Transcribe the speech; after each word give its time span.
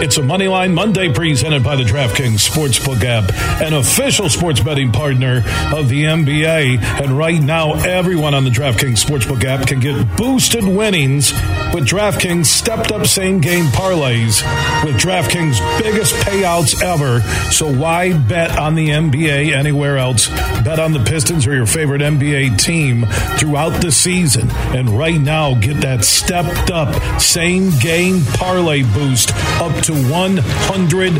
It's 0.00 0.16
a 0.16 0.20
Moneyline 0.20 0.74
Monday 0.74 1.12
presented 1.12 1.64
by 1.64 1.74
the 1.74 1.82
DraftKings 1.82 2.48
Sportsbook 2.48 3.02
app, 3.02 3.32
an 3.60 3.74
official 3.74 4.28
sports 4.28 4.60
betting 4.60 4.92
partner 4.92 5.38
of 5.74 5.88
the 5.88 6.04
NBA. 6.04 6.80
And 7.02 7.18
right 7.18 7.42
now, 7.42 7.72
everyone 7.74 8.32
on 8.32 8.44
the 8.44 8.50
DraftKings 8.50 9.04
Sportsbook 9.04 9.42
app 9.42 9.66
can 9.66 9.80
get 9.80 10.16
boosted 10.16 10.62
winnings 10.62 11.32
with 11.74 11.84
DraftKings 11.88 12.46
stepped 12.46 12.92
up 12.92 13.06
same 13.06 13.40
game 13.40 13.64
parlays 13.66 14.40
with 14.84 14.94
DraftKings 15.00 15.58
biggest 15.82 16.14
payouts 16.24 16.80
ever. 16.80 17.20
So 17.50 17.66
why 17.68 18.16
bet 18.16 18.56
on 18.56 18.76
the 18.76 18.90
NBA 18.90 19.52
anywhere 19.52 19.98
else? 19.98 20.28
Bet 20.62 20.78
on 20.78 20.92
the 20.92 21.00
Pistons 21.00 21.44
or 21.44 21.56
your 21.56 21.66
favorite 21.66 22.02
NBA 22.02 22.56
team 22.62 23.04
throughout 23.36 23.82
the 23.82 23.90
season. 23.90 24.48
And 24.76 24.90
right 24.90 25.20
now, 25.20 25.54
get 25.54 25.80
that 25.80 26.04
stepped 26.04 26.70
up 26.70 27.20
same 27.20 27.76
game 27.80 28.22
parlay 28.34 28.84
boost 28.84 29.32
up 29.60 29.74
to 29.82 29.87
100%. 29.94 31.18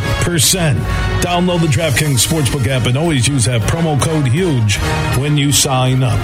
Download 1.20 1.60
the 1.60 1.66
DraftKings 1.66 2.26
Sportsbook 2.26 2.66
app 2.66 2.86
and 2.86 2.96
always 2.96 3.26
use 3.26 3.44
that 3.46 3.60
promo 3.62 4.00
code 4.00 4.28
HUGE 4.28 4.76
when 5.18 5.36
you 5.36 5.52
sign 5.52 6.02
up. 6.02 6.18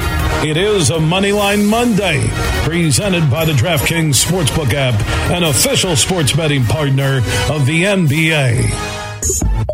It 0.45 0.57
is 0.57 0.91
a 0.91 0.99
Moneyline 0.99 1.69
Monday 1.69 2.27
presented 2.65 3.31
by 3.31 3.45
the 3.45 3.53
DraftKings 3.53 4.25
Sportsbook 4.25 4.73
app, 4.73 5.01
an 5.31 5.45
official 5.45 5.97
sports 5.97 6.33
betting 6.33 6.65
partner 6.65 7.19
of 7.51 7.67
the 7.67 7.85
NBA. 7.85 9.74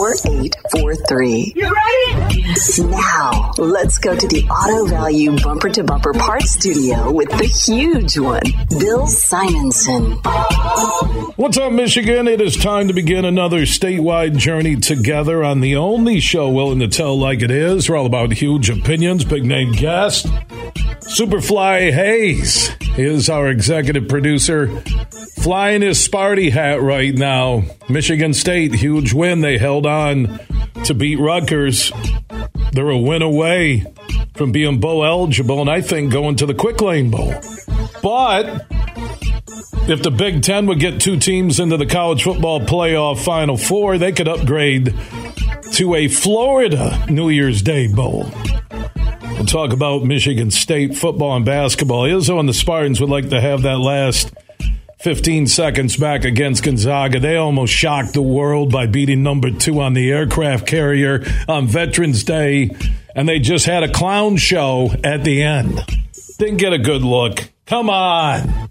4843. 0.00 1.52
You 1.54 1.64
ready? 1.64 2.90
Now, 2.90 3.52
let's 3.58 3.98
go 3.98 4.16
to 4.16 4.28
the 4.28 4.48
Auto 4.48 4.86
Value 4.86 5.38
Bumper 5.42 5.68
to 5.68 5.84
Bumper 5.84 6.14
Parts 6.14 6.52
Studio 6.52 7.12
with 7.12 7.28
the 7.28 7.44
huge 7.44 8.18
one, 8.18 8.40
Bill 8.78 9.06
Simonson. 9.06 10.12
What's 11.36 11.58
up, 11.58 11.72
Michigan? 11.72 12.28
It 12.28 12.40
is 12.40 12.56
time 12.56 12.88
to 12.88 12.94
begin 12.94 13.26
another 13.26 13.60
statewide 13.60 14.38
journey 14.38 14.76
together 14.76 15.44
on 15.44 15.60
the 15.60 15.76
only 15.76 16.18
show 16.20 16.48
willing 16.48 16.78
to 16.78 16.88
tell 16.88 17.18
like 17.18 17.42
it 17.42 17.50
is. 17.50 17.90
We're 17.90 17.98
all 17.98 18.06
about 18.06 18.32
huge 18.32 18.70
opinions, 18.70 19.26
big 19.26 19.44
name 19.44 19.72
guest. 19.72 20.26
Superfly 20.74 21.92
Hayes 21.92 22.70
is 22.96 23.28
our 23.28 23.48
executive 23.48 24.08
producer. 24.08 24.68
Flying 25.42 25.82
his 25.82 26.06
Sparty 26.06 26.50
hat 26.50 26.82
right 26.82 27.14
now. 27.14 27.64
Michigan 27.88 28.34
State, 28.34 28.74
huge 28.74 29.12
win. 29.12 29.40
They 29.40 29.58
held 29.58 29.86
on 29.86 30.38
to 30.84 30.94
beat 30.94 31.18
Rutgers. 31.18 31.92
They're 32.72 32.90
a 32.90 32.98
win 32.98 33.22
away 33.22 33.86
from 34.34 34.52
being 34.52 34.80
bowl 34.80 35.04
eligible, 35.04 35.60
and 35.60 35.68
I 35.70 35.80
think 35.80 36.12
going 36.12 36.36
to 36.36 36.46
the 36.46 36.54
Quick 36.54 36.80
Lane 36.80 37.10
Bowl. 37.10 37.34
But 38.02 38.66
if 39.88 40.02
the 40.02 40.10
Big 40.10 40.42
Ten 40.42 40.66
would 40.66 40.78
get 40.78 41.00
two 41.00 41.18
teams 41.18 41.58
into 41.58 41.76
the 41.76 41.86
college 41.86 42.22
football 42.22 42.60
playoff 42.60 43.24
Final 43.24 43.56
Four, 43.56 43.98
they 43.98 44.12
could 44.12 44.28
upgrade 44.28 44.94
to 45.72 45.94
a 45.94 46.08
Florida 46.08 47.04
New 47.08 47.28
Year's 47.28 47.62
Day 47.62 47.88
Bowl. 47.92 48.30
We'll 49.40 49.46
talk 49.46 49.72
about 49.72 50.04
Michigan 50.04 50.50
State 50.50 50.98
football 50.98 51.34
and 51.34 51.46
basketball. 51.46 52.02
Izzo 52.02 52.38
and 52.38 52.46
the 52.46 52.52
Spartans 52.52 53.00
would 53.00 53.08
like 53.08 53.30
to 53.30 53.40
have 53.40 53.62
that 53.62 53.78
last 53.78 54.34
15 54.98 55.46
seconds 55.46 55.96
back 55.96 56.26
against 56.26 56.62
Gonzaga. 56.62 57.20
They 57.20 57.36
almost 57.36 57.72
shocked 57.72 58.12
the 58.12 58.20
world 58.20 58.70
by 58.70 58.84
beating 58.84 59.22
number 59.22 59.50
two 59.50 59.80
on 59.80 59.94
the 59.94 60.12
aircraft 60.12 60.66
carrier 60.66 61.24
on 61.48 61.68
Veterans 61.68 62.22
Day, 62.22 62.76
and 63.16 63.26
they 63.26 63.38
just 63.38 63.64
had 63.64 63.82
a 63.82 63.90
clown 63.90 64.36
show 64.36 64.90
at 65.02 65.24
the 65.24 65.42
end. 65.42 65.80
Didn't 66.38 66.58
get 66.58 66.74
a 66.74 66.78
good 66.78 67.00
look. 67.00 67.50
Come 67.64 67.88
on. 67.88 68.68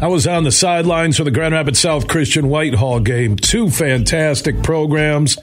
I 0.00 0.06
was 0.06 0.28
on 0.28 0.44
the 0.44 0.52
sidelines 0.52 1.16
for 1.16 1.24
the 1.24 1.32
Grand 1.32 1.52
Rapids 1.52 1.80
South 1.80 2.06
Christian 2.06 2.48
Whitehall 2.48 3.00
game. 3.00 3.34
Two 3.34 3.70
fantastic 3.70 4.62
programs. 4.62 5.36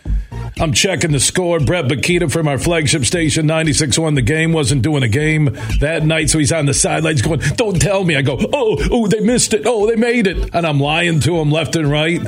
I'm 0.60 0.74
checking 0.74 1.12
the 1.12 1.20
score. 1.20 1.60
Brett 1.60 1.86
Bakita 1.86 2.32
from 2.32 2.48
our 2.48 2.58
flagship 2.58 3.06
station, 3.06 3.48
96.1. 3.48 4.16
The 4.16 4.22
game 4.22 4.54
wasn't 4.54 4.82
doing 4.82 5.04
a 5.04 5.08
game 5.08 5.46
that 5.80 6.04
night, 6.06 6.30
so 6.30 6.40
he's 6.40 6.52
on 6.52 6.66
the 6.66 6.74
sidelines 6.74 7.22
going, 7.22 7.40
Don't 7.56 7.82
tell 7.82 8.04
me. 8.04 8.16
I 8.16 8.22
go, 8.22 8.38
Oh, 8.54 8.78
oh, 8.92 9.08
they 9.08 9.20
missed 9.20 9.54
it. 9.54 9.64
Oh, 9.66 9.88
they 9.88 9.96
made 9.96 10.28
it. 10.28 10.54
And 10.54 10.66
I'm 10.66 10.80
lying 10.80 11.20
to 11.22 11.40
him 11.40 11.52
left 11.52 11.76
and 11.76 11.90
right, 11.90 12.22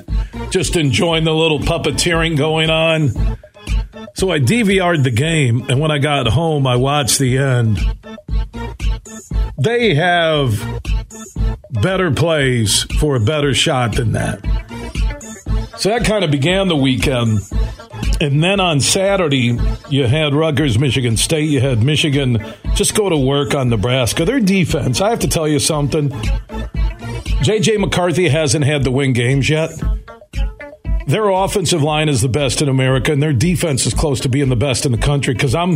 just 0.50 0.76
enjoying 0.76 1.24
the 1.24 1.34
little 1.34 1.60
puppeteering 1.60 2.38
going 2.38 2.70
on. 2.70 3.10
So 4.16 4.32
I 4.32 4.40
DVR'd 4.40 5.04
the 5.04 5.12
game, 5.12 5.66
and 5.70 5.80
when 5.80 5.92
I 5.92 5.98
got 6.00 6.28
home, 6.28 6.66
I 6.68 6.76
watched 6.78 7.20
the 7.20 7.38
end. 7.38 7.80
They 9.58 9.96
have 9.96 10.60
better 11.70 12.12
plays 12.12 12.84
for 13.00 13.16
a 13.16 13.20
better 13.20 13.54
shot 13.54 13.96
than 13.96 14.14
that. 14.14 14.40
So 15.78 15.90
that 15.90 16.06
kind 16.06 16.24
of 16.24 16.32
began 16.32 16.68
the 16.68 16.76
weekend. 16.76 17.40
And 18.22 18.44
then 18.44 18.60
on 18.60 18.80
Saturday, 18.80 19.58
you 19.90 20.06
had 20.06 20.34
Rutgers, 20.34 20.80
Michigan 20.80 21.18
State. 21.18 21.50
You 21.50 21.60
had 21.60 21.84
Michigan 21.84 22.44
just 22.74 22.96
go 22.96 23.10
to 23.10 23.18
work 23.18 23.54
on 23.54 23.70
Nebraska. 23.70 24.26
Their 24.26 24.40
defense, 24.40 25.02
I 25.02 25.10
have 25.10 25.20
to 25.20 25.28
tell 25.28 25.48
you 25.48 25.60
something. 25.60 26.12
J.J. 27.42 27.78
McCarthy 27.78 28.30
hasn't 28.30 28.66
had 28.66 28.84
the 28.84 28.92
win 28.92 29.14
games 29.14 29.50
yet. 29.50 29.72
Their 31.08 31.30
offensive 31.30 31.84
line 31.84 32.10
is 32.10 32.22
the 32.22 32.30
best 32.30 32.64
in 32.64 32.70
America, 32.70 33.12
and 33.12 33.22
their 33.22 33.34
defense 33.34 33.86
is 33.86 33.94
close 33.94 34.22
to 34.22 34.30
being 34.30 34.50
the 34.50 34.56
best 34.56 34.88
in 34.88 34.92
the 34.92 34.98
country. 34.98 35.36
Because 35.36 35.54
I'm, 35.54 35.72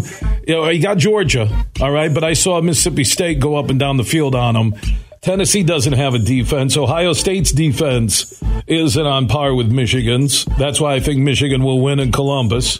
you 0.48 0.56
know, 0.56 0.70
you 0.70 0.82
got 0.82 0.98
Georgia, 0.98 1.48
all 1.80 1.92
right, 1.92 2.12
but 2.12 2.24
I 2.24 2.34
saw 2.34 2.60
Mississippi 2.62 3.04
State 3.04 3.40
go 3.40 3.56
up 3.56 3.70
and 3.70 3.80
down 3.80 3.98
the 3.98 4.04
field 4.04 4.34
on 4.34 4.56
them. 4.56 4.74
Tennessee 5.22 5.64
doesn't 5.64 5.94
have 5.94 6.14
a 6.14 6.20
defense. 6.20 6.78
Ohio 6.78 7.14
State's 7.14 7.52
defense 7.52 8.42
isn't 8.68 9.06
on 9.06 9.28
par 9.28 9.54
with 9.54 9.72
Michigan's. 9.72 10.46
That's 10.58 10.80
why 10.80 10.96
I 10.96 11.00
think 11.00 11.20
Michigan 11.20 11.64
will 11.64 11.82
win 11.82 12.00
in 12.00 12.12
Columbus. 12.12 12.80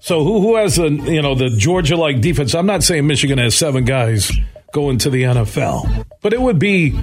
So 0.00 0.24
who 0.24 0.40
who 0.40 0.56
has 0.56 0.76
the 0.76 0.88
you 0.88 1.20
know 1.22 1.34
the 1.34 1.50
Georgia 1.50 1.96
like 1.96 2.20
defense? 2.20 2.54
I'm 2.54 2.66
not 2.66 2.82
saying 2.82 3.06
Michigan 3.06 3.38
has 3.38 3.54
seven 3.54 3.84
guys 3.84 4.32
going 4.72 4.98
to 4.98 5.10
the 5.10 5.24
NFL, 5.24 6.06
but 6.22 6.32
it 6.32 6.40
would 6.40 6.58
be 6.58 6.98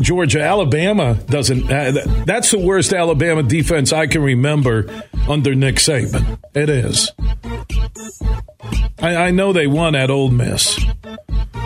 Georgia. 0.00 0.42
Alabama 0.42 1.14
doesn't. 1.14 1.70
Uh, 1.70 2.24
that's 2.26 2.50
the 2.50 2.58
worst 2.58 2.92
Alabama 2.92 3.42
defense 3.42 3.92
I 3.92 4.06
can 4.06 4.22
remember 4.22 4.88
under 5.28 5.54
Nick 5.54 5.76
Saban. 5.76 6.38
It 6.54 6.68
is. 6.68 7.12
I, 9.00 9.16
I 9.16 9.30
know 9.30 9.52
they 9.52 9.66
won 9.66 9.94
at 9.94 10.10
Ole 10.10 10.30
Miss. 10.30 10.78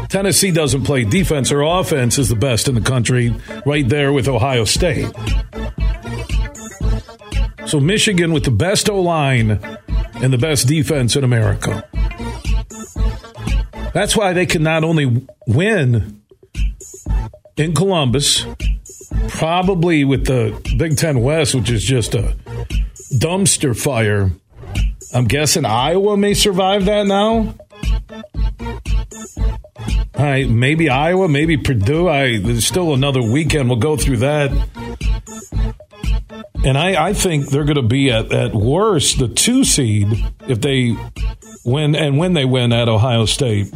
Tennessee 0.08 0.50
doesn't 0.50 0.84
play 0.84 1.04
defense. 1.04 1.50
Their 1.50 1.62
offense 1.62 2.18
is 2.18 2.28
the 2.28 2.36
best 2.36 2.68
in 2.68 2.74
the 2.74 2.80
country, 2.80 3.34
right 3.64 3.88
there 3.88 4.12
with 4.12 4.28
Ohio 4.28 4.64
State. 4.64 5.06
So 7.66 7.80
Michigan 7.80 8.32
with 8.32 8.44
the 8.44 8.52
best 8.52 8.88
O 8.88 9.00
line 9.00 9.60
and 10.14 10.32
the 10.32 10.38
best 10.38 10.68
defense 10.68 11.16
in 11.16 11.24
America. 11.24 11.88
That's 13.92 14.16
why 14.16 14.32
they 14.32 14.46
can 14.46 14.62
not 14.62 14.84
only 14.84 15.26
win 15.46 16.22
in 17.56 17.74
Columbus, 17.74 18.46
probably 19.28 20.04
with 20.04 20.26
the 20.26 20.58
Big 20.78 20.96
Ten 20.96 21.22
West, 21.22 21.54
which 21.54 21.70
is 21.70 21.82
just 21.82 22.14
a 22.14 22.36
dumpster 23.14 23.76
fire. 23.76 24.30
I'm 25.14 25.24
guessing 25.24 25.64
Iowa 25.64 26.16
may 26.16 26.34
survive 26.34 26.84
that 26.84 27.06
now. 27.06 27.54
Maybe 30.46 30.88
Iowa, 30.88 31.28
maybe 31.28 31.56
Purdue. 31.56 32.08
I 32.08 32.38
there's 32.38 32.66
still 32.66 32.94
another 32.94 33.22
weekend. 33.22 33.68
We'll 33.68 33.78
go 33.78 33.96
through 33.96 34.18
that. 34.18 34.50
And 36.64 36.76
I, 36.76 37.08
I 37.08 37.12
think 37.12 37.48
they're 37.48 37.64
going 37.64 37.76
to 37.76 37.82
be 37.82 38.10
at, 38.10 38.32
at 38.32 38.54
worst 38.54 39.18
the 39.18 39.28
two 39.28 39.64
seed 39.64 40.08
if 40.48 40.60
they 40.60 40.96
win 41.64 41.94
and 41.94 42.18
when 42.18 42.34
they 42.34 42.44
win 42.44 42.72
at 42.72 42.88
Ohio 42.88 43.24
State. 43.24 43.72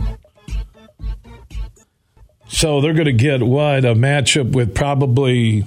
So 2.48 2.80
they're 2.80 2.94
going 2.94 3.04
to 3.04 3.12
get 3.12 3.42
what 3.42 3.84
a 3.84 3.94
matchup 3.94 4.52
with 4.52 4.74
probably 4.74 5.66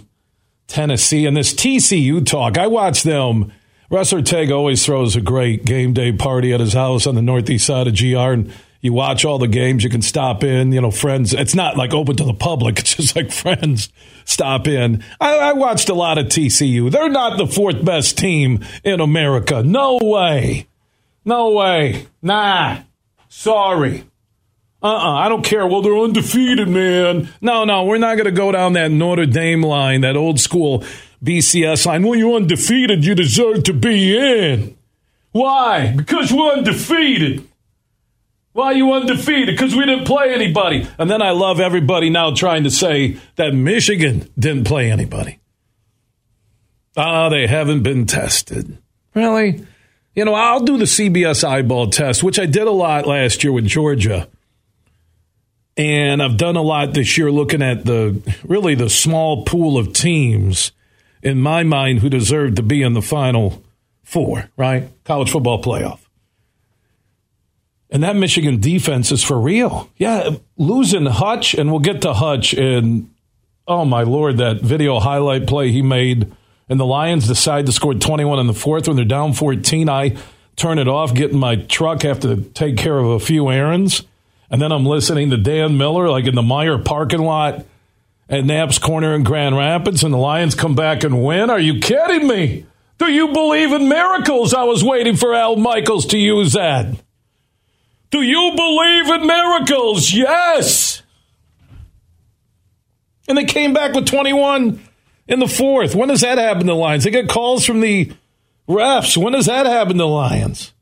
Tennessee 0.68 1.26
and 1.26 1.38
this 1.38 1.54
TCU 1.54 2.26
talk. 2.26 2.58
I 2.58 2.68
watch 2.68 3.04
them 3.04 3.54
Russ 3.94 4.12
Ortega 4.12 4.56
always 4.56 4.84
throws 4.84 5.16
a 5.16 5.22
great 5.22 5.66
game 5.66 5.94
day 5.94 6.12
party 6.12 6.52
at 6.52 6.60
his 6.60 6.74
house 6.74 7.06
on 7.06 7.14
the 7.14 7.22
northeast 7.22 7.68
side 7.68 7.88
of 7.88 7.96
GR, 7.96 8.18
and 8.18 8.52
you 8.84 8.92
watch 8.92 9.24
all 9.24 9.40
the 9.40 9.48
games. 9.48 9.84
You 9.84 9.90
can 9.90 10.02
stop 10.02 10.44
in, 10.44 10.74
you 10.74 10.82
know, 10.82 10.92
friends. 10.92 11.34
It's 11.34 11.56
not 11.56 11.78
like 11.78 11.94
open 11.94 12.18
to 12.18 12.26
the 12.26 12.34
public. 12.34 12.80
It's 12.84 12.96
just 12.96 13.16
like 13.16 13.32
friends 13.32 13.90
stop 14.26 14.68
in. 14.68 15.04
I, 15.22 15.38
I 15.38 15.54
watched 15.54 15.88
a 15.88 15.94
lot 15.94 16.18
of 16.18 16.26
TCU. 16.26 16.92
They're 16.92 17.10
not 17.10 17.38
the 17.38 17.48
fourth 17.48 17.84
best 17.84 18.18
team 18.18 18.64
in 18.84 19.00
America. 19.00 19.64
No 19.64 20.00
way. 20.02 20.68
No 21.24 21.52
way. 21.52 22.08
Nah. 22.22 22.82
Sorry. 23.30 24.04
Uh-uh. 24.82 25.14
I 25.14 25.30
don't 25.30 25.46
care. 25.46 25.66
Well, 25.66 25.82
they're 25.82 25.98
undefeated, 25.98 26.68
man. 26.68 27.30
No, 27.40 27.64
no, 27.64 27.86
we're 27.86 27.98
not 28.00 28.16
going 28.16 28.26
to 28.26 28.32
go 28.32 28.52
down 28.52 28.74
that 28.74 28.92
Notre 28.92 29.26
Dame 29.26 29.64
line, 29.64 30.02
that 30.02 30.18
old 30.18 30.42
school 30.42 30.84
BCS 31.24 31.86
line. 31.86 32.04
Well, 32.04 32.16
you're 32.16 32.36
undefeated. 32.36 33.06
You 33.06 33.16
deserve 33.16 33.64
to 33.64 33.74
be 33.74 34.18
in. 34.18 34.78
Why? 35.32 35.94
Because 35.96 36.34
we're 36.34 36.52
undefeated. 36.52 37.48
Why 38.54 38.68
are 38.68 38.74
you 38.74 38.94
undefeated? 38.94 39.56
Because 39.56 39.76
we 39.76 39.86
didn't 39.86 40.06
play 40.06 40.34
anybody. 40.34 40.88
And 40.98 41.10
then 41.10 41.22
I 41.22 41.32
love 41.32 41.60
everybody 41.60 42.10
now 42.10 42.34
trying 42.34 42.64
to 42.64 42.72
say 42.72 43.18
that 43.36 43.54
Michigan 43.54 44.30
didn't 44.38 44.66
play 44.66 44.92
anybody. 44.92 45.40
Ah, 46.96 47.30
they 47.30 47.48
haven't 47.48 47.82
been 47.82 48.06
tested. 48.06 48.78
Really? 49.16 49.66
You 50.16 50.26
know, 50.26 50.36
I'll 50.36 50.60
do 50.60 50.78
the 50.78 50.86
CBS 50.86 51.44
eyeball 51.44 51.90
test, 51.90 52.24
which 52.24 52.38
I 52.38 52.46
did 52.46 52.68
a 52.68 52.72
lot 52.72 53.08
last 53.08 53.44
year 53.44 53.52
with 53.52 53.66
Georgia. 53.66 54.30
And 55.76 56.22
I've 56.22 56.38
done 56.38 56.56
a 56.56 56.62
lot 56.62 56.94
this 56.94 57.18
year 57.18 57.32
looking 57.32 57.64
at 57.64 57.86
the 57.86 58.22
really 58.44 58.76
the 58.76 58.92
small 58.92 59.44
pool 59.44 59.80
of 59.80 59.94
teams 59.94 60.72
in 61.24 61.40
my 61.40 61.64
mind 61.64 62.00
who 62.00 62.10
deserve 62.10 62.56
to 62.56 62.62
be 62.62 62.84
in 62.84 62.94
the 62.94 63.02
final 63.02 63.64
four, 64.04 64.52
right? 64.56 64.90
College 65.04 65.32
football 65.32 65.64
playoff. 65.64 66.03
And 67.94 68.02
that 68.02 68.16
Michigan 68.16 68.60
defense 68.60 69.12
is 69.12 69.24
for 69.24 69.40
real. 69.40 69.88
Yeah, 69.98 70.32
losing 70.58 71.06
Hutch, 71.06 71.54
and 71.54 71.70
we'll 71.70 71.80
get 71.80 72.02
to 72.02 72.14
Hutch. 72.14 72.54
And 72.54 73.12
oh 73.68 73.86
my 73.86 74.02
lord, 74.02 74.38
that 74.38 74.62
video 74.62 75.00
highlight 75.00 75.46
play 75.46 75.72
he 75.72 75.84
made, 75.84 76.32
and 76.68 76.80
the 76.80 76.88
Lions 76.88 77.28
decide 77.28 77.68
to 77.68 77.72
score 77.72 77.94
21 77.94 78.40
in 78.40 78.48
the 78.48 78.54
fourth 78.54 78.88
when 78.88 78.96
they're 78.96 79.06
down 79.06 79.34
14. 79.34 79.90
I 79.90 80.18
turn 80.56 80.80
it 80.80 80.88
off, 80.88 81.14
get 81.14 81.32
in 81.32 81.38
my 81.38 81.56
truck, 81.56 82.02
have 82.02 82.22
to 82.22 82.38
take 82.42 82.78
care 82.78 82.98
of 82.98 83.06
a 83.06 83.20
few 83.20 83.52
errands, 83.52 84.02
and 84.50 84.60
then 84.60 84.72
I'm 84.72 84.88
listening 84.88 85.30
to 85.30 85.38
Dan 85.38 85.78
Miller 85.78 86.10
like 86.10 86.26
in 86.26 86.34
the 86.34 86.42
Meijer 86.42 86.84
parking 86.84 87.22
lot 87.22 87.64
at 88.28 88.44
Knapp's 88.44 88.80
Corner 88.80 89.14
in 89.14 89.24
Grand 89.24 89.56
Rapids, 89.56 90.04
and 90.04 90.12
the 90.12 90.18
Lions 90.18 90.56
come 90.56 90.74
back 90.74 91.04
and 91.04 91.24
win. 91.24 91.52
Are 91.52 91.60
you 91.60 91.80
kidding 91.80 92.28
me? 92.28 92.66
Do 92.98 93.06
you 93.08 93.28
believe 93.34 93.72
in 93.72 93.88
miracles? 93.88 94.56
I 94.56 94.64
was 94.64 94.84
waiting 94.84 95.16
for 95.16 95.36
Al 95.36 95.58
Michaels 95.58 96.08
to 96.08 96.18
use 96.18 96.54
that. 96.54 96.88
Do 98.14 98.22
you 98.22 98.54
believe 98.56 99.10
in 99.10 99.26
miracles? 99.26 100.14
Yes. 100.14 101.02
And 103.28 103.36
they 103.36 103.46
came 103.46 103.74
back 103.74 103.96
with 103.96 104.06
21 104.06 104.80
in 105.28 105.40
the 105.40 105.48
fourth. 105.48 105.96
When 105.96 106.10
does 106.10 106.22
that 106.22 106.38
happen 106.38 106.60
to 106.60 106.66
the 106.68 106.76
Lions? 106.76 107.06
They 107.06 107.10
get 107.10 107.28
calls 107.28 107.66
from 107.66 107.80
the 107.80 108.12
refs. 108.70 109.18
When 109.18 109.34
does 109.34 109.48
that 109.48 109.66
happen 109.66 109.94
to 109.94 109.98
the 110.04 110.08
Lions? 110.08 110.74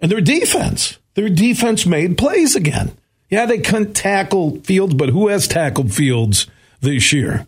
And 0.00 0.10
their 0.10 0.20
defense. 0.20 0.98
Their 1.14 1.28
defense 1.28 1.86
made 1.86 2.18
plays 2.18 2.56
again. 2.56 2.98
Yeah, 3.30 3.46
they 3.46 3.58
couldn't 3.58 3.94
tackle 3.94 4.60
Fields, 4.62 4.94
but 4.94 5.10
who 5.10 5.28
has 5.28 5.46
tackled 5.46 5.94
Fields 5.94 6.48
this 6.80 7.12
year? 7.12 7.46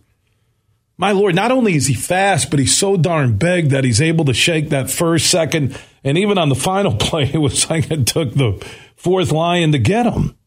My 1.01 1.13
Lord, 1.13 1.33
not 1.33 1.51
only 1.51 1.73
is 1.73 1.87
he 1.87 1.95
fast, 1.95 2.51
but 2.51 2.59
he's 2.59 2.77
so 2.77 2.95
darn 2.95 3.35
big 3.35 3.69
that 3.69 3.83
he's 3.83 3.99
able 3.99 4.23
to 4.25 4.35
shake 4.35 4.69
that 4.69 4.91
first, 4.91 5.31
second, 5.31 5.75
and 6.03 6.15
even 6.15 6.37
on 6.37 6.49
the 6.49 6.55
final 6.55 6.95
play, 6.99 7.23
it 7.33 7.39
was 7.39 7.67
like 7.71 7.89
it 7.89 8.05
took 8.05 8.35
the 8.35 8.63
fourth 8.95 9.31
lion 9.31 9.71
to 9.71 9.79
get 9.79 10.05
him. 10.05 10.37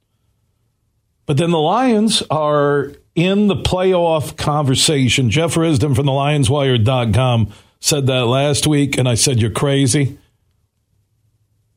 But 1.26 1.38
then 1.38 1.50
the 1.50 1.58
Lions 1.58 2.22
are 2.30 2.92
in 3.16 3.48
the 3.48 3.56
playoff 3.56 4.36
conversation. 4.36 5.28
Jeff 5.28 5.54
Risdon 5.54 5.96
from 5.96 6.06
the 6.06 6.12
LionsWire.com 6.12 7.52
said 7.80 8.06
that 8.06 8.26
last 8.26 8.68
week, 8.68 8.96
and 8.96 9.08
I 9.08 9.14
said, 9.14 9.40
You're 9.40 9.50
crazy. 9.50 10.18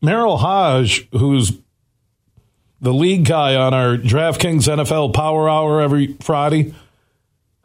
Merril 0.03 0.37
Hoge, 0.37 1.07
who's 1.13 1.51
the 2.79 2.93
league 2.93 3.25
guy 3.25 3.55
on 3.55 3.73
our 3.73 3.97
DraftKings 3.97 4.71
NFL 4.71 5.15
Power 5.15 5.49
Hour 5.49 5.81
every 5.81 6.13
Friday 6.21 6.75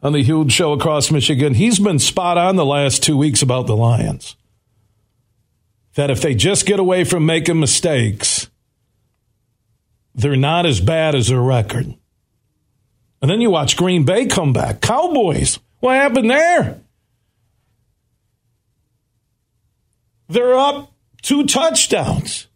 on 0.03 0.13
the 0.13 0.21
huge 0.21 0.51
show 0.51 0.73
across 0.73 1.09
Michigan, 1.09 1.53
he's 1.53 1.79
been 1.79 1.97
spot 1.97 2.37
on 2.37 2.57
the 2.57 2.65
last 2.65 3.01
two 3.01 3.17
weeks 3.17 3.41
about 3.41 3.65
the 3.65 3.75
Lions 3.75 4.35
that 5.95 6.11
if 6.11 6.21
they 6.21 6.35
just 6.35 6.65
get 6.65 6.79
away 6.79 7.03
from 7.03 7.25
making 7.25 7.59
mistakes, 7.59 8.49
they're 10.13 10.35
not 10.35 10.65
as 10.65 10.81
bad 10.81 11.15
as 11.15 11.27
their 11.27 11.41
record. 11.41 11.95
And 13.21 13.31
then 13.31 13.39
you 13.39 13.49
watch 13.49 13.77
Green 13.77 14.03
Bay 14.03 14.25
come 14.25 14.51
back. 14.51 14.81
Cowboys, 14.81 15.59
what 15.79 15.95
happened 15.95 16.29
there? 16.29 16.81
They're 20.27 20.57
up 20.57 20.91
two 21.21 21.45
touchdowns. 21.45 22.47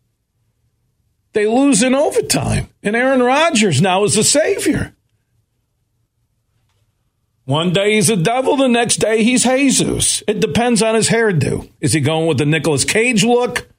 They 1.33 1.47
lose 1.47 1.83
in 1.83 1.93
overtime. 1.93 2.67
And 2.83 2.95
Aaron 2.95 3.21
Rodgers 3.21 3.81
now 3.81 4.03
is 4.03 4.15
the 4.15 4.23
savior. 4.23 4.95
One 7.47 7.71
day 7.71 7.93
he's 7.93 8.09
a 8.09 8.17
devil, 8.17 8.57
the 8.57 8.67
next 8.67 8.97
day 8.97 9.23
he's 9.23 9.45
Jesus. 9.45 10.21
It 10.27 10.41
depends 10.41 10.81
on 10.81 10.95
his 10.95 11.07
hairdo. 11.07 11.71
Is 11.79 11.93
he 11.93 12.01
going 12.01 12.27
with 12.27 12.39
the 12.39 12.45
Nicolas 12.45 12.83
Cage 12.83 13.23
look 13.23 13.69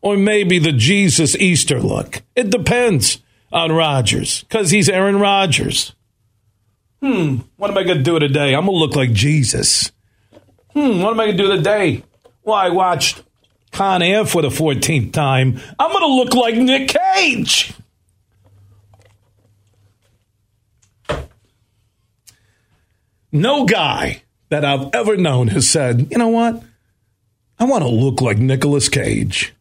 or 0.00 0.16
maybe 0.16 0.58
the 0.58 0.72
Jesus 0.72 1.36
Easter 1.36 1.78
look? 1.78 2.22
It 2.34 2.48
depends 2.48 3.18
on 3.52 3.70
Rodgers 3.70 4.44
because 4.44 4.70
he's 4.70 4.88
Aaron 4.88 5.20
Rodgers. 5.20 5.94
Hmm, 7.02 7.40
what 7.58 7.70
am 7.70 7.76
I 7.76 7.82
going 7.82 7.98
to 7.98 8.02
do 8.02 8.18
today? 8.18 8.54
I'm 8.54 8.64
going 8.64 8.78
to 8.78 8.80
look 8.80 8.96
like 8.96 9.12
Jesus. 9.12 9.92
Hmm, 10.72 11.02
what 11.02 11.10
am 11.10 11.20
I 11.20 11.26
going 11.26 11.36
to 11.36 11.42
do 11.42 11.54
today? 11.54 12.04
Well, 12.44 12.56
I 12.56 12.70
watched 12.70 13.22
Con 13.72 14.00
Air 14.00 14.24
for 14.24 14.40
the 14.40 14.48
14th 14.48 15.12
time. 15.12 15.60
I'm 15.78 15.92
going 15.92 16.00
to 16.00 16.14
look 16.14 16.32
like 16.32 16.54
Nick 16.54 16.88
Cage. 16.88 17.74
No 23.32 23.66
guy 23.66 24.22
that 24.48 24.64
I've 24.64 24.90
ever 24.94 25.16
known 25.16 25.48
has 25.48 25.68
said, 25.68 26.08
you 26.10 26.18
know 26.18 26.28
what? 26.28 26.62
I 27.58 27.64
want 27.64 27.82
to 27.82 27.90
look 27.90 28.20
like 28.20 28.38
Nicolas 28.38 28.88
Cage. 28.88 29.54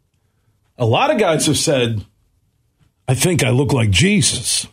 A 0.77 0.85
lot 0.85 1.11
of 1.11 1.19
guys 1.19 1.47
have 1.47 1.57
said, 1.57 2.05
I 3.07 3.15
think 3.15 3.43
I 3.43 3.49
look 3.49 3.73
like 3.73 3.89
Jesus. 3.89 4.67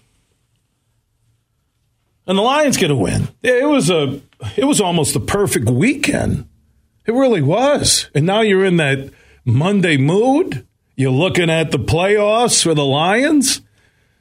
And 2.27 2.39
the 2.39 2.43
Lions 2.43 2.77
get 2.77 2.91
a 2.91 2.97
win. 2.97 3.29
It 3.43 3.69
was 3.69 3.91
a 3.91 4.21
it 4.57 4.65
was 4.65 4.81
almost 4.81 5.17
a 5.17 5.21
perfect 5.21 5.69
weekend. 5.69 6.49
It 7.07 7.13
really 7.13 7.43
was. 7.43 8.09
And 8.15 8.25
now 8.25 8.41
you're 8.41 8.65
in 8.65 8.79
that 8.79 9.11
Monday 9.45 9.97
mood. 9.97 10.67
You're 10.97 11.11
looking 11.11 11.51
at 11.51 11.71
the 11.71 11.79
playoffs 11.79 12.63
for 12.63 12.75
the 12.75 12.85
Lions. 12.85 13.61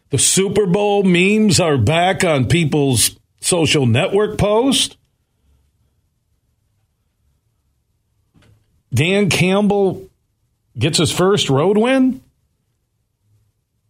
The 0.10 0.18
Super 0.18 0.66
Bowl 0.66 1.04
memes 1.04 1.60
are 1.60 1.78
back 1.78 2.24
on 2.24 2.48
people's 2.48 3.18
social 3.44 3.86
network 3.86 4.38
post. 4.38 4.98
Dan 8.94 9.30
Campbell 9.30 10.10
gets 10.78 10.98
his 10.98 11.12
first 11.12 11.50
road 11.50 11.78
win, 11.78 12.22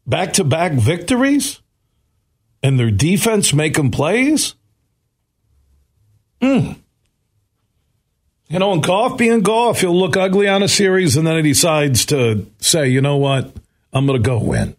back 0.07 0.33
to 0.33 0.43
back 0.43 0.71
victories, 0.71 1.61
and 2.61 2.79
their 2.79 2.91
defense 2.91 3.53
making 3.53 3.91
plays. 3.91 4.55
Hmm. 6.41 6.73
You 8.49 8.59
know, 8.59 8.73
and 8.73 8.83
Goff, 8.83 9.17
being 9.17 9.41
Goff, 9.41 9.81
he'll 9.81 9.97
look 9.97 10.15
ugly 10.15 10.47
on 10.47 10.63
a 10.63 10.67
series, 10.67 11.17
and 11.17 11.27
then 11.27 11.37
he 11.37 11.41
decides 11.41 12.05
to 12.07 12.47
say, 12.59 12.87
you 12.87 13.01
know 13.01 13.17
what, 13.17 13.51
I'm 13.91 14.05
going 14.05 14.21
to 14.21 14.25
go 14.27 14.39
win. 14.39 14.75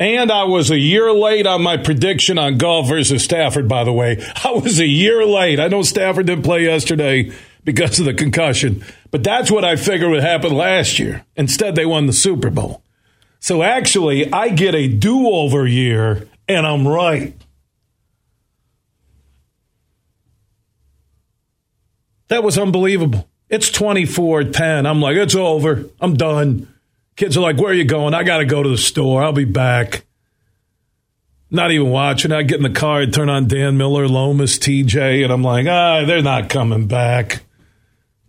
And 0.00 0.32
I 0.32 0.44
was 0.44 0.70
a 0.70 0.78
year 0.78 1.12
late 1.12 1.46
on 1.46 1.62
my 1.62 1.76
prediction 1.76 2.38
on 2.38 2.56
Goff 2.56 2.88
versus 2.88 3.22
Stafford, 3.22 3.68
by 3.68 3.84
the 3.84 3.92
way. 3.92 4.16
I 4.44 4.52
was 4.52 4.80
a 4.80 4.86
year 4.86 5.26
late. 5.26 5.60
I 5.60 5.68
know 5.68 5.82
Stafford 5.82 6.26
didn't 6.26 6.44
play 6.44 6.64
yesterday 6.64 7.30
because 7.64 7.98
of 7.98 8.06
the 8.06 8.14
concussion, 8.14 8.82
but 9.10 9.22
that's 9.22 9.50
what 9.50 9.62
I 9.62 9.76
figured 9.76 10.10
would 10.10 10.22
happen 10.22 10.54
last 10.54 10.98
year. 10.98 11.26
Instead, 11.36 11.74
they 11.74 11.84
won 11.84 12.06
the 12.06 12.14
Super 12.14 12.48
Bowl. 12.48 12.82
So 13.40 13.62
actually, 13.62 14.32
I 14.32 14.48
get 14.48 14.74
a 14.74 14.88
do 14.88 15.28
over 15.28 15.66
year, 15.66 16.26
and 16.48 16.66
I'm 16.66 16.88
right. 16.88 17.34
That 22.28 22.42
was 22.42 22.56
unbelievable. 22.56 23.28
It's 23.50 23.70
24 23.70 24.44
10. 24.44 24.86
I'm 24.86 25.02
like, 25.02 25.16
it's 25.16 25.34
over. 25.34 25.84
I'm 26.00 26.14
done. 26.14 26.69
Kids 27.20 27.36
are 27.36 27.42
like, 27.42 27.58
Where 27.58 27.70
are 27.70 27.74
you 27.74 27.84
going? 27.84 28.14
I 28.14 28.22
got 28.22 28.38
to 28.38 28.46
go 28.46 28.62
to 28.62 28.68
the 28.70 28.78
store. 28.78 29.22
I'll 29.22 29.34
be 29.34 29.44
back. 29.44 30.06
Not 31.50 31.70
even 31.70 31.90
watching. 31.90 32.32
I 32.32 32.42
get 32.44 32.56
in 32.56 32.62
the 32.62 32.70
car, 32.70 33.02
and 33.02 33.12
turn 33.12 33.28
on 33.28 33.46
Dan 33.46 33.76
Miller, 33.76 34.08
Lomas, 34.08 34.58
TJ, 34.58 35.22
and 35.22 35.30
I'm 35.30 35.42
like, 35.42 35.66
Ah, 35.66 36.06
they're 36.06 36.22
not 36.22 36.48
coming 36.48 36.86
back. 36.86 37.42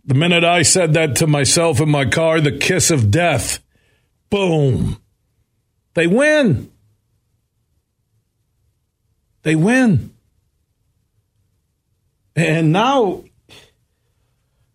The 0.03 0.13
minute 0.13 0.43
I 0.43 0.63
said 0.63 0.91
that 0.95 1.15
to 1.15 1.27
myself 1.27 1.79
in 1.79 1.88
my 1.88 2.03
car, 2.03 2.41
the 2.41 2.51
kiss 2.51 2.91
of 2.91 3.10
death, 3.10 3.60
boom. 4.29 4.98
They 5.93 6.07
win. 6.07 6.69
They 9.43 9.55
win. 9.55 10.13
And 12.36 12.74
now 12.74 13.24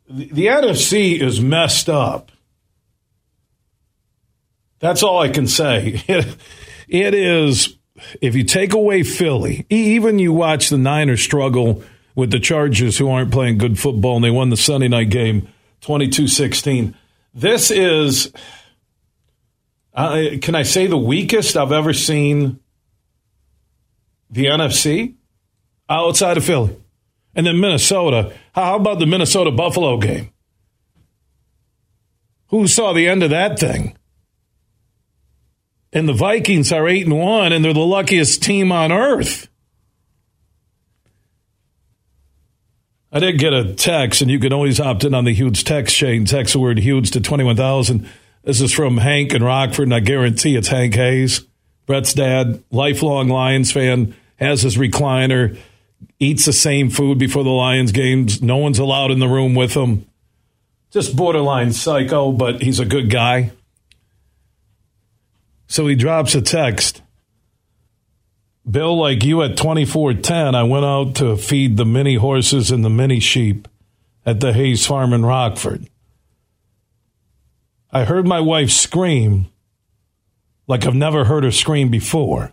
the, 0.08 0.30
the 0.32 0.46
NFC 0.46 1.20
is 1.20 1.38
messed 1.38 1.90
up. 1.90 2.32
That's 4.78 5.02
all 5.02 5.20
I 5.20 5.28
can 5.28 5.46
say. 5.46 6.02
It, 6.08 6.36
it 6.88 7.14
is, 7.14 7.76
if 8.20 8.34
you 8.34 8.44
take 8.44 8.72
away 8.72 9.02
Philly, 9.02 9.66
even 9.70 10.18
you 10.18 10.32
watch 10.32 10.68
the 10.68 10.78
Niners 10.78 11.22
struggle 11.22 11.82
with 12.14 12.30
the 12.30 12.40
Chargers, 12.40 12.98
who 12.98 13.10
aren't 13.10 13.32
playing 13.32 13.58
good 13.58 13.78
football, 13.78 14.16
and 14.16 14.24
they 14.24 14.30
won 14.30 14.50
the 14.50 14.56
Sunday 14.56 14.88
night 14.88 15.10
game 15.10 15.48
22 15.82 16.28
16. 16.28 16.96
This 17.34 17.70
is, 17.70 18.32
uh, 19.94 20.24
can 20.40 20.54
I 20.54 20.62
say, 20.62 20.86
the 20.86 20.96
weakest 20.96 21.56
I've 21.56 21.72
ever 21.72 21.92
seen 21.92 22.60
the 24.30 24.46
NFC 24.46 25.14
outside 25.88 26.36
of 26.36 26.44
Philly. 26.44 26.76
And 27.34 27.46
then 27.46 27.60
Minnesota. 27.60 28.32
How 28.54 28.76
about 28.76 28.98
the 28.98 29.06
Minnesota 29.06 29.50
Buffalo 29.50 29.98
game? 29.98 30.30
Who 32.48 32.66
saw 32.66 32.92
the 32.92 33.06
end 33.08 33.22
of 33.22 33.30
that 33.30 33.58
thing? 33.58 33.96
And 35.96 36.06
the 36.06 36.12
Vikings 36.12 36.72
are 36.72 36.86
8 36.86 37.06
and 37.06 37.18
1 37.18 37.52
and 37.54 37.64
they're 37.64 37.72
the 37.72 37.80
luckiest 37.80 38.42
team 38.42 38.70
on 38.70 38.92
earth. 38.92 39.48
I 43.10 43.18
did 43.18 43.38
get 43.38 43.54
a 43.54 43.72
text, 43.72 44.20
and 44.20 44.30
you 44.30 44.38
can 44.38 44.52
always 44.52 44.78
opt 44.78 45.04
in 45.04 45.14
on 45.14 45.24
the 45.24 45.32
Huge 45.32 45.64
text 45.64 45.96
chain. 45.96 46.26
Text 46.26 46.52
the 46.52 46.58
word 46.58 46.78
Huge 46.78 47.12
to 47.12 47.20
21,000. 47.22 48.06
This 48.42 48.60
is 48.60 48.74
from 48.74 48.98
Hank 48.98 49.32
in 49.32 49.42
Rockford, 49.42 49.86
and 49.86 49.94
I 49.94 50.00
guarantee 50.00 50.54
it's 50.54 50.68
Hank 50.68 50.94
Hayes. 50.96 51.46
Brett's 51.86 52.12
dad, 52.12 52.62
lifelong 52.70 53.28
Lions 53.28 53.72
fan, 53.72 54.14
has 54.34 54.60
his 54.60 54.76
recliner, 54.76 55.58
eats 56.18 56.44
the 56.44 56.52
same 56.52 56.90
food 56.90 57.16
before 57.16 57.42
the 57.42 57.48
Lions 57.48 57.92
games. 57.92 58.42
No 58.42 58.58
one's 58.58 58.78
allowed 58.78 59.12
in 59.12 59.18
the 59.18 59.28
room 59.28 59.54
with 59.54 59.72
him. 59.72 60.04
Just 60.90 61.16
borderline 61.16 61.72
psycho, 61.72 62.32
but 62.32 62.60
he's 62.60 62.80
a 62.80 62.84
good 62.84 63.08
guy. 63.08 63.52
So 65.66 65.86
he 65.86 65.94
drops 65.94 66.34
a 66.34 66.42
text. 66.42 67.02
Bill, 68.68 68.98
like 68.98 69.24
you 69.24 69.42
at 69.42 69.56
2410, 69.56 70.54
I 70.54 70.62
went 70.64 70.84
out 70.84 71.14
to 71.16 71.36
feed 71.36 71.76
the 71.76 71.84
mini 71.84 72.16
horses 72.16 72.70
and 72.70 72.84
the 72.84 72.90
mini 72.90 73.20
sheep 73.20 73.68
at 74.24 74.40
the 74.40 74.52
Hayes 74.52 74.86
Farm 74.86 75.12
in 75.12 75.24
Rockford. 75.24 75.88
I 77.92 78.04
heard 78.04 78.26
my 78.26 78.40
wife 78.40 78.70
scream 78.70 79.48
like 80.66 80.84
I've 80.84 80.94
never 80.94 81.24
heard 81.24 81.44
her 81.44 81.52
scream 81.52 81.90
before. 81.90 82.52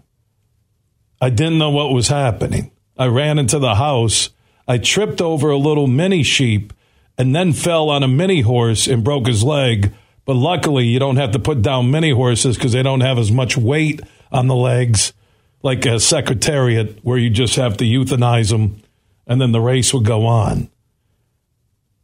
I 1.20 1.29
didn't 1.29 1.58
know 1.58 1.72
what 1.72 1.93
was 1.93 2.10
happening. 2.10 2.72
I 2.98 3.08
ran 3.08 3.39
into 3.39 3.60
the 3.60 3.75
house. 3.75 4.29
I 4.67 4.77
tripped 4.77 5.22
over 5.22 5.50
a 5.50 5.58
little 5.58 5.88
mini 5.88 6.22
sheep 6.24 6.74
and 7.17 7.36
then 7.36 7.53
fell 7.53 7.89
on 7.89 8.03
a 8.03 8.08
mini 8.08 8.41
horse 8.41 8.88
and 8.88 9.03
broke 9.03 9.27
his 9.27 9.43
leg 9.43 9.93
but 10.25 10.36
luckily, 10.36 10.86
you 10.86 11.00
don't 11.00 11.18
have 11.18 11.32
to 11.32 11.39
put 11.39 11.62
down 11.62 11.92
many 11.92 12.12
horses 12.12 12.56
because 12.56 12.72
they 12.72 12.84
don't 12.84 13.01
have 13.01 13.18
as 13.18 13.32
much 13.32 13.58
weight 13.58 14.01
on 14.32 14.48
the 14.48 14.56
legs 14.56 15.13
like 15.62 15.86
a 15.86 16.00
secretariat 16.00 17.00
where 17.03 17.18
you 17.18 17.30
just 17.30 17.56
have 17.56 17.77
to 17.77 17.86
euthanize 17.86 18.51
them 18.51 18.82
and 19.25 19.42
then 19.42 19.51
the 19.51 19.62
race 19.62 19.94
would 19.94 20.06
go 20.06 20.25
on. 20.25 20.70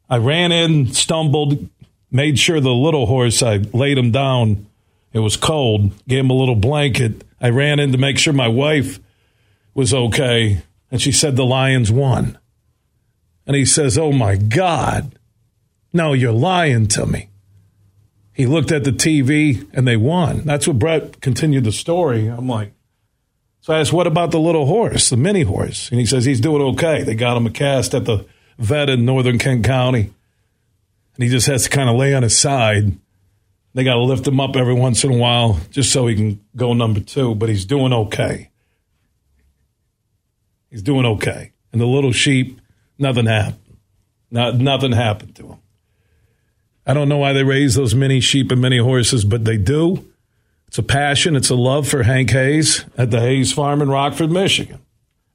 I 0.10 0.18
ran 0.18 0.52
in, 0.52 0.92
stumbled, 0.94 1.70
made 2.10 2.40
sure 2.40 2.60
the 2.60 2.70
little 2.72 3.06
horse, 3.06 3.44
I 3.44 3.58
laid 3.58 3.98
him 3.98 4.12
down. 4.12 4.66
It 5.14 5.20
was 5.20 5.38
cold, 5.38 5.92
gave 6.08 6.24
him 6.24 6.30
a 6.30 6.36
little 6.36 6.56
blanket. 6.56 7.24
I 7.42 7.50
ran 7.50 7.80
in 7.80 7.92
to 7.92 7.98
make 7.98 8.18
sure 8.18 8.34
my 8.34 8.48
wife 8.48 9.00
was 9.74 9.94
okay, 9.94 10.64
and 10.92 11.02
she 11.02 11.12
said 11.12 11.36
the 11.36 11.46
Lions 11.46 11.92
won. 11.92 12.38
And 13.46 13.56
he 13.56 13.66
says, 13.66 13.98
Oh 13.98 14.12
my 14.12 14.36
God, 14.36 15.18
no, 15.94 16.14
you're 16.14 16.32
lying 16.32 16.88
to 16.90 17.06
me. 17.06 17.28
He 18.39 18.46
looked 18.46 18.72
at 18.72 18.86
the 18.86 18.91
TV 18.91 19.69
and 19.74 19.86
they 19.86 19.98
won. 19.98 20.43
That's 20.46 20.65
what 20.65 20.79
Brett 20.79 21.19
continued 21.19 21.65
the 21.65 21.74
story. 21.74 22.27
I'm 22.27 22.48
like, 22.48 22.72
so 23.60 23.74
I 23.74 23.81
asked, 23.81 23.91
what 23.91 24.08
about 24.08 24.31
the 24.31 24.39
little 24.39 24.65
horse, 24.65 25.10
the 25.10 25.17
mini 25.17 25.41
horse? 25.41 25.91
And 25.91 26.00
he 26.00 26.05
says 26.05 26.24
he's 26.24 26.39
doing 26.39 26.62
okay. 26.62 27.03
They 27.03 27.15
got 27.15 27.36
him 27.36 27.48
a 27.48 27.50
cast 27.50 27.93
at 27.93 28.05
the 28.05 28.25
vet 28.58 28.89
in 28.89 29.03
northern 29.03 29.39
Kent 29.39 29.65
County. 29.65 30.13
And 31.15 31.24
he 31.24 31.27
just 31.27 31.48
has 31.48 31.65
to 31.65 31.69
kind 31.69 31.89
of 31.89 31.98
lay 31.98 32.13
on 32.13 32.24
his 32.24 32.38
side. 32.38 32.93
They 33.74 33.84
got 33.84 33.96
to 33.96 34.03
lift 34.03 34.25
him 34.25 34.39
up 34.39 34.55
every 34.55 34.74
once 34.74 35.03
in 35.03 35.12
a 35.12 35.17
while 35.17 35.60
just 35.69 35.91
so 35.91 36.08
he 36.08 36.15
can 36.15 36.39
go 36.55 36.72
number 36.72 37.01
two, 37.01 37.36
but 37.36 37.50
he's 37.50 37.65
doing 37.65 37.91
okay. 37.91 38.51
He's 40.69 40.81
doing 40.81 41.05
okay. 41.05 41.51
And 41.74 41.81
the 41.81 41.88
little 41.88 42.13
sheep, 42.13 42.62
nothing 42.98 43.25
happened. 43.25 43.79
Not, 44.31 44.55
nothing 44.55 44.93
happened 44.93 45.36
to 45.36 45.48
him. 45.48 45.60
I 46.89 46.93
don't 46.96 47.08
know 47.08 47.19
why 47.19 47.34
they 47.34 47.43
raise 47.43 47.75
those 47.75 47.93
many 47.93 48.19
sheep 48.19 48.51
and 48.51 48.60
many 48.60 48.79
horses, 48.79 49.24
but 49.24 49.46
they 49.46 49.58
do. 49.58 50.12
It's 50.67 50.79
a 50.79 50.84
passion, 50.84 51.36
it's 51.36 51.51
a 51.51 51.55
love 51.55 51.88
for 51.88 52.01
Hank 52.01 52.31
Hayes 52.31 52.84
at 52.98 53.12
the 53.12 53.19
Hayes 53.19 53.53
Farm 53.53 53.84
in 53.84 53.89
Rockford, 53.89 54.31
Michigan. 54.31 54.79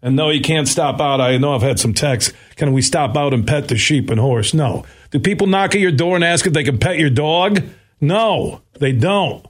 And 0.02 0.16
no, 0.16 0.30
you 0.30 0.40
can't 0.40 0.66
stop 0.66 1.00
out. 1.00 1.20
I 1.20 1.36
know 1.36 1.54
I've 1.54 1.62
had 1.62 1.78
some 1.78 1.94
texts. 1.94 2.32
Can 2.56 2.72
we 2.72 2.82
stop 2.82 3.16
out 3.16 3.32
and 3.32 3.46
pet 3.46 3.68
the 3.68 3.78
sheep 3.78 4.10
and 4.10 4.18
horse? 4.18 4.52
No. 4.52 4.84
Do 5.12 5.20
people 5.20 5.46
knock 5.46 5.76
at 5.76 5.80
your 5.80 5.92
door 5.92 6.16
and 6.16 6.24
ask 6.24 6.44
if 6.44 6.52
they 6.52 6.64
can 6.64 6.78
pet 6.78 6.98
your 6.98 7.08
dog? 7.08 7.62
No, 8.00 8.62
they 8.80 8.90
don't. 8.90 9.46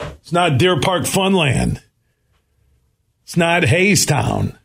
It's 0.00 0.32
not 0.32 0.58
Deer 0.58 0.78
Park 0.78 1.04
Funland. 1.04 1.80
It's 3.22 3.38
not 3.38 3.62
Haystown. 3.62 4.58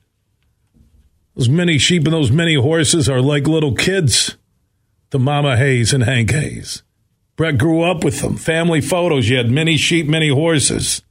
Those 1.34 1.48
many 1.48 1.78
sheep 1.78 2.04
and 2.04 2.14
those 2.14 2.30
many 2.30 2.56
horses 2.56 3.08
are 3.08 3.22
like 3.22 3.48
little 3.48 3.74
kids 3.74 4.36
to 5.12 5.20
Mama 5.20 5.58
Hayes 5.58 5.94
and 5.94 6.04
Hank 6.04 6.32
Hayes. 6.32 6.84
Brett 7.36 7.58
grew 7.58 7.82
up 7.82 8.04
with 8.04 8.22
them. 8.22 8.38
Family 8.38 8.82
photos. 8.82 9.30
You 9.30 9.38
had 9.38 9.50
many 9.50 9.78
sheep, 9.78 10.08
many 10.08 10.30
horses. 10.30 11.02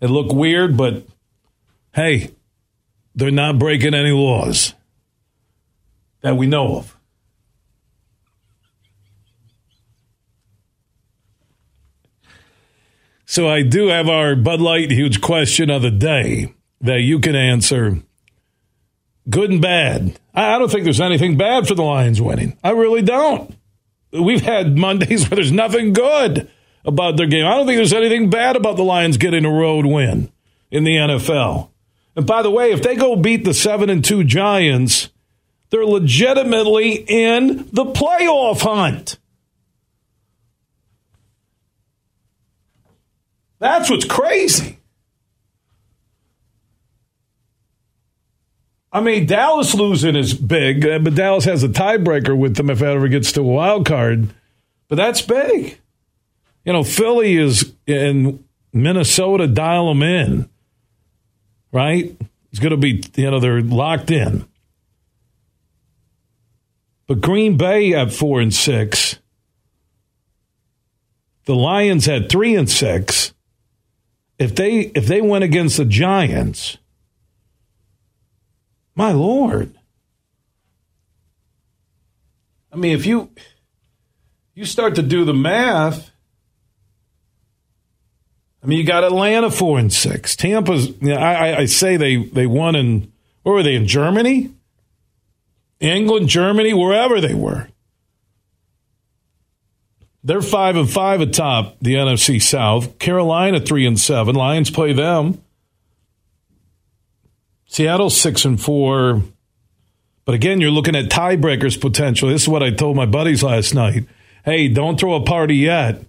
It 0.00 0.10
looked 0.10 0.32
weird, 0.32 0.76
but 0.76 1.06
hey, 1.94 2.30
they're 3.14 3.30
not 3.30 3.58
breaking 3.58 3.94
any 3.94 4.12
laws 4.12 4.74
that 6.20 6.36
we 6.36 6.46
know 6.46 6.76
of. 6.76 6.96
So 13.24 13.48
I 13.48 13.62
do 13.62 13.88
have 13.88 14.08
our 14.08 14.34
Bud 14.34 14.60
Light 14.60 14.90
huge 14.90 15.20
question 15.20 15.70
of 15.70 15.82
the 15.82 15.90
day 15.90 16.52
that 16.80 17.00
you 17.00 17.20
can 17.20 17.36
answer 17.36 18.02
good 19.28 19.50
and 19.50 19.60
bad. 19.60 20.18
I 20.34 20.58
don't 20.58 20.70
think 20.70 20.84
there's 20.84 21.00
anything 21.00 21.36
bad 21.36 21.66
for 21.66 21.74
the 21.74 21.82
Lions 21.82 22.20
winning. 22.20 22.56
I 22.64 22.70
really 22.70 23.02
don't. 23.02 23.56
We've 24.12 24.42
had 24.42 24.76
Mondays 24.76 25.22
where 25.28 25.36
there's 25.36 25.52
nothing 25.52 25.92
good 25.92 26.48
about 26.84 27.16
their 27.16 27.26
game. 27.26 27.44
I 27.44 27.56
don't 27.56 27.66
think 27.66 27.76
there's 27.76 27.92
anything 27.92 28.30
bad 28.30 28.56
about 28.56 28.76
the 28.76 28.84
Lions 28.84 29.16
getting 29.16 29.44
a 29.44 29.50
road 29.50 29.86
win 29.86 30.32
in 30.70 30.84
the 30.84 30.96
NFL. 30.96 31.70
And 32.16 32.26
by 32.26 32.42
the 32.42 32.50
way, 32.50 32.72
if 32.72 32.82
they 32.82 32.96
go 32.96 33.16
beat 33.16 33.44
the 33.44 33.54
7 33.54 33.90
and 33.90 34.04
2 34.04 34.24
Giants, 34.24 35.10
they're 35.70 35.86
legitimately 35.86 37.04
in 37.06 37.68
the 37.72 37.84
playoff 37.84 38.62
hunt. 38.62 39.18
That's 43.60 43.90
what's 43.90 44.06
crazy. 44.06 44.79
I 48.92 49.00
mean, 49.00 49.26
Dallas 49.26 49.74
losing 49.74 50.16
is 50.16 50.34
big, 50.34 50.84
uh, 50.84 50.98
but 50.98 51.14
Dallas 51.14 51.44
has 51.44 51.62
a 51.62 51.68
tiebreaker 51.68 52.36
with 52.36 52.56
them 52.56 52.70
if 52.70 52.82
it 52.82 52.86
ever 52.86 53.08
gets 53.08 53.32
to 53.32 53.40
a 53.40 53.44
wild 53.44 53.86
card. 53.86 54.34
But 54.88 54.96
that's 54.96 55.22
big. 55.22 55.78
You 56.64 56.72
know, 56.72 56.82
Philly 56.82 57.36
is 57.36 57.72
in 57.86 58.44
Minnesota, 58.72 59.46
dial 59.46 59.88
them 59.88 60.02
in, 60.02 60.50
right? 61.72 62.16
It's 62.50 62.58
going 62.58 62.72
to 62.72 62.76
be, 62.76 63.02
you 63.14 63.30
know, 63.30 63.38
they're 63.38 63.62
locked 63.62 64.10
in. 64.10 64.46
But 67.06 67.20
Green 67.20 67.56
Bay 67.56 67.94
at 67.94 68.12
four 68.12 68.40
and 68.40 68.54
six. 68.54 69.18
The 71.44 71.54
Lions 71.54 72.06
at 72.08 72.28
three 72.28 72.54
and 72.54 72.70
six. 72.70 73.34
If 74.38 74.54
they 74.54 74.92
if 74.94 75.06
they 75.06 75.20
went 75.20 75.44
against 75.44 75.76
the 75.76 75.84
Giants, 75.84 76.78
my 78.94 79.12
Lord. 79.12 79.74
I 82.72 82.76
mean, 82.76 82.94
if 82.94 83.06
you 83.06 83.30
you 84.54 84.64
start 84.64 84.94
to 84.96 85.02
do 85.02 85.24
the 85.24 85.34
math, 85.34 86.10
I 88.62 88.66
mean, 88.66 88.78
you 88.78 88.84
got 88.84 89.04
Atlanta 89.04 89.50
four 89.50 89.78
and 89.78 89.92
six. 89.92 90.36
Tampa's. 90.36 90.88
You 91.00 91.14
know, 91.14 91.16
I, 91.16 91.60
I 91.60 91.64
say 91.64 91.96
they 91.96 92.16
they 92.16 92.46
won 92.46 92.76
in 92.76 93.12
where 93.42 93.54
were 93.54 93.62
they 93.62 93.74
in 93.74 93.86
Germany? 93.86 94.50
England, 95.80 96.28
Germany, 96.28 96.74
wherever 96.74 97.20
they 97.20 97.34
were. 97.34 97.68
They're 100.22 100.42
five 100.42 100.76
and 100.76 100.90
five 100.90 101.22
atop 101.22 101.76
the 101.80 101.94
NFC 101.94 102.42
South. 102.42 102.98
Carolina 102.98 103.58
three 103.60 103.86
and 103.86 103.98
seven. 103.98 104.34
Lions 104.34 104.70
play 104.70 104.92
them. 104.92 105.42
Seattle 107.70 108.10
six 108.10 108.44
and 108.44 108.60
four. 108.60 109.22
But 110.24 110.34
again, 110.34 110.60
you're 110.60 110.72
looking 110.72 110.96
at 110.96 111.08
tiebreakers 111.08 111.80
potential. 111.80 112.28
This 112.28 112.42
is 112.42 112.48
what 112.48 112.64
I 112.64 112.72
told 112.72 112.96
my 112.96 113.06
buddies 113.06 113.44
last 113.44 113.74
night. 113.74 114.06
Hey, 114.44 114.66
don't 114.66 114.98
throw 114.98 115.14
a 115.14 115.22
party 115.22 115.54
yet 115.54 116.02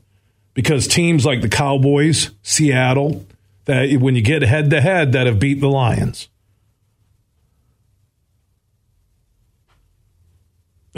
because 0.56 0.88
teams 0.88 1.24
like 1.24 1.41
the 1.41 1.50
Cowboys, 1.50 2.32
Seattle, 2.41 3.27
that 3.65 3.91
when 4.01 4.15
you 4.15 4.24
get 4.24 4.41
head 4.41 4.72
to 4.72 4.82
head, 4.82 5.12
that 5.12 5.27
have 5.27 5.38
beat 5.38 5.62
the 5.62 5.70
Lions. 5.70 6.30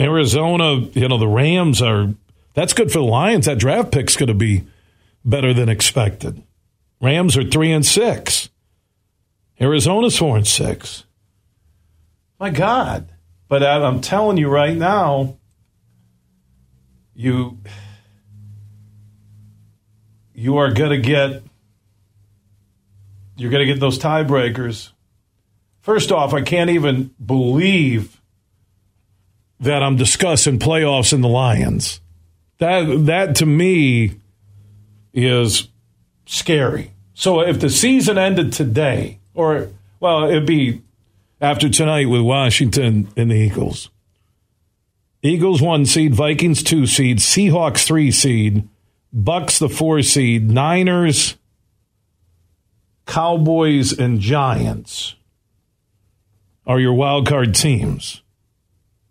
Arizona, 0.00 0.76
you 0.94 1.08
know, 1.08 1.18
the 1.18 1.28
Rams 1.28 1.82
are 1.82 2.14
that's 2.54 2.72
good 2.72 2.90
for 2.90 3.00
the 3.00 3.04
Lions. 3.04 3.44
That 3.44 3.58
draft 3.58 3.92
pick's 3.92 4.16
going 4.16 4.28
to 4.28 4.34
be 4.34 4.64
better 5.26 5.52
than 5.52 5.68
expected. 5.68 6.42
Rams 7.02 7.36
are 7.36 7.44
three 7.44 7.70
and 7.70 7.84
six. 7.84 8.48
Arizona's 9.60 10.16
four 10.18 10.36
and 10.36 10.46
six. 10.46 11.04
My 12.38 12.50
God. 12.50 13.10
But 13.48 13.62
I'm 13.62 14.00
telling 14.00 14.36
you 14.36 14.48
right 14.48 14.76
now, 14.76 15.36
you 17.14 17.58
you 20.34 20.56
are 20.56 20.72
going 20.72 20.90
to 20.90 20.98
get 20.98 21.42
you're 23.36 23.50
going 23.50 23.66
to 23.66 23.72
get 23.72 23.80
those 23.80 23.98
tiebreakers. 23.98 24.90
First 25.80 26.12
off, 26.12 26.32
I 26.32 26.42
can't 26.42 26.70
even 26.70 27.14
believe 27.24 28.20
that 29.60 29.82
I'm 29.82 29.96
discussing 29.96 30.58
playoffs 30.58 31.12
in 31.12 31.20
the 31.20 31.28
Lions. 31.28 32.00
That 32.58 33.06
that 33.06 33.36
to 33.36 33.46
me 33.46 34.14
is 35.12 35.68
scary. 36.26 36.92
So 37.14 37.40
if 37.40 37.60
the 37.60 37.70
season 37.70 38.18
ended 38.18 38.52
today, 38.52 39.20
or 39.34 39.68
well, 40.00 40.24
it'd 40.24 40.46
be 40.46 40.82
after 41.40 41.68
tonight 41.68 42.08
with 42.08 42.22
Washington 42.22 43.08
and 43.16 43.30
the 43.30 43.34
Eagles. 43.34 43.90
Eagles 45.22 45.62
one 45.62 45.86
seed, 45.86 46.14
Vikings 46.14 46.62
two 46.62 46.86
seed, 46.86 47.18
Seahawks 47.18 47.86
three 47.86 48.10
seed, 48.10 48.68
Bucs 49.14 49.58
the 49.58 49.68
four 49.68 50.02
seed, 50.02 50.50
Niners, 50.50 51.36
Cowboys, 53.06 53.98
and 53.98 54.20
Giants 54.20 55.14
are 56.66 56.80
your 56.80 56.94
wild 56.94 57.26
card 57.26 57.54
teams. 57.54 58.22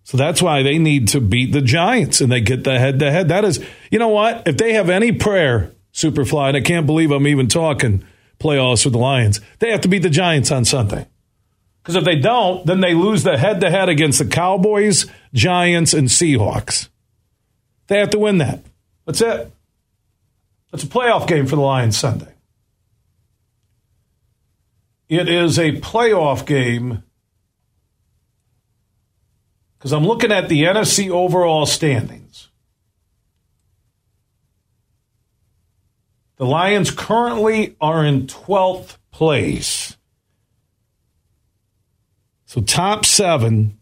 So 0.03 0.18
that's 0.18 0.42
why 0.42 0.63
they 0.63 0.77
need 0.77 1.08
to 1.10 1.22
beat 1.22 1.53
the 1.53 1.62
Giants 1.62 2.20
and 2.20 2.32
they 2.32 2.42
get 2.42 2.63
the 2.63 2.77
head 2.77 3.00
to 3.00 3.10
head. 3.10 3.30
That 3.30 3.46
is, 3.46 3.63
you 3.89 4.00
know 4.00 4.10
what? 4.10 4.48
If 4.48 4.58
they 4.58 4.74
have 4.74 4.89
any 4.89 5.12
prayer, 5.12 5.72
Superfly, 5.94 6.50
and 6.50 6.58
I 6.58 6.62
can't 6.62 6.86
believe 6.86 7.12
I'm 7.12 7.27
even 7.27 7.48
talking 7.48 8.03
playoffs 8.43 8.85
with 8.85 8.93
the 8.93 9.00
Lions, 9.00 9.39
they 9.59 9.71
have 9.71 9.81
to 9.81 9.88
beat 9.88 10.01
the 10.03 10.09
Giants 10.09 10.51
on 10.51 10.65
Sunday. 10.65 11.07
Because 11.81 11.95
if 11.95 12.03
they 12.03 12.17
don't, 12.17 12.65
then 12.65 12.81
they 12.81 12.93
lose 12.93 13.23
the 13.23 13.38
head 13.38 13.59
to 13.62 13.69
head 13.69 13.89
against 13.89 14.19
the 14.19 14.25
Cowboys, 14.25 15.05
Giants, 15.33 15.93
and 15.93 16.07
Seahawks. 16.07 16.88
They 17.88 18.00
have 18.00 18.12
to 18.12 18.19
win 18.19 18.38
that. 18.38 18.62
That's 19.05 19.21
it. 19.21 19.51
That's 20.71 20.83
a 20.83 20.88
playoff 20.88 21.27
game 21.27 21.45
for 21.45 21.55
the 21.55 21.62
Lions 21.62 21.97
Sunday. 21.97 22.33
It 25.09 25.27
is 25.29 25.59
a 25.59 25.73
playoff 25.73 26.45
game 26.45 27.03
because 29.77 29.91
I'm 29.91 30.07
looking 30.07 30.31
at 30.31 30.47
the 30.47 30.63
NFC 30.63 31.09
overall 31.09 31.65
standings. 31.65 32.23
The 36.38 36.46
Lions 36.46 36.92
currently 36.92 37.76
are 37.80 38.06
in 38.06 38.28
12th 38.28 38.98
place. 39.12 39.98
So 42.46 42.62
top 42.62 43.06
seven. 43.06 43.78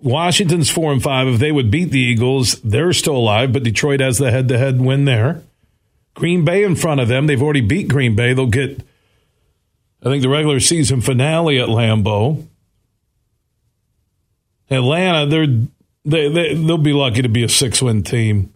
Washington's 0.00 0.70
four 0.70 0.92
and 0.92 1.02
five. 1.02 1.26
If 1.26 1.40
they 1.40 1.52
would 1.52 1.70
beat 1.70 1.90
the 1.90 2.00
Eagles, 2.00 2.60
they're 2.62 2.92
still 2.92 3.16
alive, 3.16 3.52
but 3.52 3.64
Detroit 3.64 4.00
has 4.00 4.18
the 4.18 4.30
head 4.30 4.48
to 4.48 4.58
head 4.58 4.80
win 4.80 5.04
there. 5.04 5.42
Green 6.14 6.44
Bay 6.44 6.62
in 6.62 6.76
front 6.76 7.00
of 7.00 7.08
them. 7.08 7.26
They've 7.26 7.42
already 7.42 7.60
beat 7.60 7.88
Green 7.88 8.14
Bay. 8.14 8.32
They'll 8.32 8.46
get, 8.46 8.80
I 10.02 10.06
think, 10.06 10.22
the 10.22 10.28
regular 10.28 10.60
season 10.60 11.00
finale 11.00 11.58
at 11.58 11.68
Lambeau. 11.68 12.46
Atlanta, 14.70 15.26
they're 15.26 15.46
they, 16.04 16.28
they 16.28 16.54
they'll 16.54 16.78
be 16.78 16.92
lucky 16.92 17.22
to 17.22 17.28
be 17.28 17.44
a 17.44 17.48
six 17.48 17.80
win 17.80 18.02
team. 18.02 18.52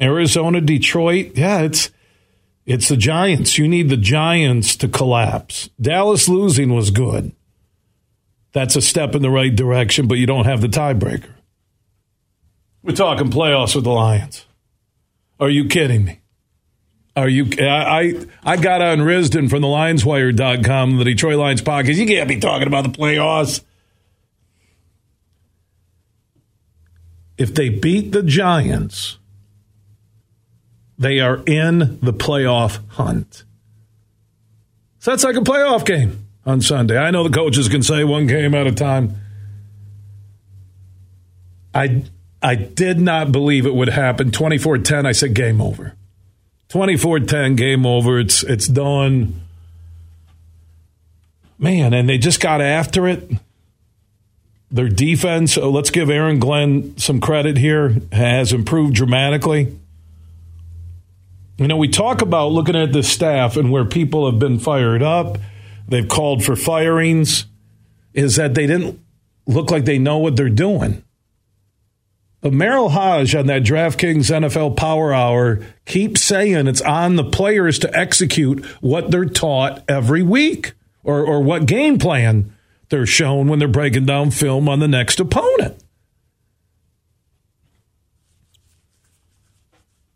Arizona, 0.00 0.60
Detroit, 0.60 1.32
yeah, 1.34 1.60
it's 1.60 1.90
it's 2.66 2.88
the 2.88 2.96
Giants. 2.96 3.58
You 3.58 3.68
need 3.68 3.88
the 3.88 3.96
Giants 3.96 4.76
to 4.76 4.88
collapse. 4.88 5.70
Dallas 5.80 6.28
losing 6.28 6.74
was 6.74 6.90
good. 6.90 7.32
That's 8.52 8.74
a 8.74 8.82
step 8.82 9.14
in 9.14 9.22
the 9.22 9.30
right 9.30 9.54
direction, 9.54 10.08
but 10.08 10.18
you 10.18 10.26
don't 10.26 10.46
have 10.46 10.60
the 10.60 10.68
tiebreaker. 10.68 11.28
We're 12.82 12.94
talking 12.94 13.30
playoffs 13.30 13.74
with 13.74 13.84
the 13.84 13.90
Lions. 13.90 14.46
Are 15.38 15.50
you 15.50 15.66
kidding 15.66 16.04
me? 16.04 16.20
Are 17.14 17.28
you? 17.28 17.48
I 17.58 18.26
I 18.44 18.56
got 18.56 18.82
on 18.82 18.98
Risdon 18.98 19.48
from 19.48 19.62
the 19.62 19.68
LionsWire.com, 19.68 20.98
the 20.98 21.04
Detroit 21.04 21.36
Lions 21.36 21.62
podcast. 21.62 21.96
You 21.96 22.06
can't 22.06 22.28
be 22.28 22.38
talking 22.40 22.66
about 22.66 22.84
the 22.84 22.90
playoffs. 22.98 23.62
If 27.38 27.54
they 27.54 27.68
beat 27.68 28.12
the 28.12 28.22
Giants, 28.22 29.18
they 30.98 31.20
are 31.20 31.42
in 31.46 31.98
the 32.00 32.12
playoff 32.12 32.78
hunt. 32.90 33.44
So 34.98 35.10
that's 35.12 35.24
like 35.24 35.36
a 35.36 35.40
playoff 35.40 35.84
game 35.84 36.26
on 36.44 36.60
Sunday. 36.60 36.96
I 36.96 37.10
know 37.10 37.22
the 37.22 37.34
coaches 37.34 37.68
can 37.68 37.82
say 37.82 38.04
one 38.04 38.26
game 38.26 38.54
at 38.54 38.66
a 38.66 38.72
time. 38.72 39.16
I 41.74 42.04
I 42.42 42.54
did 42.54 43.00
not 43.00 43.32
believe 43.32 43.66
it 43.66 43.74
would 43.74 43.88
happen. 43.88 44.30
24-10, 44.30 45.06
I 45.06 45.12
said 45.12 45.34
game 45.34 45.60
over. 45.60 45.94
24-10 46.70 47.56
game 47.56 47.86
over. 47.86 48.18
It's 48.18 48.42
it's 48.42 48.66
done. 48.66 49.40
Man, 51.58 51.94
and 51.94 52.08
they 52.08 52.18
just 52.18 52.40
got 52.40 52.60
after 52.60 53.06
it. 53.06 53.30
Their 54.70 54.88
defense, 54.88 55.56
oh, 55.56 55.70
let's 55.70 55.90
give 55.90 56.10
Aaron 56.10 56.38
Glenn 56.38 56.98
some 56.98 57.20
credit 57.20 57.56
here, 57.56 57.96
has 58.12 58.52
improved 58.52 58.94
dramatically. 58.94 59.78
You 61.58 61.68
know, 61.68 61.76
we 61.76 61.88
talk 61.88 62.20
about 62.20 62.52
looking 62.52 62.76
at 62.76 62.92
the 62.92 63.02
staff 63.02 63.56
and 63.56 63.72
where 63.72 63.84
people 63.84 64.30
have 64.30 64.38
been 64.38 64.58
fired 64.58 65.02
up, 65.02 65.38
they've 65.88 66.06
called 66.06 66.44
for 66.44 66.54
firings, 66.54 67.46
is 68.12 68.36
that 68.36 68.54
they 68.54 68.66
didn't 68.66 69.00
look 69.46 69.70
like 69.70 69.86
they 69.86 69.98
know 69.98 70.18
what 70.18 70.36
they're 70.36 70.50
doing. 70.50 71.02
But 72.42 72.52
Merril 72.52 72.90
Hoge 72.90 73.34
on 73.34 73.46
that 73.46 73.62
DraftKings 73.62 74.30
NFL 74.30 74.76
Power 74.76 75.14
Hour 75.14 75.60
keeps 75.86 76.22
saying 76.22 76.66
it's 76.66 76.82
on 76.82 77.16
the 77.16 77.24
players 77.24 77.78
to 77.80 77.96
execute 77.96 78.64
what 78.80 79.10
they're 79.10 79.24
taught 79.24 79.82
every 79.88 80.22
week 80.22 80.74
or, 81.02 81.24
or 81.24 81.42
what 81.42 81.66
game 81.66 81.98
plan 81.98 82.52
they're 82.90 83.06
shown 83.06 83.48
when 83.48 83.58
they're 83.58 83.66
breaking 83.66 84.04
down 84.04 84.30
film 84.30 84.68
on 84.68 84.78
the 84.78 84.88
next 84.88 85.18
opponent. 85.18 85.82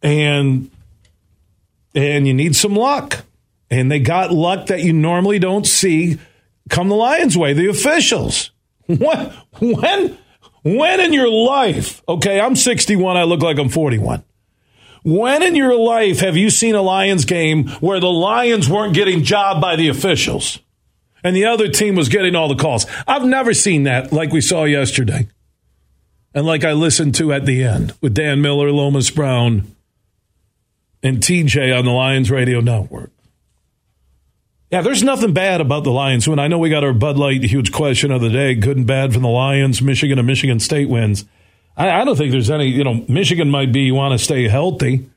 And 0.02 0.70
and 1.94 2.26
you 2.26 2.34
need 2.34 2.56
some 2.56 2.74
luck. 2.74 3.24
And 3.70 3.90
they 3.90 4.00
got 4.00 4.32
luck 4.32 4.66
that 4.66 4.82
you 4.82 4.92
normally 4.92 5.38
don't 5.38 5.66
see 5.66 6.18
come 6.68 6.88
the 6.88 6.94
Lions' 6.94 7.36
way, 7.36 7.52
the 7.52 7.68
officials. 7.68 8.50
When 8.86 9.32
when 9.60 10.18
when 10.62 11.00
in 11.00 11.12
your 11.12 11.30
life, 11.30 12.02
okay, 12.08 12.40
I'm 12.40 12.56
61, 12.56 13.16
I 13.16 13.22
look 13.22 13.40
like 13.40 13.58
I'm 13.58 13.68
41. 13.68 14.24
When 15.04 15.42
in 15.42 15.54
your 15.54 15.78
life 15.78 16.20
have 16.20 16.36
you 16.36 16.50
seen 16.50 16.74
a 16.74 16.82
Lions 16.82 17.24
game 17.24 17.68
where 17.80 18.00
the 18.00 18.10
Lions 18.10 18.68
weren't 18.68 18.94
getting 18.94 19.22
jobbed 19.22 19.60
by 19.60 19.76
the 19.76 19.88
officials 19.88 20.58
and 21.22 21.34
the 21.34 21.46
other 21.46 21.68
team 21.68 21.94
was 21.94 22.08
getting 22.08 22.34
all 22.34 22.48
the 22.48 22.60
calls? 22.60 22.84
I've 23.06 23.24
never 23.24 23.54
seen 23.54 23.84
that 23.84 24.12
like 24.12 24.32
we 24.32 24.40
saw 24.40 24.64
yesterday. 24.64 25.28
And 26.34 26.46
like 26.46 26.64
I 26.64 26.72
listened 26.72 27.14
to 27.16 27.32
at 27.32 27.46
the 27.46 27.62
end 27.64 27.94
with 28.00 28.14
Dan 28.14 28.42
Miller, 28.42 28.70
Lomas 28.70 29.10
Brown, 29.10 29.74
and 31.02 31.18
TJ 31.18 31.76
on 31.76 31.84
the 31.84 31.90
Lions 31.90 32.30
radio 32.30 32.60
network. 32.60 33.10
Yeah, 34.70 34.82
there's 34.82 35.02
nothing 35.02 35.32
bad 35.32 35.60
about 35.60 35.82
the 35.82 35.90
Lions 35.90 36.28
win. 36.28 36.38
I 36.38 36.46
know 36.46 36.58
we 36.58 36.70
got 36.70 36.84
our 36.84 36.92
Bud 36.92 37.16
Light 37.16 37.42
huge 37.42 37.72
question 37.72 38.12
of 38.12 38.20
the 38.20 38.30
day. 38.30 38.54
Good 38.54 38.76
and 38.76 38.86
bad 38.86 39.12
from 39.12 39.22
the 39.22 39.28
Lions, 39.28 39.82
Michigan 39.82 40.18
and 40.18 40.26
Michigan 40.26 40.60
State 40.60 40.88
wins. 40.88 41.24
I, 41.76 41.90
I 41.90 42.04
don't 42.04 42.16
think 42.16 42.30
there's 42.30 42.50
any, 42.50 42.66
you 42.66 42.84
know, 42.84 43.04
Michigan 43.08 43.50
might 43.50 43.72
be 43.72 43.80
you 43.80 43.96
want 43.96 44.12
to 44.12 44.24
stay 44.24 44.46
healthy. 44.46 45.10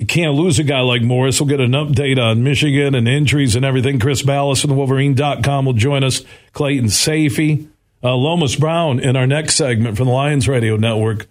You 0.00 0.06
can't 0.06 0.34
lose 0.34 0.58
a 0.58 0.64
guy 0.64 0.80
like 0.80 1.02
Morris. 1.02 1.40
We'll 1.40 1.48
get 1.48 1.60
an 1.60 1.72
update 1.72 2.18
on 2.18 2.42
Michigan 2.42 2.96
and 2.96 3.06
injuries 3.06 3.54
and 3.54 3.64
everything. 3.64 4.00
Chris 4.00 4.22
Balas 4.22 4.60
from 4.60 4.70
the 4.70 4.76
Wolverine.com 4.76 5.66
will 5.66 5.72
join 5.72 6.02
us. 6.02 6.24
Clayton 6.52 6.86
Sayfie, 6.86 7.68
uh, 8.02 8.14
Lomas 8.16 8.56
Brown 8.56 8.98
in 8.98 9.14
our 9.14 9.26
next 9.26 9.54
segment 9.54 9.96
from 9.96 10.06
the 10.06 10.12
Lions 10.12 10.48
Radio 10.48 10.76
Network 10.76 11.28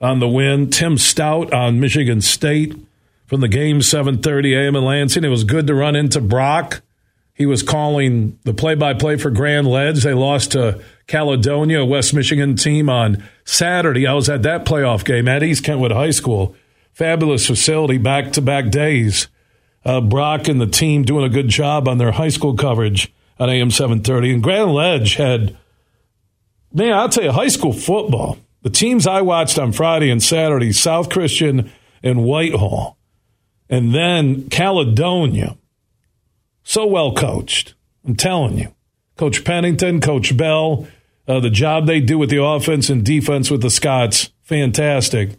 on 0.00 0.20
the 0.20 0.28
win. 0.28 0.70
Tim 0.70 0.96
Staudt 0.96 1.52
on 1.52 1.80
Michigan 1.80 2.20
State 2.20 2.74
from 3.26 3.40
the 3.40 3.48
game 3.48 3.80
7:30 3.80 4.56
a.m. 4.56 4.76
in 4.76 4.84
Lansing. 4.84 5.24
It 5.24 5.28
was 5.28 5.44
good 5.44 5.66
to 5.66 5.74
run 5.74 5.96
into 5.96 6.20
Brock. 6.20 6.82
He 7.34 7.46
was 7.46 7.62
calling 7.62 8.36
the 8.42 8.52
play-by-play 8.52 9.16
for 9.18 9.30
Grand 9.30 9.68
Ledge. 9.68 10.02
They 10.02 10.12
lost 10.12 10.52
to 10.52 10.82
Caledonia, 11.06 11.84
West 11.84 12.12
Michigan 12.12 12.56
team, 12.56 12.88
on 12.88 13.22
Saturday. 13.44 14.08
I 14.08 14.14
was 14.14 14.28
at 14.28 14.42
that 14.42 14.64
playoff 14.64 15.04
game 15.04 15.28
at 15.28 15.44
East 15.44 15.62
Kentwood 15.62 15.92
High 15.92 16.10
School. 16.10 16.56
Fabulous 16.92 17.46
facility, 17.46 17.96
back-to-back 17.96 18.70
days. 18.70 19.28
Uh, 19.84 20.00
Brock 20.00 20.48
and 20.48 20.60
the 20.60 20.66
team 20.66 21.04
doing 21.04 21.24
a 21.24 21.28
good 21.28 21.46
job 21.48 21.86
on 21.86 21.98
their 21.98 22.10
high 22.10 22.28
school 22.28 22.56
coverage 22.56 23.12
on 23.38 23.48
AM 23.48 23.70
730. 23.70 24.34
And 24.34 24.42
Grand 24.42 24.72
Ledge 24.72 25.14
had, 25.14 25.56
man, 26.72 26.92
I'll 26.92 27.08
tell 27.08 27.22
you, 27.22 27.30
high 27.30 27.48
school 27.48 27.72
football. 27.72 28.36
The 28.68 28.74
teams 28.74 29.06
I 29.06 29.22
watched 29.22 29.58
on 29.58 29.72
Friday 29.72 30.10
and 30.10 30.22
Saturday, 30.22 30.72
South 30.72 31.08
Christian 31.08 31.72
and 32.02 32.22
Whitehall, 32.22 32.98
and 33.70 33.94
then 33.94 34.50
Caledonia. 34.50 35.56
So 36.64 36.86
well 36.86 37.14
coached. 37.14 37.72
I'm 38.04 38.14
telling 38.14 38.58
you. 38.58 38.74
Coach 39.16 39.42
Pennington, 39.42 40.02
Coach 40.02 40.36
Bell, 40.36 40.86
uh, 41.26 41.40
the 41.40 41.48
job 41.48 41.86
they 41.86 42.00
do 42.00 42.18
with 42.18 42.28
the 42.28 42.44
offense 42.44 42.90
and 42.90 43.02
defense 43.02 43.50
with 43.50 43.62
the 43.62 43.70
Scots, 43.70 44.32
fantastic. 44.42 45.30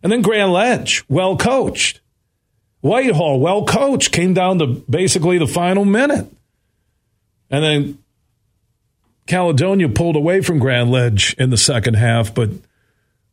And 0.00 0.12
then 0.12 0.22
Grand 0.22 0.52
Ledge, 0.52 1.04
well 1.08 1.36
coached. 1.36 2.00
Whitehall, 2.80 3.40
well 3.40 3.64
coached, 3.64 4.12
came 4.12 4.34
down 4.34 4.60
to 4.60 4.66
basically 4.88 5.36
the 5.38 5.48
final 5.48 5.84
minute. 5.84 6.32
And 7.50 7.64
then 7.64 7.98
Caledonia 9.26 9.88
pulled 9.88 10.14
away 10.14 10.42
from 10.42 10.60
Grand 10.60 10.92
Ledge 10.92 11.34
in 11.38 11.50
the 11.50 11.56
second 11.56 11.94
half, 11.94 12.32
but 12.32 12.50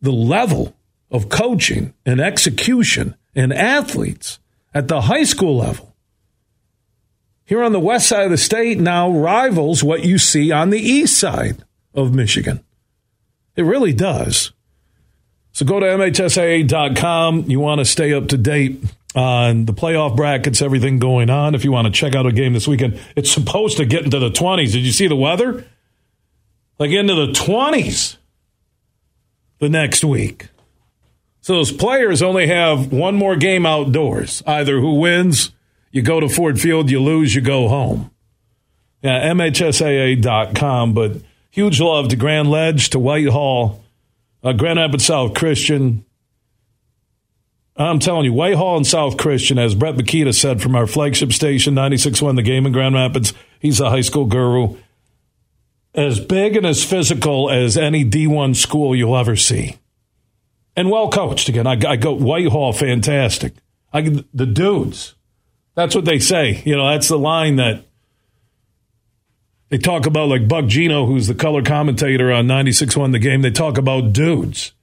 the 0.01 0.12
level 0.12 0.75
of 1.12 1.29
coaching 1.29 1.93
and 2.05 2.19
execution 2.19 3.15
and 3.36 3.53
athletes 3.53 4.39
at 4.73 4.88
the 4.88 5.01
high 5.01 5.23
school 5.23 5.58
level 5.58 5.95
here 7.45 7.63
on 7.63 7.71
the 7.71 7.79
west 7.79 8.08
side 8.08 8.25
of 8.25 8.31
the 8.31 8.38
state 8.38 8.79
now 8.79 9.10
rivals 9.10 9.84
what 9.84 10.03
you 10.03 10.17
see 10.17 10.51
on 10.51 10.71
the 10.71 10.79
east 10.79 11.17
side 11.17 11.63
of 11.93 12.13
Michigan. 12.13 12.63
It 13.55 13.63
really 13.63 13.93
does. 13.93 14.51
So 15.51 15.65
go 15.65 15.79
to 15.79 15.86
MHSAA.com. 15.86 17.49
You 17.49 17.60
want 17.60 17.79
to 17.79 17.86
stay 17.86 18.13
up 18.13 18.27
to 18.29 18.38
date 18.38 18.84
on 19.15 19.65
the 19.65 19.73
playoff 19.73 20.17
brackets, 20.17 20.62
everything 20.62 20.99
going 20.99 21.29
on. 21.29 21.55
If 21.55 21.63
you 21.63 21.71
want 21.71 21.86
to 21.86 21.93
check 21.93 22.15
out 22.15 22.25
a 22.25 22.31
game 22.34 22.53
this 22.53 22.67
weekend, 22.67 22.99
it's 23.15 23.31
supposed 23.31 23.77
to 23.77 23.86
get 23.86 24.03
into 24.03 24.19
the 24.19 24.31
20s. 24.31 24.73
Did 24.73 24.84
you 24.84 24.91
see 24.91 25.08
the 25.08 25.15
weather? 25.15 25.65
Like 26.77 26.91
into 26.91 27.15
the 27.15 27.31
20s 27.31 28.17
the 29.60 29.70
next 29.70 30.04
week. 30.04 30.50
So 31.41 31.56
those 31.56 31.72
players 31.72 32.22
only 32.22 32.48
have 32.48 32.91
one 32.91 33.15
more 33.15 33.36
game 33.36 33.65
outdoors. 33.65 34.41
Either 34.48 34.80
who 34.80 34.96
wins, 34.96 35.52
you 35.91 36.02
go 36.02 36.20
to 36.20 36.28
Ford 36.28 36.60
Field, 36.60 36.89
you 36.89 37.00
lose, 37.00 37.36
you 37.36 37.41
go 37.41 37.68
home. 37.68 38.10
Yeah, 39.04 39.32
MHSAA.com. 39.32 40.94
But 40.94 41.18
huge 41.52 41.80
love 41.80 42.08
to 42.10 42.15
Grand 42.15 42.50
Ledge, 42.50 42.89
to 42.89 43.00
Whitehall, 43.00 43.84
uh, 44.44 44.54
Grand 44.54 44.80
Rapids 44.80 45.06
South 45.06 45.36
Christian. 45.36 46.04
I'm 47.78 48.00
telling 48.00 48.26
you, 48.26 48.34
Whitehall 48.34 48.78
and 48.78 48.88
South 48.88 49.18
Christian, 49.18 49.60
as 49.60 49.76
Brett 49.76 49.96
Makita 49.96 50.34
said 50.34 50.62
from 50.62 50.76
our 50.76 50.88
flagship 50.88 51.34
station, 51.34 51.76
96.1 51.76 52.38
The 52.38 52.41
Game 52.41 52.65
in 52.65 52.72
Grand 52.72 52.96
Rapids, 52.96 53.34
he's 53.60 53.80
a 53.80 53.89
high 53.89 54.02
school 54.02 54.26
guru 54.26 54.78
as 55.97 56.19
big 56.19 56.55
and 56.55 56.65
as 56.65 56.84
physical 56.84 57.49
as 57.49 57.77
any 57.77 58.03
D1 58.03 58.55
school 58.55 58.95
you'll 58.95 59.17
ever 59.17 59.36
see. 59.36 59.77
And 60.75 60.91
well 60.91 61.10
coached. 61.10 61.49
Again, 61.49 61.67
I, 61.67 61.79
I 61.88 61.95
go 61.95 62.13
Whitehall, 62.13 62.73
fantastic. 62.73 63.53
I, 63.93 64.01
the 64.34 64.45
dudes. 64.45 65.15
That's 65.75 65.95
what 65.95 66.05
they 66.05 66.19
say. 66.19 66.62
You 66.65 66.75
know, 66.75 66.89
that's 66.89 67.08
the 67.08 67.19
line 67.19 67.58
that 67.58 67.86
they 69.69 69.77
talk 69.77 70.05
about, 70.05 70.29
like 70.29 70.47
Buck 70.47 70.67
Gino, 70.67 71.05
who's 71.05 71.27
the 71.27 71.36
color 71.36 71.62
commentator 71.62 72.31
on 72.31 72.47
96.1 72.47 73.12
The 73.12 73.19
Game. 73.19 73.41
They 73.41 73.51
talk 73.51 73.77
about 73.77 74.13
dudes. 74.13 74.73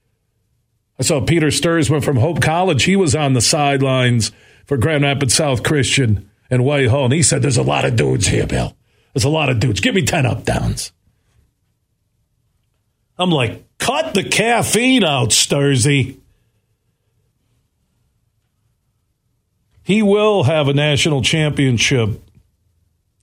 I 0.98 1.02
saw 1.02 1.20
Peter 1.20 1.48
Stuursma 1.48 2.02
from 2.04 2.16
Hope 2.16 2.40
College. 2.40 2.84
He 2.84 2.96
was 2.96 3.14
on 3.14 3.32
the 3.32 3.40
sidelines 3.40 4.32
for 4.66 4.76
Grand 4.76 5.02
Rapids 5.02 5.34
South 5.34 5.62
Christian 5.62 6.30
and 6.50 6.64
Whitehall, 6.64 7.04
and 7.04 7.14
he 7.14 7.22
said, 7.22 7.42
There's 7.42 7.56
a 7.56 7.62
lot 7.62 7.84
of 7.84 7.96
dudes 7.96 8.26
here, 8.26 8.46
Bill. 8.46 8.76
There's 9.14 9.24
a 9.24 9.30
lot 9.30 9.48
of 9.48 9.60
dudes. 9.60 9.80
Give 9.80 9.94
me 9.94 10.04
10 10.04 10.26
up 10.26 10.44
downs. 10.44 10.92
I'm 13.18 13.30
like, 13.30 13.64
cut 13.78 14.14
the 14.14 14.24
caffeine 14.24 15.04
out, 15.04 15.30
Sturzy. 15.30 16.18
He 19.82 20.02
will 20.02 20.44
have 20.44 20.68
a 20.68 20.74
national 20.74 21.22
championship 21.22 22.22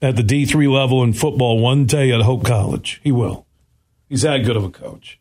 at 0.01 0.15
the 0.15 0.23
D3 0.23 0.71
level 0.71 1.03
in 1.03 1.13
football 1.13 1.59
one 1.59 1.85
day 1.85 2.11
at 2.11 2.21
Hope 2.21 2.45
College. 2.45 2.99
He 3.03 3.11
will. 3.11 3.45
He's 4.07 4.23
that 4.23 4.39
good 4.39 4.57
of 4.57 4.63
a 4.63 4.69
coach. 4.69 5.19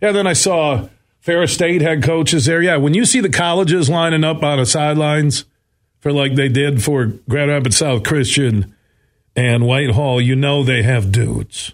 Yeah, 0.00 0.12
then 0.12 0.26
I 0.26 0.32
saw 0.32 0.88
Ferris 1.20 1.54
State 1.54 1.82
had 1.82 2.02
coaches 2.02 2.46
there. 2.46 2.62
Yeah, 2.62 2.76
when 2.76 2.94
you 2.94 3.04
see 3.04 3.20
the 3.20 3.28
colleges 3.28 3.90
lining 3.90 4.24
up 4.24 4.42
on 4.42 4.58
the 4.58 4.66
sidelines 4.66 5.44
for 6.00 6.12
like 6.12 6.34
they 6.34 6.48
did 6.48 6.82
for 6.82 7.06
Grand 7.28 7.50
Rapids 7.50 7.78
South 7.78 8.04
Christian 8.04 8.74
and 9.34 9.66
Whitehall, 9.66 10.20
you 10.20 10.36
know 10.36 10.62
they 10.62 10.82
have 10.82 11.10
dudes 11.10 11.72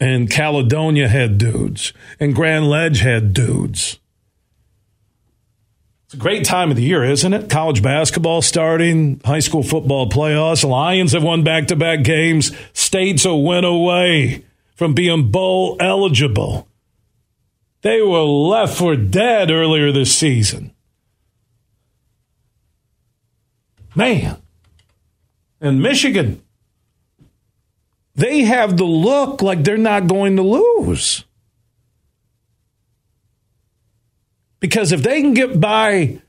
and 0.00 0.30
Caledonia 0.30 1.08
had 1.08 1.38
dudes, 1.38 1.92
and 2.20 2.34
Grand 2.34 2.68
Ledge 2.68 3.00
had 3.00 3.32
dudes. 3.32 3.98
It's 6.08 6.14
a 6.14 6.16
great 6.16 6.44
time 6.46 6.70
of 6.70 6.76
the 6.76 6.82
year, 6.82 7.04
isn't 7.04 7.34
it? 7.34 7.50
College 7.50 7.82
basketball 7.82 8.40
starting, 8.40 9.20
high 9.26 9.40
school 9.40 9.62
football 9.62 10.08
playoffs. 10.08 10.66
Lions 10.66 11.12
have 11.12 11.22
won 11.22 11.44
back 11.44 11.66
to 11.66 11.76
back 11.76 12.02
games. 12.02 12.50
States 12.72 13.26
a 13.26 13.36
win 13.36 13.64
away 13.64 14.42
from 14.74 14.94
being 14.94 15.30
bowl 15.30 15.76
eligible. 15.78 16.66
They 17.82 18.00
were 18.00 18.22
left 18.22 18.78
for 18.78 18.96
dead 18.96 19.50
earlier 19.50 19.92
this 19.92 20.16
season. 20.16 20.72
Man. 23.94 24.38
And 25.60 25.82
Michigan 25.82 26.42
they 28.18 28.40
have 28.40 28.76
the 28.76 28.84
look 28.84 29.42
like 29.42 29.62
they're 29.62 29.76
not 29.76 30.08
going 30.08 30.36
to 30.36 30.42
lose. 30.42 31.24
Because 34.58 34.90
if 34.90 35.04
they 35.04 35.22
can 35.22 35.34
get 35.34 35.60
by, 35.60 36.20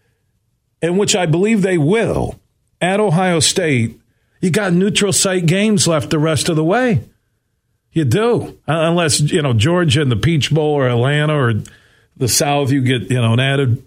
and 0.84 0.99
which 0.99 1.15
I 1.15 1.25
believe 1.25 1.63
they 1.63 1.80
will, 1.80 2.39
at 2.80 2.99
Ohio 2.99 3.39
State, 3.39 3.99
you 4.39 4.52
got 4.52 4.71
neutral 4.71 5.12
site 5.12 5.47
games 5.47 5.88
left 5.88 6.12
the 6.12 6.19
rest 6.19 6.47
of 6.47 6.56
the 6.56 6.63
way. 6.63 7.02
You 7.91 8.06
do, 8.06 8.60
uh, 8.67 8.86
unless 8.88 9.19
you 9.19 9.41
know 9.41 9.54
Georgia 9.54 10.04
and 10.04 10.12
the 10.12 10.15
Peach 10.15 10.52
Bowl 10.52 10.75
or 10.75 10.88
Atlanta 10.88 11.36
or 11.36 11.54
the 12.15 12.28
South. 12.28 12.71
You 12.71 12.82
get 12.82 13.10
you 13.10 13.19
know 13.19 13.34
an 13.34 13.39
added 13.39 13.84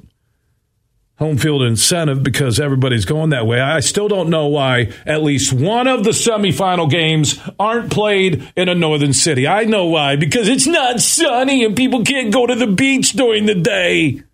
home 1.23 1.39
field 1.39 1.63
incentive 1.63 2.21
because 2.21 2.59
everybody's 2.59 3.05
going 3.05 3.31
that 3.31 3.47
way. 3.47 3.61
I 3.61 3.79
still 3.79 4.09
don't 4.09 4.29
know 4.29 4.49
why 4.49 4.91
at 5.07 5.23
least 5.23 5.53
one 5.53 5.87
of 5.87 6.03
the 6.03 6.11
semifinal 6.11 6.91
games 6.91 7.39
aren't 7.61 7.93
played 7.93 8.53
in 8.57 8.69
a 8.69 8.75
northern 8.75 9.13
city. 9.13 9.47
I 9.47 9.63
know 9.65 9.87
why 9.87 10.17
because 10.17 10.49
it's 10.49 10.67
not 10.67 10.99
sunny 11.01 11.65
and 11.65 11.77
people 11.77 12.05
can't 12.05 12.33
go 12.33 12.45
to 12.45 12.57
the 12.57 12.67
beach 12.67 13.13
during 13.13 13.47
the 13.47 13.55
day. 13.55 14.25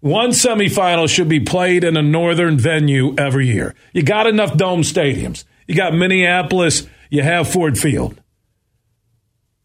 One 0.00 0.30
semifinal 0.30 1.08
should 1.08 1.28
be 1.28 1.40
played 1.40 1.84
in 1.84 1.96
a 1.96 2.02
northern 2.02 2.58
venue 2.58 3.14
every 3.16 3.46
year. 3.46 3.76
You 3.92 4.02
got 4.02 4.26
enough 4.26 4.56
dome 4.56 4.82
stadiums. 4.82 5.44
You 5.68 5.76
got 5.76 5.94
Minneapolis, 5.94 6.88
you 7.08 7.22
have 7.22 7.48
Ford 7.48 7.78
Field. 7.78 8.20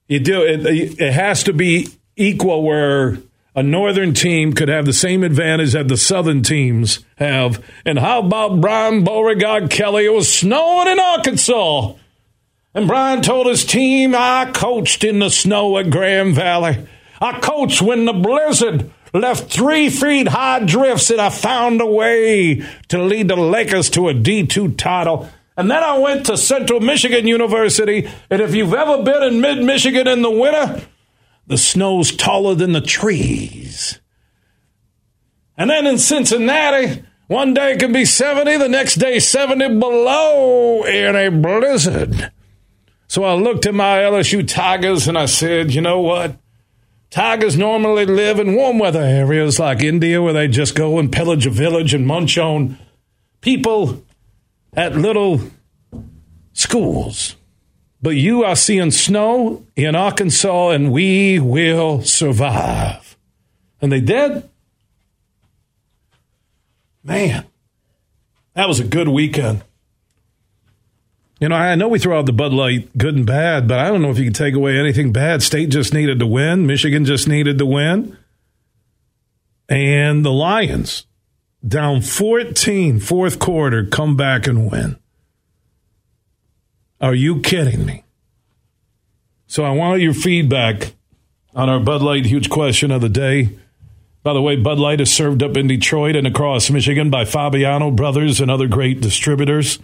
You 0.08 0.20
do 0.20 0.44
it, 0.44 0.64
it 1.00 1.12
has 1.12 1.44
to 1.46 1.54
be 1.54 1.88
equal 2.16 2.62
where 2.62 3.18
a 3.56 3.62
northern 3.62 4.14
team 4.14 4.54
could 4.54 4.70
have 4.70 4.86
the 4.86 4.94
same 4.94 5.24
advantage 5.24 5.74
that 5.74 5.88
the 5.88 5.98
southern 5.98 6.42
teams 6.42 7.00
have. 7.18 7.64
And 7.86 8.00
how 8.00 8.20
about 8.20 8.62
Brian 8.62 9.04
Beauregard 9.04 9.70
Kelly? 9.70 10.06
It 10.06 10.14
was 10.14 10.34
snowing 10.34 10.88
in 10.88 11.00
Arkansas. 11.00 11.94
And 12.74 12.88
Brian 12.88 13.22
told 13.22 13.48
his 13.48 13.66
team, 13.66 14.16
I 14.16 14.50
coached 14.54 15.04
in 15.04 15.20
the 15.20 15.30
snow 15.30 15.78
at 15.78 15.90
Grand 15.90 16.36
Valley. 16.36 16.88
I 17.20 17.40
coached 17.40 17.82
when 17.82 18.06
the 18.06 18.14
blizzard 18.14 18.90
left 19.14 19.52
three 19.52 19.90
feet 19.90 20.30
high 20.30 20.64
drifts, 20.64 21.10
and 21.10 21.20
I 21.20 21.30
found 21.30 21.82
a 21.82 21.86
way 21.86 22.66
to 22.88 23.04
lead 23.04 23.28
the 23.28 23.36
Lakers 23.36 23.90
to 23.92 24.08
a 24.08 24.14
D2 24.14 24.78
title. 24.78 25.30
And 25.58 25.70
then 25.70 25.84
I 25.84 25.98
went 25.98 26.28
to 26.28 26.38
Central 26.38 26.80
Michigan 26.80 27.28
University. 27.28 28.10
And 28.30 28.42
if 28.42 28.56
you've 28.56 28.74
ever 28.74 29.04
been 29.04 29.24
in 29.24 29.42
mid 29.42 29.64
Michigan 29.64 30.08
in 30.08 30.22
the 30.22 30.32
winter, 30.32 30.82
the 31.48 31.58
snow's 31.58 32.16
taller 32.16 32.56
than 32.56 32.72
the 32.72 32.82
trees. 32.82 34.00
And 35.58 35.70
then 35.70 35.86
in 35.86 35.98
Cincinnati, 35.98 37.04
one 37.28 37.54
day 37.54 37.74
it 37.74 37.80
can 37.80 37.94
be 37.94 38.06
70, 38.06 38.58
the 38.58 38.68
next 38.68 38.96
day 38.96 39.20
70 39.20 39.80
below 39.80 40.84
in 40.84 41.16
a 41.16 41.30
blizzard. 41.30 42.32
So 43.08 43.24
I 43.24 43.34
looked 43.34 43.66
at 43.66 43.74
my 43.74 43.98
LSU 44.00 44.48
Tigers 44.48 45.08
and 45.08 45.18
I 45.18 45.26
said, 45.26 45.74
you 45.74 45.82
know 45.82 46.00
what? 46.00 46.38
Tigers 47.10 47.58
normally 47.58 48.06
live 48.06 48.40
in 48.40 48.56
warm 48.56 48.80
weather 48.80 49.02
areas 49.02 49.60
like 49.60 49.82
India 49.82 50.22
where 50.22 50.32
they 50.32 50.48
just 50.48 50.76
go 50.76 50.98
and 50.98 51.12
pillage 51.12 51.46
a 51.46 51.50
village 51.50 51.94
and 51.94 52.08
munch 52.08 52.38
on 52.38 52.78
people 53.42 54.06
at 54.74 54.96
little 54.96 55.42
schools. 56.54 57.36
But 58.02 58.12
you 58.12 58.44
are 58.44 58.56
seeing 58.56 58.92
snow 58.92 59.66
in 59.76 59.96
Arkansas 59.96 60.70
and 60.70 60.92
we 60.92 61.40
will 61.40 62.02
survive. 62.02 63.16
And 63.82 63.92
they 63.92 64.02
did. 64.02 64.50
Man, 67.04 67.46
that 68.54 68.68
was 68.68 68.80
a 68.80 68.84
good 68.84 69.08
weekend. 69.08 69.64
You 71.40 71.50
know, 71.50 71.56
I 71.56 71.74
know 71.74 71.88
we 71.88 71.98
throw 71.98 72.20
out 72.20 72.28
the 72.28 72.34
Bud 72.34 72.54
Light 72.54 72.96
good 72.96 73.16
and 73.16 73.26
bad, 73.26 73.68
but 73.68 73.80
I 73.80 73.88
don't 73.88 74.04
know 74.04 74.12
if 74.12 74.20
you 74.20 74.26
can 74.26 74.34
take 74.34 74.54
away 74.54 74.78
anything 74.78 75.12
bad. 75.12 75.42
State 75.42 75.70
just 75.70 75.92
needed 75.92 76.20
to 76.20 76.28
win. 76.28 76.68
Michigan 76.68 77.04
just 77.04 77.28
needed 77.28 77.58
to 77.58 77.66
win. 77.66 78.16
And 79.68 80.24
the 80.24 80.32
Lions, 80.32 81.08
down 81.68 82.02
14, 82.02 83.00
fourth 83.00 83.40
quarter, 83.40 83.86
come 83.86 84.16
back 84.16 84.46
and 84.46 84.72
win. 84.72 85.01
Are 87.02 87.16
you 87.16 87.40
kidding 87.40 87.84
me? 87.84 88.04
So 89.48 89.64
I 89.64 89.72
want 89.72 90.02
your 90.02 90.14
feedback 90.14 90.94
on 91.56 91.68
our 91.68 91.80
Bud 91.80 92.04
Light 92.04 92.26
huge 92.26 92.50
question 92.50 92.92
of 92.92 93.02
the 93.02 93.10
day. 93.10 93.58
By 94.22 94.34
the 94.34 94.42
way, 94.42 94.56
Bud 94.56 94.78
Light 94.78 95.02
is 95.02 95.12
served 95.12 95.42
up 95.42 95.58
in 95.58 95.66
Detroit 95.66 96.16
and 96.16 96.28
across 96.28 96.70
Michigan 96.70 97.10
by 97.10 97.26
Fabiano 97.26 97.90
Brothers 97.90 98.40
and 98.40 98.52
other 98.52 98.68
great 98.68 99.02
distributors. 99.02 99.80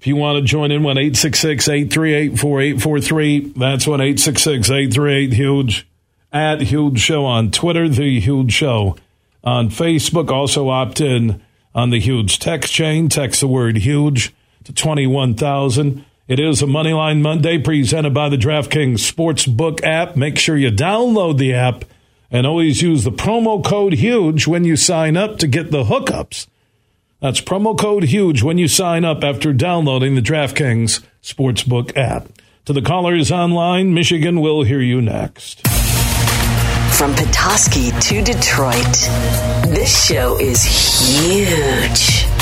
If 0.00 0.08
you 0.08 0.16
want 0.16 0.36
to 0.36 0.42
join 0.42 0.72
in, 0.72 0.82
1 0.82 0.98
866 0.98 1.68
838 1.68 2.40
4843. 2.40 3.52
That's 3.56 3.86
1 3.86 4.00
866 4.00 4.70
838 4.70 5.32
Huge. 5.32 5.88
At 6.32 6.60
Huge 6.62 6.98
Show 6.98 7.24
on 7.24 7.52
Twitter, 7.52 7.88
The 7.88 8.18
Huge 8.18 8.52
Show 8.52 8.96
on 9.44 9.68
Facebook. 9.68 10.30
Also 10.30 10.68
opt 10.68 11.00
in 11.00 11.40
on 11.72 11.90
the 11.90 12.00
Huge 12.00 12.40
text 12.40 12.72
chain. 12.72 13.08
Text 13.08 13.40
the 13.40 13.46
word 13.46 13.76
huge 13.76 14.34
to 14.64 14.72
21,000. 14.72 16.04
It 16.26 16.40
is 16.40 16.62
a 16.62 16.66
Moneyline 16.66 17.20
Monday 17.20 17.58
presented 17.58 18.14
by 18.14 18.28
the 18.28 18.36
DraftKings 18.36 18.98
Sportsbook 18.98 19.84
app. 19.84 20.16
Make 20.16 20.38
sure 20.38 20.56
you 20.56 20.70
download 20.70 21.38
the 21.38 21.54
app 21.54 21.84
and 22.30 22.46
always 22.46 22.82
use 22.82 23.04
the 23.04 23.12
promo 23.12 23.64
code 23.64 23.94
HUGE 23.94 24.46
when 24.46 24.64
you 24.64 24.76
sign 24.76 25.16
up 25.16 25.38
to 25.38 25.46
get 25.46 25.70
the 25.70 25.84
hookups 25.84 26.46
that's 27.24 27.40
promo 27.40 27.74
code 27.78 28.04
HUGE 28.04 28.42
when 28.42 28.58
you 28.58 28.68
sign 28.68 29.02
up 29.02 29.24
after 29.24 29.54
downloading 29.54 30.14
the 30.14 30.20
DraftKings 30.20 31.02
Sportsbook 31.22 31.96
app. 31.96 32.28
To 32.66 32.74
the 32.74 32.82
callers 32.82 33.32
online, 33.32 33.94
Michigan 33.94 34.42
will 34.42 34.62
hear 34.62 34.80
you 34.80 35.00
next. 35.00 35.66
From 36.92 37.14
Petoskey 37.14 37.92
to 37.92 38.22
Detroit, 38.22 38.84
this 39.74 40.06
show 40.06 40.38
is 40.38 40.64
huge. 40.64 42.33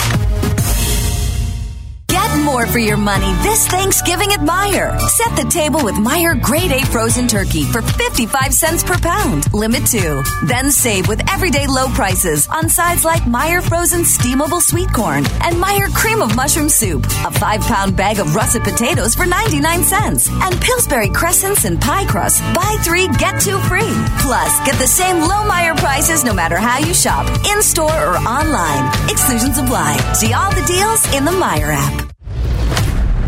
More 2.45 2.67
for 2.67 2.81
your 2.81 2.97
money 2.97 3.33
this 3.43 3.69
Thanksgiving 3.69 4.33
at 4.33 4.41
Meijer. 4.41 4.99
Set 5.01 5.37
the 5.37 5.49
table 5.49 5.85
with 5.85 5.95
Meijer 5.95 6.41
Grade 6.41 6.73
A 6.73 6.85
frozen 6.87 7.29
turkey 7.29 7.63
for 7.63 7.83
55 7.83 8.53
cents 8.53 8.83
per 8.83 8.99
pound. 8.99 9.53
Limit 9.55 9.87
two. 9.87 10.23
Then 10.45 10.73
save 10.73 11.07
with 11.07 11.23
everyday 11.33 11.69
low 11.69 11.87
prices 11.89 12.49
on 12.49 12.69
sides 12.69 13.05
like 13.05 13.23
Meijer 13.23 13.63
frozen 13.63 14.01
steamable 14.01 14.61
sweet 14.61 14.93
corn 14.93 15.25
and 15.45 15.55
Meijer 15.55 15.95
cream 15.95 16.21
of 16.21 16.35
mushroom 16.35 16.69
soup. 16.69 17.07
A 17.25 17.31
five 17.31 17.61
pound 17.61 17.97
bag 17.97 18.19
of 18.19 18.35
russet 18.35 18.65
potatoes 18.65 19.15
for 19.15 19.25
99 19.25 19.85
cents. 19.85 20.29
And 20.29 20.61
Pillsbury 20.61 21.11
crescents 21.11 21.65
and 21.65 21.81
pie 21.81 22.07
crust. 22.07 22.43
Buy 22.55 22.77
three, 22.83 23.07
get 23.19 23.41
two 23.41 23.59
free. 23.61 23.95
Plus, 24.19 24.67
get 24.67 24.75
the 24.81 24.87
same 24.87 25.21
low 25.21 25.47
Meijer 25.47 25.77
prices 25.77 26.25
no 26.25 26.35
matter 26.35 26.59
how 26.59 26.79
you 26.79 26.93
shop, 26.93 27.25
in 27.55 27.63
store 27.63 28.05
or 28.05 28.17
online. 28.17 28.85
Exclusions 29.09 29.59
apply. 29.59 29.97
See 30.15 30.33
all 30.33 30.51
the 30.51 30.67
deals 30.67 31.05
in 31.15 31.25
the 31.25 31.31
Meijer 31.31 31.73
app. 31.73 32.12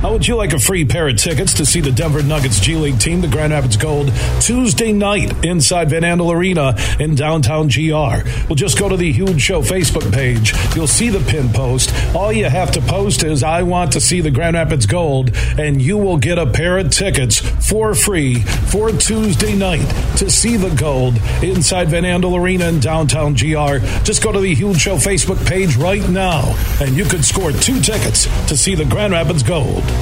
How 0.05 0.13
would 0.13 0.29
you 0.29 0.37
like 0.37 0.53
a 0.53 0.59
free 0.59 0.85
pair 0.85 1.09
of 1.09 1.17
tickets 1.17 1.55
to 1.55 1.65
see 1.65 1.81
the 1.81 1.91
Denver 1.91 2.23
Nuggets 2.23 2.61
G 2.61 2.77
League 2.77 3.01
team, 3.01 3.23
the 3.23 3.27
Grand 3.27 3.55
Rapids 3.55 3.79
Gold, 3.79 4.13
Tuesday 4.39 4.93
night 4.93 5.33
inside 5.43 5.89
Van 5.89 6.03
Andel 6.03 6.31
Arena 6.31 6.77
in 7.01 7.15
downtown 7.15 7.69
GR? 7.69 8.29
Well, 8.47 8.55
just 8.55 8.79
go 8.79 8.87
to 8.87 8.99
the 8.99 9.11
Huge 9.11 9.41
Show 9.41 9.63
Facebook 9.63 10.13
page. 10.13 10.53
You'll 10.77 10.89
see 10.89 11.09
the 11.09 11.21
pin 11.31 11.49
post. 11.49 11.91
All 12.15 12.31
you 12.31 12.45
have 12.45 12.71
to 12.73 12.83
post 12.83 13.25
is, 13.25 13.43
I 13.43 13.63
want 13.63 13.93
to 13.93 14.01
see 14.01 14.21
the 14.21 14.31
Grand 14.31 14.57
Rapids 14.57 14.85
Gold, 14.85 15.31
and 15.59 15.81
you 15.81 15.97
will 15.97 16.19
get 16.19 16.39
a 16.39 16.45
pair 16.45 16.77
of 16.77 16.91
tickets 16.91 17.39
for 17.67 17.95
free 17.95 18.41
for 18.41 18.91
Tuesday 18.91 19.57
night 19.57 19.89
to 20.19 20.29
see 20.29 20.59
the 20.59 20.75
Gold 20.77 21.15
inside 21.43 21.89
Van 21.89 22.03
Andel 22.03 22.39
Arena 22.39 22.67
in 22.67 22.79
downtown 22.79 23.33
GR. 23.33 23.79
Just 24.05 24.23
go 24.23 24.33
to 24.33 24.41
the 24.41 24.55
Huge 24.55 24.77
Show 24.77 24.97
Facebook 24.97 25.47
page 25.47 25.77
right 25.77 26.07
now, 26.11 26.55
and 26.83 26.95
you 26.95 27.07
could 27.07 27.25
score 27.25 27.53
two 27.53 27.81
tickets 27.81 28.27
to 28.49 28.55
see 28.55 28.75
the 28.75 28.85
Grand 28.85 29.15
Rapids 29.15 29.43
Gold. 29.43 29.94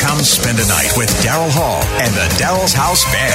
Come 0.00 0.20
spend 0.20 0.58
a 0.58 0.66
night 0.66 0.92
with 0.96 1.08
Daryl 1.22 1.50
Hall 1.50 1.82
and 2.00 2.12
the 2.14 2.26
Daryl's 2.42 2.72
House 2.72 3.04
Band. 3.12 3.34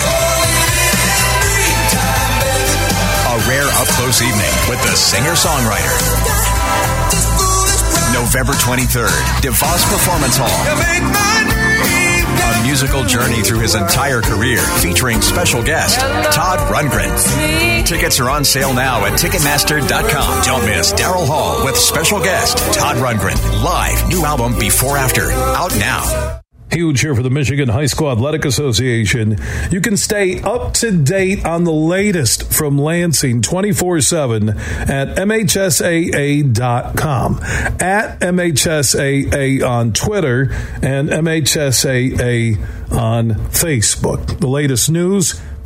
A 3.34 3.38
rare 3.49 3.67
up 3.82 3.88
close 3.97 4.21
evening 4.21 4.54
with 4.69 4.82
the 4.84 4.95
singer 4.95 5.34
songwriter. 5.34 5.93
November 8.13 8.54
23rd, 8.54 9.10
DeVos 9.41 9.84
Performance 9.89 10.38
Hall. 10.38 10.54
A 12.43 12.63
musical 12.63 13.04
journey 13.04 13.41
through 13.41 13.60
his 13.60 13.76
entire 13.76 14.21
career 14.21 14.60
featuring 14.82 15.21
special 15.21 15.63
guest 15.63 15.99
Todd 16.34 16.60
Rundgren. 16.71 17.86
Tickets 17.86 18.19
are 18.19 18.30
on 18.30 18.43
sale 18.45 18.73
now 18.73 19.06
at 19.06 19.13
Ticketmaster.com. 19.19 20.43
Don't 20.43 20.65
miss 20.65 20.72
Daryl 20.91 21.26
Hall 21.26 21.63
with 21.63 21.78
special 21.78 22.19
guest 22.19 22.58
Todd 22.74 22.98
Rundgren. 22.98 23.36
Live 23.63 24.10
new 24.10 24.26
album 24.26 24.60
Before 24.60 24.98
After. 24.98 25.32
Out 25.32 25.74
now. 25.76 26.41
Huge 26.74 27.02
here 27.02 27.13
for 27.13 27.22
the 27.22 27.30
Michigan 27.30 27.69
High 27.69 27.86
School 27.86 28.12
Athletic 28.12 28.43
Association. 28.46 29.38
You 29.69 29.80
can 29.80 29.96
stay 29.96 30.41
up 30.41 30.74
to 30.76 30.91
date 30.91 31.46
on 31.46 31.65
the 31.65 31.72
latest 31.72 32.52
from 32.52 32.80
Lansing 32.80 33.43
24 33.43 34.02
7 34.02 34.50
at 34.50 35.15
MHSAA.com, 35.15 36.50
at 37.80 38.19
MHSAA 38.19 39.69
on 39.69 39.93
Twitter, 39.93 40.52
and 40.82 41.10
MHSAA 41.10 42.58
on 42.91 43.30
Facebook. 43.52 44.39
The 44.39 44.48
latest 44.48 44.89
news 44.89 45.39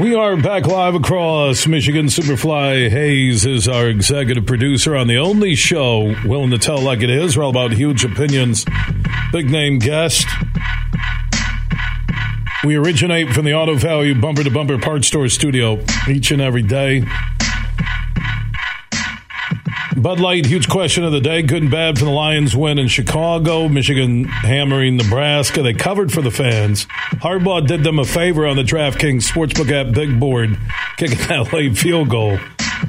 We 0.00 0.14
are 0.14 0.36
back 0.36 0.64
live 0.64 0.94
across 0.94 1.66
Michigan. 1.66 2.06
Superfly 2.06 2.88
Hayes 2.88 3.44
is 3.44 3.66
our 3.66 3.88
executive 3.88 4.46
producer 4.46 4.94
on 4.94 5.08
the 5.08 5.16
only 5.16 5.56
show 5.56 6.14
willing 6.24 6.50
to 6.50 6.58
tell 6.58 6.80
like 6.80 7.02
it 7.02 7.10
is. 7.10 7.36
We're 7.36 7.42
all 7.42 7.50
about 7.50 7.72
huge 7.72 8.04
opinions, 8.04 8.64
big 9.32 9.50
name 9.50 9.80
guest. 9.80 10.28
We 12.62 12.76
originate 12.76 13.30
from 13.30 13.44
the 13.44 13.54
Auto 13.54 13.74
Value 13.74 14.14
Bumper 14.14 14.44
to 14.44 14.50
Bumper 14.50 14.78
Parts 14.78 15.08
Store 15.08 15.28
studio 15.28 15.84
each 16.08 16.30
and 16.30 16.40
every 16.40 16.62
day. 16.62 17.02
Bud 20.02 20.20
Light, 20.20 20.46
huge 20.46 20.68
question 20.68 21.02
of 21.02 21.12
the 21.12 21.20
day. 21.20 21.42
Good 21.42 21.62
and 21.62 21.70
bad 21.70 21.98
for 21.98 22.04
the 22.04 22.10
Lions 22.10 22.54
win 22.54 22.78
in 22.78 22.86
Chicago. 22.86 23.68
Michigan 23.68 24.24
hammering 24.24 24.96
Nebraska. 24.96 25.62
They 25.62 25.74
covered 25.74 26.12
for 26.12 26.22
the 26.22 26.30
fans. 26.30 26.86
Harbaugh 27.20 27.66
did 27.66 27.82
them 27.82 27.98
a 27.98 28.04
favor 28.04 28.46
on 28.46 28.56
the 28.56 28.62
DraftKings 28.62 29.28
Sportsbook 29.28 29.72
app 29.72 29.92
big 29.92 30.20
board, 30.20 30.56
kicking 30.98 31.18
that 31.28 31.52
late 31.52 31.76
field 31.76 32.10
goal. 32.10 32.38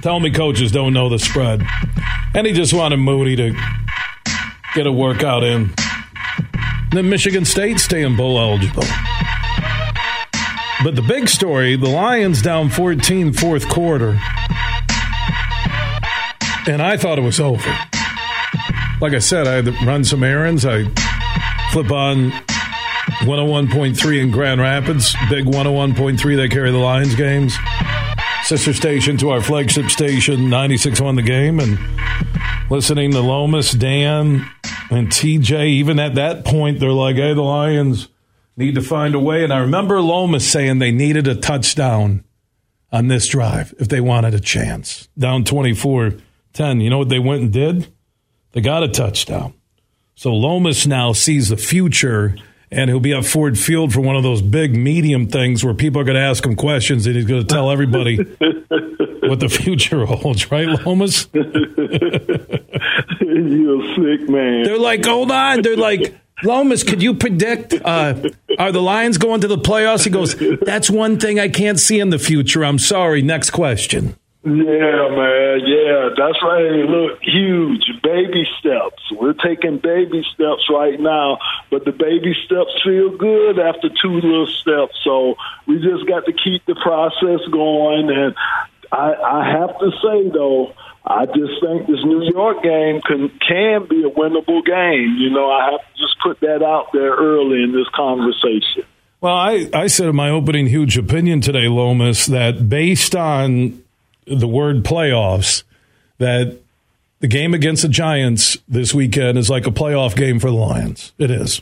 Tell 0.02 0.20
me 0.20 0.30
coaches 0.30 0.72
don't 0.72 0.94
know 0.94 1.10
the 1.10 1.18
spread. 1.18 1.66
And 2.36 2.46
he 2.46 2.54
just 2.54 2.74
wanted 2.74 2.98
Moody 2.98 3.36
to 3.38 3.60
get 4.76 4.86
a 4.86 4.92
workout 4.92 5.44
in. 5.44 5.74
then 6.92 7.10
Michigan 7.10 7.44
State 7.44 7.80
staying 7.80 8.18
bowl 8.18 8.38
eligible. 8.40 8.84
But 10.84 10.96
the 10.96 11.06
big 11.08 11.28
story 11.28 11.76
the 11.76 11.90
Lions 11.90 12.42
down 12.42 12.70
14 12.70 13.34
fourth 13.34 13.68
quarter. 13.68 14.20
And 16.68 16.82
I 16.82 16.98
thought 16.98 17.18
it 17.18 17.24
was 17.24 17.40
over. 17.40 17.70
Like 19.02 19.14
I 19.14 19.20
said, 19.20 19.48
I 19.48 19.54
had 19.54 19.66
to 19.66 19.72
run 19.86 20.04
some 20.04 20.24
errands. 20.24 20.66
I 20.66 20.84
flip 21.72 21.92
on 21.92 22.32
101.3 23.22 24.22
in 24.22 24.32
Grand 24.32 24.62
Rapids, 24.62 25.16
big 25.30 25.46
101.3 25.46 26.36
they 26.36 26.48
carry 26.48 26.72
the 26.72 26.78
Lions 26.78 27.16
games. 27.16 27.58
Sister 28.44 28.74
station 28.74 29.18
to 29.18 29.30
our 29.30 29.42
flagship 29.42 29.90
station, 29.90 30.50
96 30.50 31.02
on 31.02 31.16
the 31.16 31.22
game, 31.22 31.60
and 31.60 31.78
listening 32.70 33.12
to 33.12 33.20
Lomas, 33.20 33.72
Dan, 33.72 34.50
and 34.90 35.08
TJ. 35.10 35.66
Even 35.68 36.00
at 36.00 36.16
that 36.16 36.46
point, 36.46 36.80
they're 36.80 36.92
like, 36.92 37.18
hey, 37.18 37.34
the 37.34 37.42
Lions 37.42 38.08
need 38.58 38.76
to 38.76 38.82
find 38.82 39.16
a 39.16 39.20
way. 39.20 39.44
And 39.44 39.54
I 39.54 39.60
remember 39.60 40.02
Lomas 40.02 40.50
saying 40.50 40.80
they 40.80 40.92
needed 40.92 41.28
a 41.28 41.36
touchdown 41.36 42.24
on 42.92 43.08
this 43.08 43.28
drive 43.28 43.74
if 43.80 43.88
they 43.88 44.02
wanted 44.02 44.34
a 44.34 44.40
chance. 44.40 45.08
Down 45.18 45.44
24 45.44 46.14
10. 46.54 46.82
You 46.82 46.90
know 46.90 46.98
what 46.98 47.10
they 47.10 47.20
went 47.20 47.42
and 47.42 47.54
did? 47.54 47.88
They 48.52 48.62
got 48.62 48.84
a 48.84 48.88
touchdown. 48.88 49.54
So 50.16 50.34
Lomas 50.34 50.86
now 50.86 51.14
sees 51.14 51.50
the 51.50 51.58
future 51.58 52.36
and 52.72 52.90
he'll 52.90 53.00
be 53.00 53.14
at 53.14 53.26
Ford 53.26 53.58
Field 53.58 53.94
for 53.94 54.02
one 54.02 54.16
of 54.16 54.24
those 54.24 54.42
big 54.42 54.76
medium 54.76 55.28
things 55.28 55.64
where 55.64 55.74
people 55.74 56.02
are 56.02 56.04
going 56.04 56.16
to 56.16 56.22
ask 56.22 56.46
him 56.46 56.56
questions 56.56 57.08
and 57.08 57.16
he's 57.16 57.26
going 57.26 57.42
to 57.42 57.48
tell 57.48 57.72
everybody 57.72 58.18
what 59.22 59.40
the 59.40 59.50
future 59.50 60.06
holds, 60.06 60.52
right, 60.52 60.68
Lomas? 60.86 61.28
You're 61.34 61.44
a 63.82 63.96
sick 63.96 64.30
man. 64.30 64.64
They're 64.64 64.78
like, 64.78 65.06
hold 65.06 65.32
on. 65.32 65.62
They're 65.62 65.78
like, 65.78 66.14
Lomas, 66.44 66.84
could 66.84 67.02
you 67.02 67.16
predict 67.16 67.74
uh, 67.74 68.16
are 68.58 68.72
the 68.72 68.82
Lions 68.82 69.18
going 69.18 69.42
to 69.42 69.48
the 69.48 69.58
playoffs? 69.58 70.04
He 70.04 70.10
goes, 70.10 70.36
that's 70.62 70.90
one 70.90 71.20
thing 71.20 71.40
I 71.40 71.50
can't 71.50 71.80
see 71.80 72.00
in 72.00 72.10
the 72.10 72.20
future. 72.20 72.64
I'm 72.64 72.80
sorry. 72.80 73.22
Next 73.22 73.50
question. 73.52 74.16
Yeah, 74.42 74.52
man. 74.52 75.60
Yeah, 75.68 76.10
that's 76.16 76.42
right. 76.42 76.88
Look, 76.88 77.20
huge 77.22 77.92
baby 78.02 78.48
steps. 78.58 79.04
We're 79.12 79.34
taking 79.34 79.80
baby 79.80 80.24
steps 80.34 80.64
right 80.70 80.98
now, 80.98 81.40
but 81.70 81.84
the 81.84 81.92
baby 81.92 82.34
steps 82.46 82.72
feel 82.84 83.18
good 83.18 83.60
after 83.60 83.90
two 84.02 84.14
little 84.14 84.48
steps. 84.48 84.98
So 85.04 85.36
we 85.68 85.80
just 85.80 86.08
got 86.08 86.26
to 86.26 86.32
keep 86.32 86.66
the 86.66 86.76
process 86.76 87.46
going. 87.52 88.10
And 88.10 88.34
I, 88.94 89.14
I 89.14 89.52
have 89.60 89.78
to 89.78 89.92
say, 90.02 90.30
though, 90.30 90.74
I 91.06 91.26
just 91.26 91.60
think 91.62 91.88
this 91.88 92.04
New 92.06 92.24
York 92.32 92.64
game 92.64 93.02
can 93.02 93.30
can 93.46 93.88
be 93.90 94.04
a 94.04 94.10
winnable 94.10 94.64
game. 94.66 95.18
You 95.20 95.32
know, 95.32 95.52
I 95.52 95.72
have 95.72 95.82
to 95.82 96.02
just 96.02 96.16
put 96.24 96.40
that 96.40 96.64
out 96.64 96.94
there 96.94 97.14
early 97.14 97.62
in 97.62 97.74
this 97.74 97.88
conversation. 97.94 98.84
Well, 99.20 99.36
I, 99.36 99.70
I 99.74 99.88
said 99.88 100.08
in 100.08 100.16
my 100.16 100.30
opening 100.30 100.68
huge 100.68 100.98
opinion 100.98 101.42
today, 101.42 101.68
Lomas, 101.68 102.26
that 102.28 102.70
based 102.70 103.18
on 103.18 103.84
the 104.30 104.48
word 104.48 104.84
playoffs 104.84 105.64
that 106.18 106.58
the 107.20 107.28
game 107.28 107.54
against 107.54 107.82
the 107.82 107.90
Giants 107.90 108.58
this 108.68 108.94
weekend 108.94 109.38
is 109.38 109.50
like 109.50 109.68
a 109.68 109.72
playoff 109.72 110.16
game 110.16 110.40
for 110.40 110.50
the 110.50 110.56
Lions. 110.56 111.12
It 111.18 111.32
is. 111.32 111.62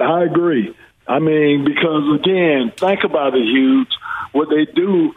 I 0.00 0.24
agree. 0.24 0.74
I 1.06 1.18
mean, 1.18 1.64
because 1.64 2.20
again, 2.20 2.72
think 2.76 3.04
about 3.04 3.34
it, 3.34 3.44
Huge. 3.44 3.88
What 4.32 4.48
they 4.48 4.64
do, 4.72 5.12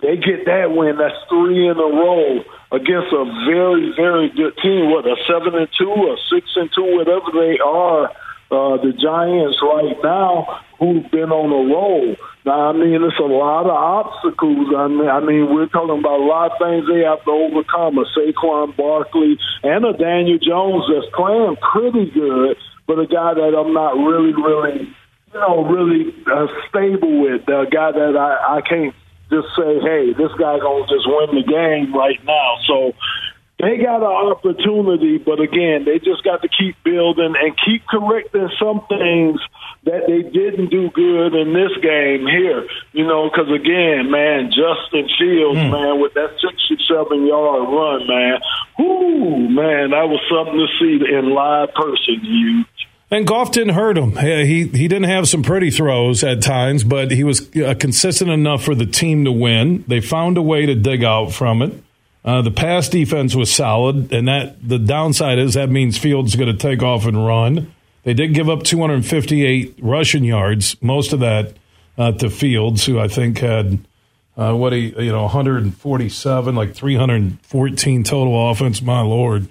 they 0.00 0.16
get 0.16 0.46
that 0.46 0.70
win. 0.70 0.96
That's 0.96 1.16
three 1.28 1.68
in 1.68 1.76
a 1.76 1.82
row 1.82 2.44
against 2.70 3.12
a 3.12 3.24
very, 3.46 3.92
very 3.96 4.30
good 4.30 4.56
team. 4.62 4.90
What 4.90 5.06
a 5.06 5.16
seven 5.26 5.54
and 5.54 5.68
two, 5.76 5.90
or 5.90 6.16
six 6.30 6.48
and 6.56 6.70
two, 6.74 6.96
whatever 6.96 7.30
they 7.32 7.58
are 7.58 8.12
uh, 8.52 8.76
the 8.76 8.92
Giants 8.92 9.58
right 9.64 9.96
now 10.04 10.60
who've 10.78 11.08
been 11.10 11.32
on 11.32 11.48
a 11.48 11.62
roll. 11.72 12.16
Now, 12.44 12.68
I 12.68 12.72
mean, 12.74 13.00
it's 13.00 13.18
a 13.18 13.30
lot 13.30 13.64
of 13.64 13.72
obstacles. 13.72 14.68
I 14.76 14.88
mean, 14.88 15.08
I 15.08 15.20
mean, 15.20 15.48
we're 15.48 15.70
talking 15.70 15.98
about 15.98 16.20
a 16.20 16.26
lot 16.26 16.52
of 16.52 16.58
things 16.58 16.84
they 16.90 17.06
have 17.06 17.24
to 17.24 17.32
overcome. 17.32 17.96
A 17.96 18.04
Saquon 18.12 18.76
Barkley 18.76 19.38
and 19.62 19.86
a 19.86 19.94
Daniel 19.94 20.42
Jones 20.42 20.84
that's 20.90 21.08
playing 21.14 21.56
pretty 21.62 22.10
good, 22.10 22.58
but 22.86 22.98
a 22.98 23.06
guy 23.06 23.34
that 23.38 23.54
I'm 23.54 23.72
not 23.72 23.94
really, 23.94 24.34
really, 24.34 24.90
you 25.32 25.38
know, 25.38 25.64
really 25.64 26.10
uh, 26.26 26.50
stable 26.68 27.22
with. 27.22 27.46
A 27.46 27.70
guy 27.70 27.94
that 27.94 28.18
I, 28.18 28.58
I 28.58 28.60
can't 28.60 28.94
just 29.30 29.48
say, 29.56 29.80
hey, 29.80 30.12
this 30.12 30.34
guy 30.36 30.58
gonna 30.60 30.84
just 30.90 31.08
win 31.08 31.40
the 31.40 31.46
game 31.46 31.94
right 31.94 32.18
now. 32.26 32.58
So 32.66 32.92
they 33.62 33.78
got 33.78 34.02
an 34.02 34.34
opportunity, 34.34 35.18
but 35.18 35.38
again, 35.38 35.84
they 35.86 36.00
just 36.00 36.24
got 36.24 36.42
to 36.42 36.48
keep 36.48 36.74
building 36.82 37.34
and 37.38 37.54
keep 37.64 37.86
correcting 37.86 38.50
some 38.58 38.82
things 38.88 39.38
that 39.84 40.02
they 40.10 40.26
didn't 40.28 40.70
do 40.70 40.90
good 40.90 41.32
in 41.32 41.54
this 41.54 41.70
game 41.80 42.26
here. 42.26 42.66
You 42.90 43.06
know, 43.06 43.30
because 43.30 43.46
again, 43.54 44.10
man, 44.10 44.50
Justin 44.50 45.06
Fields, 45.16 45.62
mm. 45.62 45.70
man, 45.70 46.02
with 46.02 46.12
that 46.14 46.34
67 46.42 47.24
yard 47.24 47.62
run, 47.70 48.06
man, 48.08 48.40
whoo, 48.80 49.48
man, 49.48 49.90
that 49.90 50.10
was 50.10 50.18
something 50.26 50.58
to 50.58 50.66
see 50.82 50.98
in 51.14 51.30
live 51.30 51.72
person. 51.72 52.18
Huge. 52.18 52.66
And 53.12 53.26
Goff 53.28 53.52
didn't 53.52 53.74
hurt 53.74 53.96
him. 53.96 54.16
He 54.16 54.66
he 54.66 54.88
didn't 54.88 55.04
have 55.04 55.28
some 55.28 55.44
pretty 55.44 55.70
throws 55.70 56.24
at 56.24 56.42
times, 56.42 56.82
but 56.82 57.12
he 57.12 57.22
was 57.22 57.48
uh, 57.56 57.74
consistent 57.78 58.30
enough 58.30 58.64
for 58.64 58.74
the 58.74 58.86
team 58.86 59.24
to 59.26 59.30
win. 59.30 59.84
They 59.86 60.00
found 60.00 60.36
a 60.36 60.42
way 60.42 60.66
to 60.66 60.74
dig 60.74 61.04
out 61.04 61.30
from 61.32 61.62
it. 61.62 61.74
Uh, 62.24 62.40
the 62.42 62.50
pass 62.50 62.88
defense 62.88 63.34
was 63.34 63.52
solid, 63.52 64.12
and 64.12 64.28
that 64.28 64.56
the 64.66 64.78
downside 64.78 65.38
is 65.38 65.54
that 65.54 65.70
means 65.70 65.98
Fields 65.98 66.32
is 66.32 66.36
going 66.36 66.52
to 66.52 66.58
take 66.58 66.82
off 66.82 67.04
and 67.04 67.26
run. 67.26 67.72
They 68.04 68.14
did 68.14 68.34
give 68.34 68.48
up 68.48 68.62
258 68.62 69.78
rushing 69.80 70.24
yards, 70.24 70.80
most 70.80 71.12
of 71.12 71.20
that 71.20 71.54
uh, 71.98 72.12
to 72.12 72.30
Fields, 72.30 72.86
who 72.86 72.98
I 72.98 73.08
think 73.08 73.38
had 73.38 73.78
uh, 74.36 74.54
what 74.54 74.72
he 74.72 74.94
you 75.02 75.12
know 75.12 75.22
147, 75.22 76.54
like 76.54 76.74
314 76.74 78.04
total 78.04 78.50
offense. 78.50 78.80
My 78.82 79.00
lord, 79.00 79.48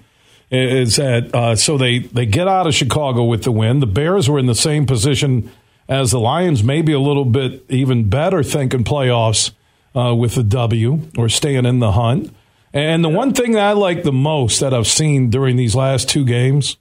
is 0.50 0.96
that 0.96 1.34
uh, 1.34 1.56
so 1.56 1.76
they 1.76 2.00
they 2.00 2.26
get 2.26 2.48
out 2.48 2.66
of 2.66 2.74
Chicago 2.74 3.24
with 3.24 3.44
the 3.44 3.52
win. 3.52 3.80
The 3.80 3.86
Bears 3.86 4.28
were 4.28 4.38
in 4.38 4.46
the 4.46 4.54
same 4.54 4.86
position 4.86 5.50
as 5.88 6.10
the 6.10 6.20
Lions, 6.20 6.62
maybe 6.62 6.92
a 6.92 7.00
little 7.00 7.24
bit 7.24 7.64
even 7.68 8.08
better, 8.08 8.42
thinking 8.42 8.84
playoffs 8.84 9.50
uh, 9.94 10.14
with 10.14 10.34
the 10.34 10.42
W 10.42 11.00
or 11.18 11.28
staying 11.28 11.66
in 11.66 11.80
the 11.80 11.92
hunt. 11.92 12.34
And 12.72 13.04
the 13.04 13.08
one 13.08 13.34
thing 13.34 13.52
that 13.52 13.64
I 13.64 13.72
like 13.72 14.02
the 14.02 14.12
most 14.12 14.60
that 14.60 14.72
I've 14.72 14.86
seen 14.86 15.30
during 15.30 15.56
these 15.56 15.74
last 15.74 16.08
two 16.08 16.24
games 16.24 16.76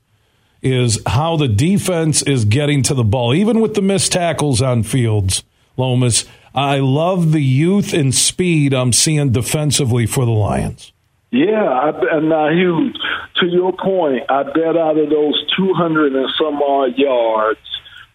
is 0.61 0.99
how 1.05 1.37
the 1.37 1.47
defense 1.47 2.21
is 2.21 2.45
getting 2.45 2.83
to 2.83 2.93
the 2.93 3.03
ball, 3.03 3.33
even 3.33 3.59
with 3.59 3.73
the 3.73 3.81
missed 3.81 4.13
tackles 4.13 4.61
on 4.61 4.83
fields. 4.83 5.43
Lomas, 5.75 6.25
I 6.53 6.79
love 6.79 7.31
the 7.31 7.41
youth 7.41 7.93
and 7.93 8.13
speed 8.13 8.73
I'm 8.73 8.93
seeing 8.93 9.31
defensively 9.31 10.05
for 10.05 10.25
the 10.25 10.31
Lions. 10.31 10.91
Yeah, 11.31 11.63
I, 11.63 12.17
and 12.17 12.29
now 12.29 12.49
Hugh, 12.49 12.91
to 13.39 13.47
your 13.47 13.71
point, 13.71 14.29
I 14.29 14.43
bet 14.43 14.77
out 14.77 14.97
of 14.97 15.09
those 15.09 15.45
200 15.57 16.13
and 16.13 16.29
some 16.37 16.61
odd 16.61 16.97
yards 16.97 17.59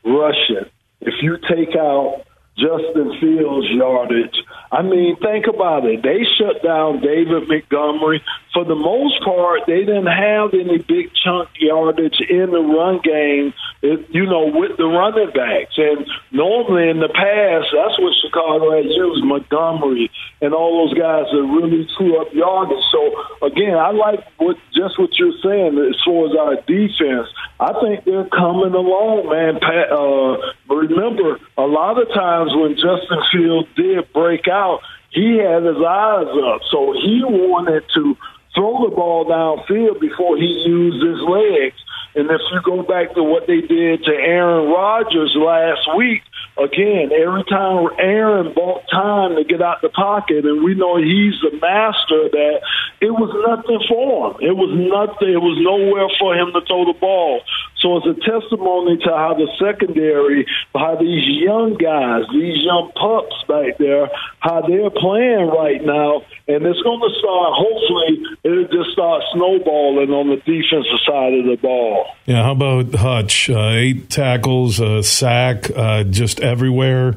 rushing, 0.05 0.71
if 1.01 1.15
you 1.23 1.39
take 1.49 1.75
out 1.77 2.23
Justin 2.57 3.19
Fields' 3.21 3.69
yardage. 3.71 4.37
I 4.73 4.83
mean, 4.83 5.16
think 5.16 5.47
about 5.47 5.85
it. 5.85 6.03
They 6.03 6.25
shut 6.38 6.62
down 6.62 7.01
David 7.01 7.49
Montgomery. 7.49 8.23
For 8.57 8.64
the 8.64 8.75
most 8.75 9.21
part, 9.21 9.69
they 9.69 9.85
didn't 9.85 10.09
have 10.09 10.57
any 10.57 10.81
big 10.81 11.12
chunk 11.12 11.53
yardage 11.61 12.16
in 12.25 12.49
the 12.49 12.64
run 12.64 13.05
game, 13.05 13.53
you 13.85 14.25
know, 14.25 14.49
with 14.49 14.81
the 14.81 14.89
running 14.89 15.28
backs. 15.37 15.76
And 15.76 16.09
normally 16.33 16.89
in 16.89 16.97
the 16.97 17.12
past, 17.12 17.68
that's 17.68 18.01
what 18.01 18.16
Chicago 18.24 18.72
had 18.72 18.89
used, 18.89 19.20
Montgomery 19.28 20.09
and 20.41 20.55
all 20.55 20.89
those 20.89 20.97
guys 20.97 21.28
that 21.33 21.45
really 21.45 21.85
threw 21.97 22.16
up 22.16 22.33
yardage. 22.33 22.80
So, 22.89 23.47
again, 23.47 23.76
I 23.76 23.93
like 23.93 24.24
what 24.39 24.57
just 24.72 24.99
what 24.99 25.12
you're 25.20 25.37
saying 25.45 25.76
as 25.76 26.01
far 26.01 26.24
as 26.24 26.37
our 26.37 26.57
defense. 26.64 27.28
I 27.61 27.76
think 27.80 28.05
they're 28.09 28.28
coming 28.33 28.72
along, 28.72 29.28
man. 29.28 29.61
Pat, 29.61 29.93
uh, 29.93 30.41
remember, 30.72 31.41
a 31.57 31.68
lot 31.68 32.01
of 32.01 32.09
times 32.09 32.53
when 32.57 32.72
Justin 32.76 33.20
Fields 33.33 33.68
did 33.76 34.12
break 34.12 34.49
out, 34.49 34.80
he 35.11 35.39
had 35.41 35.64
his 35.64 35.80
eyes 35.80 36.28
up. 36.28 36.61
So 36.70 36.93
he 36.93 37.24
wanted 37.24 37.85
to 37.95 38.16
throw 38.57 38.88
the 38.88 38.96
ball 38.96 39.28
downfield 39.28 40.00
before 40.00 40.36
he 40.36 40.64
used 40.64 41.04
his 41.04 41.20
legs. 41.28 41.76
And 42.16 42.30
if 42.30 42.40
you 42.50 42.61
go 42.64 42.82
back 42.82 43.12
to 43.14 43.22
what 43.22 43.46
they 43.46 43.61
did 43.61 44.02
to 44.04 44.12
Aaron 44.12 44.72
Rodgers 44.72 45.36
last 45.36 45.84
week, 45.94 46.22
again, 46.57 47.12
every 47.12 47.44
time 47.44 47.92
Aaron 48.00 48.54
bought 48.57 48.88
time 48.90 49.36
to 49.36 49.44
get 49.44 49.61
out 49.61 49.82
the 49.82 49.90
pocket, 49.90 50.46
and 50.48 50.64
we 50.64 50.74
know 50.74 50.96
he's 50.96 51.36
the 51.44 51.52
master 51.61 52.24
of 52.24 52.32
that, 52.32 52.64
it 53.04 53.12
was 53.12 53.28
nothing 53.44 53.84
for 53.84 54.32
him. 54.32 54.40
It 54.40 54.57
was 54.57 54.72
nothing. 54.72 55.28
It 55.28 55.44
was 55.44 55.61
nowhere 55.61 56.09
for 56.16 56.32
him 56.32 56.57
to 56.57 56.64
throw 56.64 56.88
the 56.88 56.96
ball. 56.98 57.44
So 57.79 57.99
it's 57.99 58.07
a 58.07 58.14
testimony 58.14 58.97
to 59.05 59.11
how 59.11 59.35
the 59.35 59.49
secondary, 59.59 60.47
how 60.74 60.97
these 60.97 61.24
young 61.27 61.74
guys, 61.74 62.24
these 62.33 62.57
young 62.64 62.91
pups 62.97 63.37
back 63.47 63.77
there, 63.79 64.09
how 64.41 64.62
they're 64.66 64.91
playing 64.91 65.49
right 65.49 65.85
now. 65.85 66.22
And 66.49 66.64
it's 66.64 66.81
going 66.81 67.01
to 67.01 67.18
start, 67.18 67.53
hopefully, 67.53 68.24
it'll 68.45 68.68
just 68.68 68.93
start 68.93 69.22
snowballing 69.35 70.11
on 70.11 70.29
the 70.31 70.37
defensive 70.37 71.01
side 71.07 71.35
of 71.35 71.45
the 71.45 71.59
ball. 71.61 72.07
Yeah, 72.24 72.45
how 72.45 72.53
about 72.53 72.95
Hutch? 72.95 73.51
Uh, 73.51 73.68
eight 73.72 74.09
tackles, 74.09 74.81
a 74.81 75.03
sack, 75.03 75.70
uh, 75.70 76.05
just 76.05 76.41
everywhere, 76.41 77.14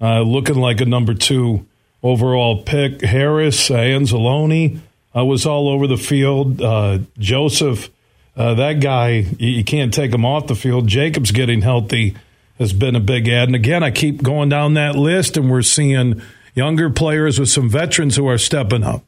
uh, 0.00 0.20
looking 0.20 0.56
like 0.56 0.80
a 0.80 0.86
number 0.86 1.14
two 1.14 1.66
overall 2.02 2.62
pick. 2.62 3.00
Harris, 3.00 3.70
uh, 3.70 3.74
Anzalone 3.74 4.80
uh, 5.16 5.24
was 5.24 5.46
all 5.46 5.68
over 5.68 5.86
the 5.86 5.96
field. 5.96 6.62
Uh, 6.62 6.98
Joseph 7.18 7.90
uh, 8.36 8.54
that 8.54 8.80
guy, 8.80 9.26
you 9.38 9.64
can't 9.64 9.94
take 9.94 10.12
him 10.12 10.24
off 10.24 10.46
the 10.46 10.54
field. 10.54 10.86
Jacobs 10.86 11.32
getting 11.32 11.62
healthy 11.62 12.14
has 12.58 12.72
been 12.72 12.94
a 12.94 13.00
big 13.00 13.28
add. 13.28 13.48
And 13.48 13.54
again, 13.54 13.82
I 13.82 13.90
keep 13.90 14.22
going 14.22 14.48
down 14.48 14.74
that 14.74 14.94
list, 14.96 15.36
and 15.36 15.50
we're 15.50 15.62
seeing 15.62 16.20
younger 16.54 16.90
players 16.90 17.38
with 17.38 17.48
some 17.48 17.68
veterans 17.68 18.16
who 18.16 18.28
are 18.28 18.38
stepping 18.38 18.82
up. 18.82 19.02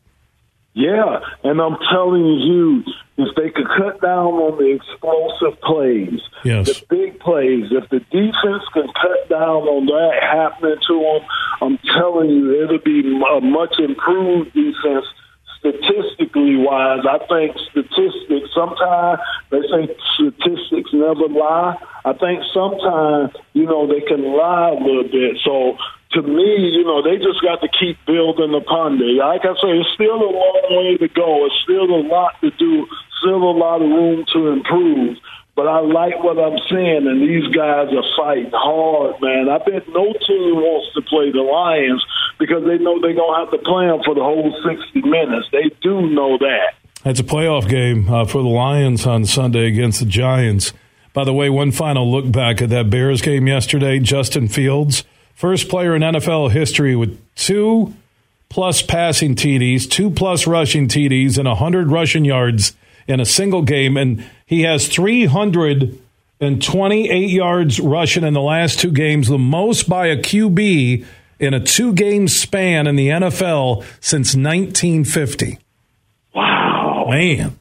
Yeah, 0.74 1.20
and 1.42 1.60
I'm 1.60 1.76
telling 1.90 2.24
you, 2.24 2.84
if 3.16 3.34
they 3.34 3.50
could 3.50 3.66
cut 3.66 4.00
down 4.00 4.34
on 4.34 4.58
the 4.58 4.76
explosive 4.76 5.60
plays, 5.60 6.20
yes. 6.44 6.66
the 6.68 6.86
big 6.88 7.18
plays, 7.18 7.66
if 7.72 7.88
the 7.90 7.98
defense 7.98 8.62
can 8.72 8.86
cut 8.86 9.28
down 9.28 9.66
on 9.66 9.86
that 9.86 10.22
happening 10.22 10.76
to 10.86 10.94
them, 10.94 11.28
I'm 11.60 11.78
telling 11.98 12.30
you, 12.30 12.62
it'll 12.62 12.78
be 12.78 13.00
a 13.00 13.40
much 13.40 13.74
improved 13.78 14.54
defense 14.54 15.06
statistically 15.58 16.56
wise, 16.56 17.04
I 17.04 17.18
think 17.26 17.56
statistics 17.70 18.50
sometimes 18.54 19.20
they 19.50 19.62
say 19.66 19.90
statistics 20.14 20.90
never 20.92 21.28
lie. 21.28 21.76
I 22.04 22.12
think 22.14 22.42
sometimes 22.54 23.34
you 23.52 23.66
know 23.66 23.86
they 23.86 24.00
can 24.00 24.22
lie 24.22 24.70
a 24.70 24.80
little 24.80 25.10
bit. 25.10 25.38
So 25.44 25.76
to 26.12 26.22
me, 26.22 26.72
you 26.72 26.84
know, 26.84 27.02
they 27.02 27.16
just 27.16 27.42
got 27.42 27.60
to 27.60 27.68
keep 27.68 27.98
building 28.06 28.54
upon 28.54 28.96
it. 28.96 29.20
Like 29.20 29.44
I 29.44 29.52
say, 29.60 29.76
it's 29.76 29.92
still 29.92 30.16
a 30.16 30.32
long 30.32 30.64
way 30.70 30.96
to 30.96 31.08
go. 31.08 31.44
It's 31.46 31.54
still 31.64 31.84
a 31.84 32.00
lot 32.00 32.32
to 32.40 32.50
do. 32.56 32.86
Still 33.20 33.42
a 33.42 33.52
lot 33.52 33.82
of 33.82 33.90
room 33.90 34.24
to 34.32 34.48
improve. 34.48 35.18
But 35.58 35.66
I 35.66 35.80
like 35.80 36.22
what 36.22 36.38
I'm 36.38 36.56
seeing, 36.70 37.08
and 37.08 37.20
these 37.20 37.52
guys 37.52 37.88
are 37.90 38.04
fighting 38.16 38.52
hard, 38.54 39.16
man. 39.20 39.48
I 39.48 39.58
bet 39.58 39.88
no 39.88 40.04
team 40.12 40.54
wants 40.54 40.94
to 40.94 41.02
play 41.02 41.32
the 41.32 41.42
Lions 41.42 42.00
because 42.38 42.62
they 42.62 42.78
know 42.78 43.00
they're 43.00 43.12
going 43.12 43.34
to 43.34 43.40
have 43.40 43.50
to 43.50 43.58
play 43.66 43.88
them 43.88 43.98
for 44.04 44.14
the 44.14 44.20
whole 44.20 44.54
60 44.54 45.00
minutes. 45.02 45.48
They 45.50 45.68
do 45.82 46.02
know 46.10 46.38
that. 46.38 46.74
It's 47.04 47.18
a 47.18 47.24
playoff 47.24 47.68
game 47.68 48.08
uh, 48.08 48.24
for 48.26 48.40
the 48.40 48.48
Lions 48.48 49.04
on 49.04 49.24
Sunday 49.24 49.66
against 49.66 49.98
the 49.98 50.06
Giants. 50.06 50.72
By 51.12 51.24
the 51.24 51.32
way, 51.32 51.50
one 51.50 51.72
final 51.72 52.08
look 52.08 52.30
back 52.30 52.62
at 52.62 52.70
that 52.70 52.88
Bears 52.88 53.20
game 53.20 53.48
yesterday. 53.48 53.98
Justin 53.98 54.46
Fields, 54.46 55.02
first 55.34 55.68
player 55.68 55.96
in 55.96 56.02
NFL 56.02 56.52
history 56.52 56.94
with 56.94 57.20
two 57.34 57.94
plus 58.48 58.80
passing 58.80 59.34
TDs, 59.34 59.90
two 59.90 60.08
plus 60.08 60.46
rushing 60.46 60.86
TDs, 60.86 61.36
and 61.36 61.48
100 61.48 61.90
rushing 61.90 62.24
yards 62.24 62.76
in 63.08 63.18
a 63.18 63.24
single 63.24 63.62
game. 63.62 63.96
And 63.96 64.24
he 64.46 64.62
has 64.62 64.86
328 64.86 67.30
yards 67.30 67.80
rushing 67.80 68.22
in 68.22 68.34
the 68.34 68.40
last 68.40 68.78
two 68.78 68.92
games, 68.92 69.26
the 69.26 69.38
most 69.38 69.88
by 69.88 70.06
a 70.06 70.16
QB 70.16 71.04
in 71.40 71.54
a 71.54 71.60
two 71.60 71.92
game 71.92 72.28
span 72.28 72.86
in 72.86 72.96
the 72.96 73.08
NFL 73.08 73.84
since 74.00 74.36
1950. 74.36 75.58
Wow. 76.34 77.06
Man. 77.08 77.58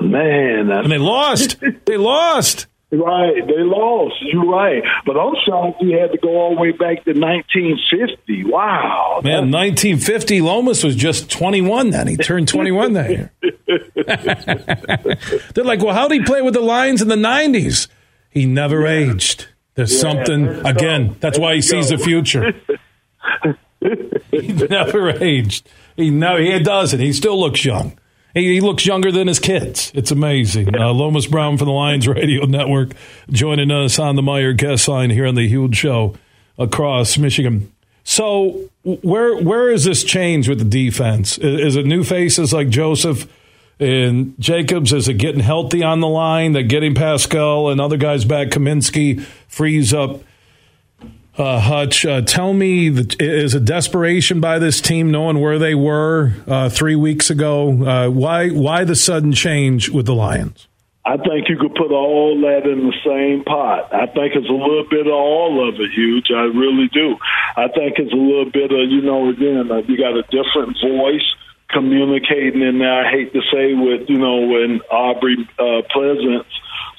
Man. 0.00 0.70
and 0.70 0.90
they 0.90 0.98
lost. 0.98 1.56
they 1.84 1.96
lost. 1.96 2.66
Right, 2.90 3.46
they 3.46 3.58
lost. 3.58 4.14
You're 4.20 4.46
right, 4.46 4.82
but 5.04 5.16
I'm 5.16 5.34
shocked 5.44 5.82
he 5.82 5.92
had 5.92 6.12
to 6.12 6.18
go 6.18 6.28
all 6.28 6.54
the 6.54 6.60
way 6.60 6.70
back 6.70 7.04
to 7.04 7.12
1950. 7.12 8.44
Wow, 8.44 9.20
man, 9.24 9.50
1950. 9.50 10.40
Lomas 10.40 10.84
was 10.84 10.94
just 10.94 11.30
21 11.30 11.90
then. 11.90 12.06
He 12.06 12.16
turned 12.16 12.46
21 12.46 12.92
that 12.92 13.10
year. 13.10 13.32
They're 15.54 15.64
like, 15.64 15.82
well, 15.82 15.94
how 15.94 16.08
did 16.08 16.20
he 16.20 16.24
play 16.24 16.42
with 16.42 16.54
the 16.54 16.60
Lions 16.60 17.02
in 17.02 17.08
the 17.08 17.16
90s? 17.16 17.88
He 18.30 18.46
never 18.46 18.82
yeah. 18.82 19.12
aged. 19.12 19.48
There's 19.74 19.92
yeah, 19.92 20.00
something 20.00 20.46
again. 20.64 21.16
That's 21.20 21.38
why 21.38 21.56
he 21.56 21.62
sees 21.62 21.88
the 21.88 21.98
future. 21.98 22.54
he 24.30 24.52
never 24.52 25.10
aged. 25.10 25.68
He 25.96 26.10
no, 26.10 26.36
he 26.36 26.58
doesn't. 26.60 27.00
He 27.00 27.12
still 27.12 27.38
looks 27.38 27.64
young. 27.64 27.98
He, 28.34 28.54
he 28.54 28.60
looks 28.60 28.84
younger 28.84 29.12
than 29.12 29.28
his 29.28 29.38
kids. 29.38 29.92
It's 29.94 30.10
amazing. 30.10 30.76
Uh, 30.76 30.92
Lomas 30.92 31.26
Brown 31.26 31.56
from 31.56 31.66
the 31.66 31.72
Lions 31.72 32.06
Radio 32.08 32.44
Network 32.46 32.90
joining 33.30 33.70
us 33.70 33.98
on 33.98 34.16
the 34.16 34.22
Meijer 34.22 34.56
guest 34.56 34.88
line 34.88 35.10
here 35.10 35.26
on 35.26 35.36
the 35.36 35.48
Huge 35.48 35.76
Show 35.76 36.16
across 36.58 37.16
Michigan. 37.16 37.72
So 38.02 38.68
where 38.82 39.36
where 39.36 39.70
is 39.70 39.84
this 39.84 40.04
change 40.04 40.48
with 40.48 40.58
the 40.58 40.64
defense? 40.64 41.38
Is, 41.38 41.60
is 41.60 41.76
it 41.76 41.86
new 41.86 42.04
faces 42.04 42.52
like 42.52 42.68
Joseph 42.68 43.26
and 43.80 44.34
Jacobs? 44.38 44.92
Is 44.92 45.08
it 45.08 45.14
getting 45.14 45.40
healthy 45.40 45.82
on 45.82 46.00
the 46.00 46.08
line? 46.08 46.52
That 46.52 46.64
getting 46.64 46.94
Paschal 46.94 47.70
and 47.70 47.80
other 47.80 47.96
guys 47.96 48.24
back? 48.24 48.48
Kamienski 48.48 49.22
frees 49.48 49.94
up 49.94 50.20
uh, 51.36 51.60
Hutch, 51.60 52.06
uh, 52.06 52.22
tell 52.22 52.52
me, 52.52 52.88
is 52.88 53.54
a 53.54 53.60
desperation 53.60 54.40
by 54.40 54.58
this 54.58 54.80
team 54.80 55.10
knowing 55.10 55.40
where 55.40 55.58
they 55.58 55.74
were 55.74 56.34
uh, 56.46 56.68
three 56.68 56.96
weeks 56.96 57.30
ago? 57.30 57.84
Uh, 57.84 58.08
why 58.08 58.50
why 58.50 58.84
the 58.84 58.94
sudden 58.94 59.32
change 59.32 59.90
with 59.90 60.06
the 60.06 60.14
Lions? 60.14 60.68
I 61.06 61.18
think 61.18 61.48
you 61.50 61.58
could 61.58 61.74
put 61.74 61.92
all 61.92 62.40
that 62.40 62.64
in 62.64 62.88
the 62.88 62.96
same 63.04 63.44
pot. 63.44 63.92
I 63.92 64.06
think 64.06 64.32
it's 64.36 64.48
a 64.48 64.52
little 64.52 64.88
bit 64.88 65.06
of 65.06 65.12
all 65.12 65.68
of 65.68 65.74
it, 65.74 65.90
huge. 65.92 66.30
I 66.30 66.48
really 66.48 66.88
do. 66.88 67.16
I 67.56 67.68
think 67.68 67.98
it's 67.98 68.12
a 68.12 68.16
little 68.16 68.50
bit 68.50 68.72
of, 68.72 68.88
you 68.88 69.02
know, 69.02 69.28
again, 69.28 69.70
uh, 69.70 69.84
you 69.84 69.98
got 69.98 70.16
a 70.16 70.24
different 70.32 70.78
voice 70.80 71.28
communicating 71.68 72.62
in 72.62 72.78
there. 72.78 73.04
I 73.04 73.10
hate 73.10 73.34
to 73.34 73.42
say 73.52 73.74
with, 73.74 74.08
you 74.08 74.16
know, 74.16 74.46
when 74.48 74.80
Aubrey 74.90 75.36
uh, 75.58 75.82
Pleasant 75.92 76.46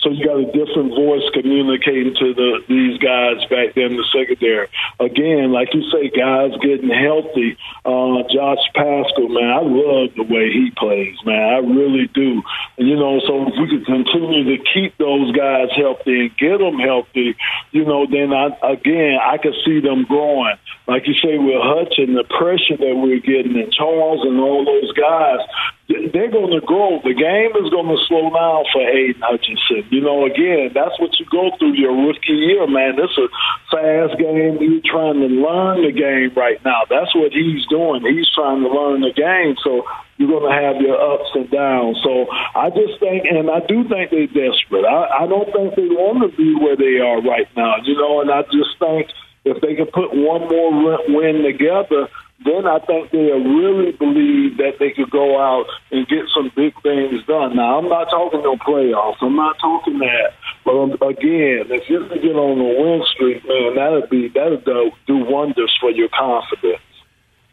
so 0.06 0.12
you 0.12 0.24
got 0.24 0.38
a 0.38 0.45
different 0.45 0.93
voice 0.93 1.26
communicating 1.34 2.14
to 2.14 2.34
the 2.38 2.62
these 2.70 3.01
guys 3.01 3.41
back 3.49 3.74
there 3.74 3.89
in 3.89 3.97
the 3.97 4.06
secondary. 4.14 4.70
Again, 4.99 5.51
like 5.51 5.74
you 5.74 5.82
say, 5.89 6.14
guys 6.14 6.53
getting 6.62 6.93
healthy. 6.93 7.58
Uh, 7.82 8.22
Josh 8.30 8.62
Paschal, 8.78 9.34
man, 9.34 9.49
I 9.49 9.66
love 9.66 10.14
the 10.14 10.30
way 10.30 10.53
he 10.53 10.70
plays, 10.78 11.18
man. 11.26 11.41
I 11.41 11.58
really 11.66 12.06
do. 12.14 12.43
You 12.78 12.95
know, 12.95 13.20
so 13.26 13.49
if 13.49 13.53
we 13.58 13.66
could 13.66 13.86
continue 13.88 14.56
to 14.56 14.64
keep 14.74 14.95
those 14.99 15.32
guys 15.34 15.74
healthy 15.76 16.30
and 16.30 16.38
get 16.38 16.60
them 16.60 16.78
healthy, 16.78 17.36
you 17.72 17.84
know, 17.84 18.06
then 18.06 18.30
I 18.32 18.53
again 18.62 19.18
I 19.18 19.41
could 19.41 19.58
see 19.66 19.82
them 19.82 20.06
growing. 20.06 20.58
Like 20.88 21.08
you 21.08 21.16
say 21.16 21.39
with 21.41 21.66
Hutch 21.66 21.97
and 21.97 22.16
the 22.16 22.30
pressure 22.30 22.78
that 22.78 22.93
we're 22.93 23.26
getting 23.26 23.58
and 23.58 23.74
Charles 23.74 24.22
and 24.22 24.39
all 24.39 24.64
those 24.64 24.93
guys, 24.93 25.41
they're 25.88 26.32
going 26.32 26.50
to 26.50 26.66
grow. 26.66 26.98
The 27.06 27.14
game 27.14 27.54
is 27.62 27.70
going 27.70 27.86
to 27.94 28.00
slow 28.10 28.34
down 28.34 28.66
for 28.74 28.82
Aidan 28.82 29.22
Hutchinson. 29.22 29.86
You 29.94 30.02
know, 30.02 30.26
again, 30.26 30.74
that's 30.74 30.98
what 30.98 31.14
you 31.22 31.30
go 31.30 31.54
through 31.60 31.78
your 31.78 31.94
rookie 31.94 32.34
year, 32.34 32.66
man. 32.66 32.98
This 32.98 33.14
is 33.14 33.30
a 33.30 33.30
fast 33.70 34.18
game. 34.18 34.58
You're 34.58 34.82
trying 34.82 35.22
to 35.22 35.30
learn 35.30 35.86
the 35.86 35.94
game 35.94 36.34
right 36.34 36.58
now. 36.66 36.90
That's 36.90 37.14
what 37.14 37.34
he's 37.38 37.70
doing. 37.70 38.02
He's 38.02 38.26
trying 38.34 38.66
to 38.66 38.70
learn 38.70 39.06
the 39.06 39.14
game. 39.14 39.62
So 39.62 39.86
you're 40.18 40.34
going 40.34 40.50
to 40.50 40.58
have 40.58 40.82
your 40.82 40.98
ups 40.98 41.30
and 41.38 41.54
downs. 41.54 42.02
So 42.02 42.34
I 42.34 42.74
just 42.74 42.98
think, 42.98 43.30
and 43.30 43.46
I 43.46 43.62
do 43.70 43.86
think 43.86 44.10
they're 44.10 44.26
desperate. 44.26 44.90
I, 44.90 45.22
I 45.22 45.28
don't 45.30 45.54
think 45.54 45.78
they 45.78 45.86
want 45.86 46.26
to 46.26 46.34
be 46.34 46.58
where 46.58 46.76
they 46.76 46.98
are 46.98 47.22
right 47.22 47.50
now, 47.54 47.78
you 47.86 47.94
know, 47.94 48.26
and 48.26 48.34
I 48.34 48.42
just 48.50 48.74
think 48.82 49.14
if 49.46 49.62
they 49.62 49.78
can 49.78 49.86
put 49.94 50.18
one 50.18 50.50
more 50.50 50.98
win 51.14 51.46
together– 51.46 52.10
then 52.44 52.68
I 52.68 52.80
think 52.80 53.12
they 53.12 53.32
really 53.32 53.94
believe 53.94 54.58
that 54.58 54.74
they 54.80 54.92
could 54.92 55.10
go 55.10 55.40
out 55.40 55.68
and 55.92 56.08
get 56.08 56.26
some 56.34 56.52
big 56.56 56.74
things 56.84 57.24
done. 57.26 57.56
Now, 57.56 57.80
I'm 57.80 57.88
not 57.88 58.10
talking 58.10 58.44
no 58.44 58.58
playoffs. 58.58 59.18
I'm 59.22 59.36
not 59.36 59.58
talking 59.60 60.00
that. 60.00 60.34
But 60.66 60.78
um, 60.78 60.92
again, 60.92 61.72
if 61.72 61.90
you 61.90 62.06
can 62.06 62.22
get 62.22 62.36
on 62.36 62.60
a 62.60 62.82
win 62.82 63.04
streak, 63.14 63.48
man, 63.48 63.76
that'd 63.76 64.10
be 64.10 64.28
that'd 64.28 64.66
do 64.66 65.26
wonders 65.26 65.76
for 65.80 65.90
your 65.92 66.10
confidence. 66.10 66.82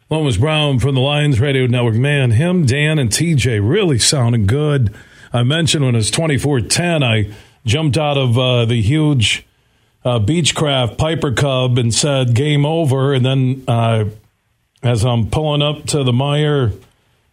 Lomas 0.09 0.37
Brown 0.37 0.79
from 0.79 0.95
the 0.95 1.01
Lions 1.01 1.39
Radio 1.39 1.65
Network. 1.65 1.95
Man, 1.95 2.31
him, 2.31 2.65
Dan, 2.65 2.99
and 2.99 3.09
TJ 3.09 3.67
really 3.67 3.97
sounding 3.97 4.45
good. 4.45 4.93
I 5.31 5.43
mentioned 5.43 5.85
when 5.85 5.95
it 5.95 5.97
was 5.97 6.11
24-10, 6.11 7.03
I 7.03 7.33
jumped 7.65 7.97
out 7.97 8.17
of 8.17 8.37
uh, 8.37 8.65
the 8.65 8.79
huge 8.81 9.47
uh, 10.05 10.19
Beechcraft 10.19 10.97
Piper 10.97 11.31
Cub 11.31 11.77
and 11.77 11.93
said 11.93 12.35
game 12.35 12.65
over, 12.65 13.13
and 13.13 13.25
then 13.25 13.63
uh, 13.67 14.05
as 14.83 15.05
I'm 15.05 15.29
pulling 15.29 15.61
up 15.61 15.85
to 15.87 16.03
the 16.03 16.11
Meijer 16.11 16.77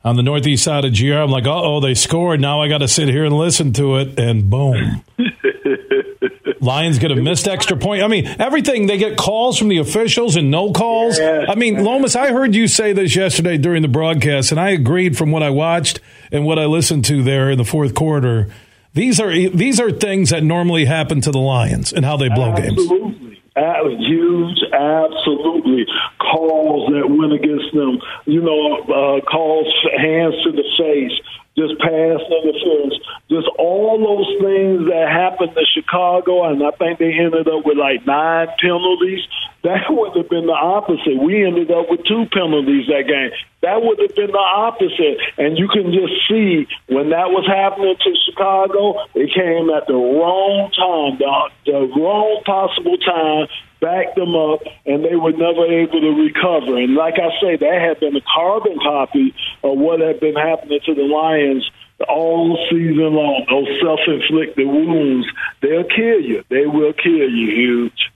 on 0.05 0.16
the 0.16 0.22
northeast 0.22 0.64
side 0.64 0.84
of 0.84 0.96
GR. 0.96 1.12
I'm 1.12 1.30
like, 1.30 1.46
uh 1.46 1.62
oh, 1.62 1.80
they 1.80 1.94
scored. 1.94 2.40
Now 2.40 2.62
I 2.62 2.68
got 2.68 2.78
to 2.78 2.88
sit 2.88 3.09
here 3.09 3.24
and 3.24 3.36
listen 3.36 3.72
to 3.74 3.96
it, 3.96 4.18
and 4.18 4.48
boom. 4.48 5.05
Lions 6.61 6.98
get 6.98 7.11
a 7.11 7.16
missed 7.16 7.48
extra 7.48 7.76
point. 7.76 8.03
I 8.03 8.07
mean, 8.07 8.26
everything 8.26 8.86
they 8.86 8.98
get 8.98 9.16
calls 9.16 9.59
from 9.59 9.68
the 9.68 9.78
officials 9.78 10.36
and 10.36 10.51
no 10.51 10.72
calls. 10.72 11.18
Yeah. 11.18 11.46
I 11.48 11.55
mean, 11.55 11.82
Lomas, 11.82 12.14
I 12.14 12.32
heard 12.32 12.55
you 12.55 12.68
say 12.68 12.92
this 12.92 13.16
yesterday 13.16 13.57
during 13.57 13.80
the 13.80 13.88
broadcast, 13.88 14.51
and 14.51 14.61
I 14.61 14.70
agreed 14.70 15.16
from 15.16 15.30
what 15.30 15.42
I 15.42 15.48
watched 15.48 16.01
and 16.30 16.44
what 16.44 16.59
I 16.59 16.66
listened 16.66 17.07
to 17.07 17.22
there 17.22 17.51
in 17.51 17.57
the 17.57 17.64
fourth 17.64 17.94
quarter. 17.94 18.48
These 18.92 19.20
are 19.20 19.30
these 19.30 19.80
are 19.80 19.90
things 19.90 20.30
that 20.30 20.42
normally 20.42 20.84
happen 20.84 21.20
to 21.22 21.30
the 21.30 21.38
Lions 21.38 21.92
and 21.92 22.05
how 22.05 22.16
they 22.16 22.28
blow 22.28 22.55
games. 22.55 22.72
Absolutely. 22.72 23.28
Uh, 23.28 23.29
huge, 23.57 24.62
absolutely. 24.72 25.86
Calls 26.18 26.92
that 26.92 27.09
went 27.09 27.32
against 27.32 27.74
them. 27.74 27.98
You 28.26 28.42
know, 28.42 28.78
uh, 28.82 29.20
calls 29.22 29.66
hands 29.96 30.34
to 30.44 30.53
the 30.53 30.64
face, 30.78 31.12
just 31.59 31.78
pass 31.80 32.20
interference, 32.30 32.94
just 33.28 33.48
all 33.59 33.98
those 33.98 34.30
things 34.38 34.86
that 34.86 35.09
happened 35.11 35.53
to 35.55 35.64
Chicago, 35.74 36.44
and 36.44 36.62
I 36.62 36.70
think 36.70 36.98
they 36.98 37.12
ended 37.12 37.48
up 37.48 37.66
with 37.66 37.76
like 37.76 38.07
nine 38.07 38.48
penalties. 38.61 39.26
That 39.62 39.84
would 39.90 40.16
have 40.16 40.30
been 40.30 40.46
the 40.46 40.57
opposite. 40.57 41.18
We 41.20 41.44
ended 41.44 41.70
up 41.70 41.90
with 41.90 42.07
two 42.07 42.26
penalties 42.32 42.86
that 42.86 43.07
game. 43.07 43.30
That 43.62 43.82
would 43.82 43.98
have 44.01 44.14
been 44.14 44.32
the 44.32 44.38
opposite. 44.38 45.20
And 45.36 45.59
you 45.59 45.68
can 45.68 45.92
just 45.92 46.14
see 46.28 46.66
when 46.88 47.11
that 47.11 47.28
was 47.28 47.44
happening 47.44 47.94
to 47.94 48.11
Chicago, 48.24 49.05
it 49.14 49.34
came 49.34 49.68
at 49.68 49.86
the 49.86 49.98
wrong 49.98 50.72
time, 50.72 51.18
the, 51.18 51.51
the 51.66 51.80
wrong 51.92 52.40
possible 52.46 52.96
time, 52.96 53.48
backed 53.80 54.16
them 54.16 54.34
up, 54.34 54.60
and 54.86 55.04
they 55.04 55.16
were 55.16 55.32
never 55.32 55.64
able 55.66 56.00
to 56.00 56.10
recover. 56.10 56.76
And 56.76 56.94
like 56.94 57.14
I 57.14 57.30
say, 57.40 57.56
that 57.56 57.80
had 57.80 58.00
been 58.00 58.16
a 58.16 58.20
carbon 58.20 58.78
copy 58.78 59.34
of 59.62 59.78
what 59.78 60.00
had 60.00 60.20
been 60.20 60.36
happening 60.36 60.80
to 60.86 60.94
the 60.94 61.02
Lions 61.02 61.68
all 62.08 62.58
season 62.70 63.14
long. 63.14 63.46
Those 63.48 63.68
self-inflicted 63.82 64.66
wounds, 64.66 65.26
they'll 65.60 65.84
kill 65.84 66.20
you. 66.20 66.44
They 66.48 66.66
will 66.66 66.92
kill 66.92 67.30
you, 67.30 67.50
huge. 67.54 68.10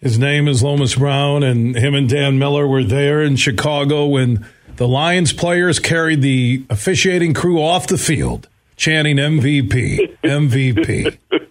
His 0.00 0.18
name 0.18 0.48
is 0.48 0.62
Lomas 0.62 0.96
Brown, 0.96 1.42
and 1.42 1.76
him 1.76 1.94
and 1.94 2.08
Dan 2.08 2.38
Miller 2.38 2.66
were 2.66 2.84
there 2.84 3.22
in 3.22 3.36
Chicago 3.36 4.06
when 4.06 4.46
the 4.76 4.88
Lions 4.88 5.32
players 5.32 5.78
carried 5.78 6.20
the 6.20 6.64
officiating 6.68 7.32
crew 7.32 7.58
off 7.58 7.86
the 7.86 7.96
field, 7.96 8.48
chanting 8.76 9.16
MVP, 9.16 10.18
MVP. 10.22 11.18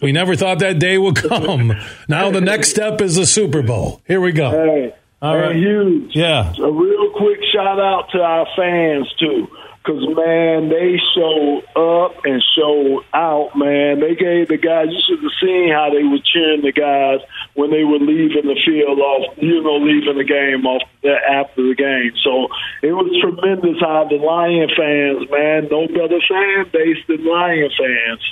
we 0.00 0.12
never 0.12 0.36
thought 0.36 0.58
that 0.60 0.78
day 0.78 0.98
would 0.98 1.16
come. 1.16 1.72
Now 2.08 2.30
the 2.30 2.40
next 2.40 2.70
step 2.70 3.00
is 3.00 3.16
the 3.16 3.26
Super 3.26 3.62
Bowl. 3.62 4.00
Here 4.06 4.20
we 4.20 4.32
go. 4.32 4.50
Hey, 4.50 4.94
All 5.22 5.36
right. 5.36 5.56
huge. 5.56 6.14
Yeah. 6.14 6.52
A 6.58 6.70
real 6.70 7.10
quick 7.16 7.40
shout 7.52 7.80
out 7.80 8.10
to 8.12 8.20
our 8.20 8.46
fans 8.56 9.12
too. 9.18 9.48
Cause 9.84 10.02
man, 10.16 10.68
they 10.68 10.98
showed 11.14 11.62
up 11.76 12.24
and 12.24 12.42
showed 12.58 13.04
out. 13.14 13.54
Man, 13.54 14.00
they 14.00 14.16
gave 14.16 14.48
the 14.48 14.56
guys. 14.58 14.88
You 14.90 14.98
should 15.06 15.22
have 15.22 15.30
seen 15.40 15.70
how 15.70 15.90
they 15.94 16.02
were 16.02 16.18
cheering 16.26 16.62
the 16.62 16.72
guys 16.72 17.20
when 17.54 17.70
they 17.70 17.84
were 17.84 18.00
leaving 18.02 18.50
the 18.50 18.58
field 18.66 18.98
off. 18.98 19.38
You 19.38 19.62
know, 19.62 19.76
leaving 19.78 20.18
the 20.18 20.24
game 20.26 20.66
off 20.66 20.82
uh, 21.04 21.10
after 21.30 21.62
the 21.68 21.76
game. 21.76 22.10
So 22.24 22.48
it 22.82 22.90
was 22.98 23.14
tremendous 23.22 23.78
how 23.78 24.08
the 24.10 24.18
Lion 24.18 24.70
fans, 24.74 25.30
man, 25.30 25.68
no 25.70 25.86
better 25.86 26.18
fan 26.18 26.66
base 26.72 26.98
than 27.06 27.24
Lion 27.24 27.70
fans. 27.78 28.22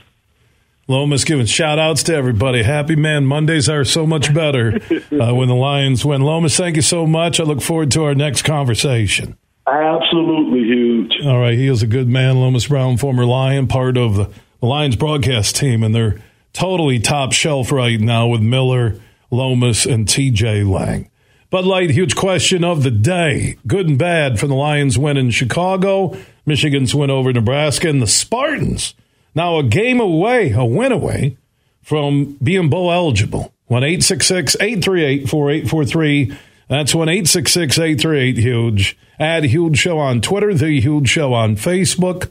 Lomas 0.87 1.24
giving 1.24 1.47
shout 1.47 1.78
outs 1.78 2.03
to 2.05 2.14
everybody. 2.14 2.62
Happy 2.62 2.95
man, 2.97 3.24
Mondays 3.24 3.68
are 3.68 3.85
so 3.85 4.07
much 4.07 4.35
better 4.35 4.80
uh, 5.12 5.35
when 5.35 5.49
the 5.49 5.55
Lions 5.55 6.05
win. 6.05 6.20
Lomas, 6.22 6.57
thank 6.57 6.76
you 6.76 6.82
so 6.82 7.07
much. 7.07 7.41
I 7.41 7.45
look 7.45 7.62
forward 7.62 7.91
to 7.93 8.05
our 8.05 8.14
next 8.14 8.43
conversation. 8.43 9.39
Absolutely 9.66 10.61
huge. 10.61 11.12
All 11.24 11.41
right, 11.41 11.57
he 11.57 11.68
is 11.68 11.82
a 11.82 11.87
good 11.87 12.07
man, 12.07 12.39
Lomas 12.39 12.66
Brown, 12.68 12.99
former 12.99 13.24
Lion, 13.24 13.66
part 13.66 13.97
of 13.97 14.16
the, 14.16 14.30
Lions 14.64 14.97
broadcast 14.97 15.57
team, 15.57 15.82
and 15.82 15.95
they're 15.95 16.22
totally 16.55 16.99
top 16.99 17.32
shelf 17.32 17.70
right 17.70 18.01
now 18.01 18.26
with 18.26 18.41
Miller, 18.41 18.99
Lomas, 19.30 19.85
and 19.85 20.07
TJ 20.07 20.68
Lang. 20.68 21.11
Bud 21.51 21.66
Light, 21.66 21.91
huge 21.91 22.16
question 22.16 22.64
of 22.64 22.82
the 22.82 22.91
day. 22.91 23.57
Good 23.66 23.89
and 23.89 23.99
bad 23.99 24.41
from 24.41 24.49
the 24.49 24.55
Lions 24.55 24.99
win 24.99 25.16
in 25.16 25.30
Chicago, 25.30 26.16
Michigan's 26.47 26.95
win 26.95 27.11
over 27.11 27.32
Nebraska, 27.32 27.89
and 27.89 28.01
the 28.01 28.07
Spartans. 28.07 28.95
Now 29.35 29.59
a 29.59 29.62
game 29.62 30.01
away, 30.01 30.53
a 30.53 30.64
win 30.64 30.93
away 30.93 31.37
from 31.82 32.37
being 32.43 32.68
bowl 32.70 32.93
eligible. 32.93 33.53
1 33.66 33.82
838 33.82 35.28
4843. 35.28 36.37
That's 36.68 36.95
1 36.95 37.09
838 37.09 38.39
Huge. 38.39 38.99
Add 39.18 39.45
Huge 39.45 39.78
Show 39.78 39.99
on 39.99 40.20
Twitter, 40.20 40.55
The 40.55 40.80
Huge 40.80 41.09
Show 41.09 41.35
on 41.35 41.57
Facebook. 41.57 42.30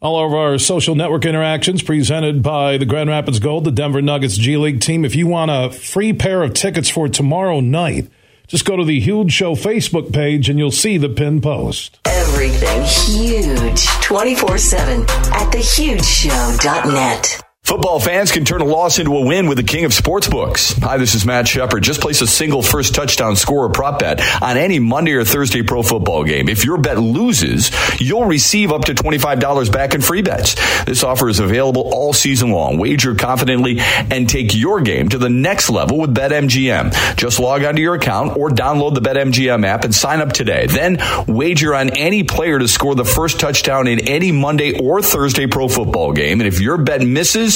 All 0.00 0.24
of 0.24 0.32
our 0.32 0.58
social 0.58 0.94
network 0.94 1.24
interactions 1.24 1.82
presented 1.82 2.42
by 2.42 2.76
the 2.76 2.84
Grand 2.84 3.08
Rapids 3.08 3.40
Gold, 3.40 3.64
the 3.64 3.70
Denver 3.70 4.02
Nuggets 4.02 4.36
G 4.36 4.56
League 4.56 4.80
team. 4.80 5.04
If 5.04 5.16
you 5.16 5.26
want 5.26 5.50
a 5.50 5.70
free 5.70 6.12
pair 6.12 6.42
of 6.42 6.54
tickets 6.54 6.88
for 6.88 7.08
tomorrow 7.08 7.60
night, 7.60 8.08
just 8.46 8.64
go 8.64 8.76
to 8.76 8.84
the 8.84 9.00
Huge 9.00 9.32
Show 9.32 9.54
Facebook 9.54 10.12
page 10.12 10.48
and 10.48 10.58
you'll 10.58 10.70
see 10.70 10.98
the 10.98 11.08
pin 11.08 11.40
post. 11.40 11.98
Everything 12.04 12.82
huge 12.82 13.86
24 14.02 14.58
7 14.58 15.00
at 15.02 15.52
thehugeshow.net. 15.52 17.45
Football 17.66 17.98
fans 17.98 18.30
can 18.30 18.44
turn 18.44 18.60
a 18.60 18.64
loss 18.64 19.00
into 19.00 19.16
a 19.16 19.26
win 19.26 19.48
with 19.48 19.58
the 19.58 19.64
king 19.64 19.84
of 19.84 19.90
sportsbooks. 19.90 20.80
Hi, 20.84 20.98
this 20.98 21.16
is 21.16 21.26
Matt 21.26 21.48
Shepard. 21.48 21.82
Just 21.82 22.00
place 22.00 22.20
a 22.20 22.26
single 22.28 22.62
first 22.62 22.94
touchdown 22.94 23.34
score 23.34 23.64
or 23.64 23.70
prop 23.70 23.98
bet 23.98 24.22
on 24.40 24.56
any 24.56 24.78
Monday 24.78 25.14
or 25.14 25.24
Thursday 25.24 25.64
pro 25.64 25.82
football 25.82 26.22
game. 26.22 26.48
If 26.48 26.64
your 26.64 26.78
bet 26.78 27.00
loses, 27.00 27.72
you'll 28.00 28.24
receive 28.26 28.70
up 28.70 28.84
to 28.84 28.94
$25 28.94 29.72
back 29.72 29.96
in 29.96 30.00
free 30.00 30.22
bets. 30.22 30.54
This 30.84 31.02
offer 31.02 31.28
is 31.28 31.40
available 31.40 31.90
all 31.92 32.12
season 32.12 32.52
long. 32.52 32.78
Wager 32.78 33.16
confidently 33.16 33.80
and 33.80 34.28
take 34.28 34.54
your 34.54 34.80
game 34.80 35.08
to 35.08 35.18
the 35.18 35.28
next 35.28 35.68
level 35.68 35.98
with 35.98 36.14
BetMGM. 36.14 37.16
Just 37.16 37.40
log 37.40 37.64
onto 37.64 37.82
your 37.82 37.96
account 37.96 38.36
or 38.36 38.48
download 38.48 38.94
the 38.94 39.00
BetMGM 39.00 39.66
app 39.66 39.82
and 39.82 39.92
sign 39.92 40.20
up 40.20 40.32
today. 40.32 40.68
Then 40.68 40.98
wager 41.26 41.74
on 41.74 41.90
any 41.90 42.22
player 42.22 42.60
to 42.60 42.68
score 42.68 42.94
the 42.94 43.04
first 43.04 43.40
touchdown 43.40 43.88
in 43.88 44.06
any 44.06 44.30
Monday 44.30 44.78
or 44.78 45.02
Thursday 45.02 45.48
pro 45.48 45.66
football 45.66 46.12
game. 46.12 46.40
And 46.40 46.46
if 46.46 46.60
your 46.60 46.78
bet 46.78 47.02
misses, 47.02 47.55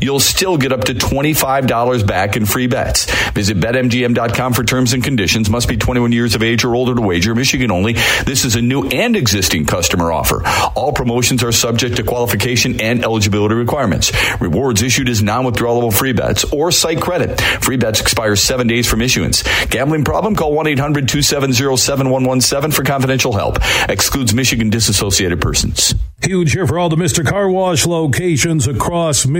you'll 0.00 0.20
still 0.20 0.56
get 0.56 0.72
up 0.72 0.84
to 0.84 0.94
$25 0.94 2.06
back 2.06 2.36
in 2.36 2.46
free 2.46 2.66
bets. 2.66 3.06
Visit 3.30 3.58
betmgm.com 3.58 4.52
for 4.52 4.64
terms 4.64 4.92
and 4.92 5.04
conditions. 5.04 5.50
Must 5.50 5.68
be 5.68 5.76
21 5.76 6.12
years 6.12 6.34
of 6.34 6.42
age 6.42 6.64
or 6.64 6.74
older 6.74 6.94
to 6.94 7.00
wager. 7.00 7.34
Michigan 7.34 7.70
only. 7.70 7.94
This 8.24 8.44
is 8.44 8.56
a 8.56 8.62
new 8.62 8.86
and 8.88 9.16
existing 9.16 9.66
customer 9.66 10.12
offer. 10.12 10.42
All 10.74 10.92
promotions 10.92 11.42
are 11.42 11.52
subject 11.52 11.96
to 11.96 12.02
qualification 12.02 12.80
and 12.80 13.04
eligibility 13.04 13.54
requirements. 13.54 14.12
Rewards 14.40 14.82
issued 14.82 15.08
as 15.08 15.22
non-withdrawable 15.22 15.92
free 15.92 16.12
bets 16.12 16.44
or 16.44 16.70
site 16.70 17.00
credit. 17.00 17.40
Free 17.62 17.76
bets 17.76 18.00
expire 18.00 18.36
seven 18.36 18.66
days 18.66 18.88
from 18.88 19.02
issuance. 19.02 19.42
Gambling 19.66 20.04
problem? 20.04 20.36
Call 20.36 20.54
1-800-270-7117 20.54 22.74
for 22.74 22.84
confidential 22.84 23.32
help. 23.32 23.58
Excludes 23.88 24.34
Michigan 24.34 24.70
disassociated 24.70 25.40
persons. 25.40 25.94
Huge 26.22 26.52
here 26.52 26.66
for 26.66 26.78
all 26.78 26.90
the 26.90 26.96
Mr. 26.96 27.26
Car 27.26 27.48
Wash 27.48 27.86
locations 27.86 28.66
across 28.66 29.26
Michigan. 29.26 29.39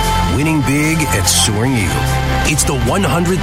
winning 0.35 0.61
big 0.61 0.97
at 1.15 1.25
Soaring 1.25 1.73
Eagle. 1.73 2.05
It's 2.47 2.63
the 2.63 2.75
$100,000 2.89 3.39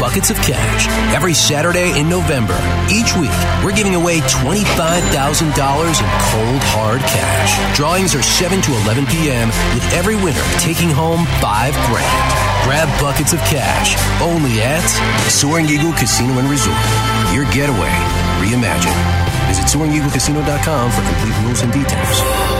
buckets 0.00 0.30
of 0.30 0.36
cash 0.38 0.88
every 1.14 1.34
Saturday 1.34 1.98
in 1.98 2.08
November. 2.08 2.58
Each 2.90 3.14
week, 3.16 3.34
we're 3.64 3.74
giving 3.74 3.94
away 3.94 4.20
$25,000 4.20 4.60
in 4.60 6.10
cold, 6.30 6.62
hard 6.74 7.00
cash. 7.00 7.76
Drawings 7.76 8.14
are 8.14 8.22
7 8.22 8.60
to 8.62 8.70
11 8.84 9.06
p.m., 9.06 9.48
with 9.74 9.84
every 9.94 10.16
winner 10.16 10.42
taking 10.58 10.90
home 10.90 11.26
5 11.40 11.74
grand. 11.88 12.28
Grab 12.64 12.88
buckets 13.00 13.32
of 13.32 13.40
cash 13.50 13.96
only 14.20 14.60
at 14.62 14.84
Soaring 15.30 15.66
Eagle 15.66 15.92
Casino 15.92 16.38
and 16.38 16.48
Resort. 16.48 16.78
Your 17.34 17.44
getaway 17.52 17.94
reimagined. 18.42 19.00
Visit 19.48 19.66
SoaringEagleCasino.com 19.66 20.90
for 20.90 21.02
complete 21.02 21.36
rules 21.44 21.62
and 21.62 21.72
details. 21.72 22.59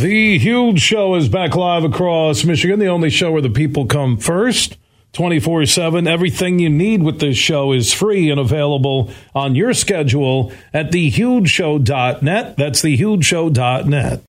The 0.00 0.38
Huge 0.38 0.80
Show 0.80 1.14
is 1.16 1.28
back 1.28 1.54
live 1.54 1.84
across 1.84 2.42
Michigan, 2.42 2.78
the 2.78 2.86
only 2.86 3.10
show 3.10 3.32
where 3.32 3.42
the 3.42 3.50
people 3.50 3.84
come 3.84 4.16
first. 4.16 4.78
24 5.12 5.66
7. 5.66 6.06
Everything 6.06 6.58
you 6.58 6.70
need 6.70 7.02
with 7.02 7.20
this 7.20 7.36
show 7.36 7.72
is 7.72 7.92
free 7.92 8.30
and 8.30 8.40
available 8.40 9.10
on 9.34 9.54
your 9.54 9.74
schedule 9.74 10.54
at 10.72 10.90
thehugeshow.net. 10.90 12.56
That's 12.56 12.80
thehugeshow.net. 12.80 14.22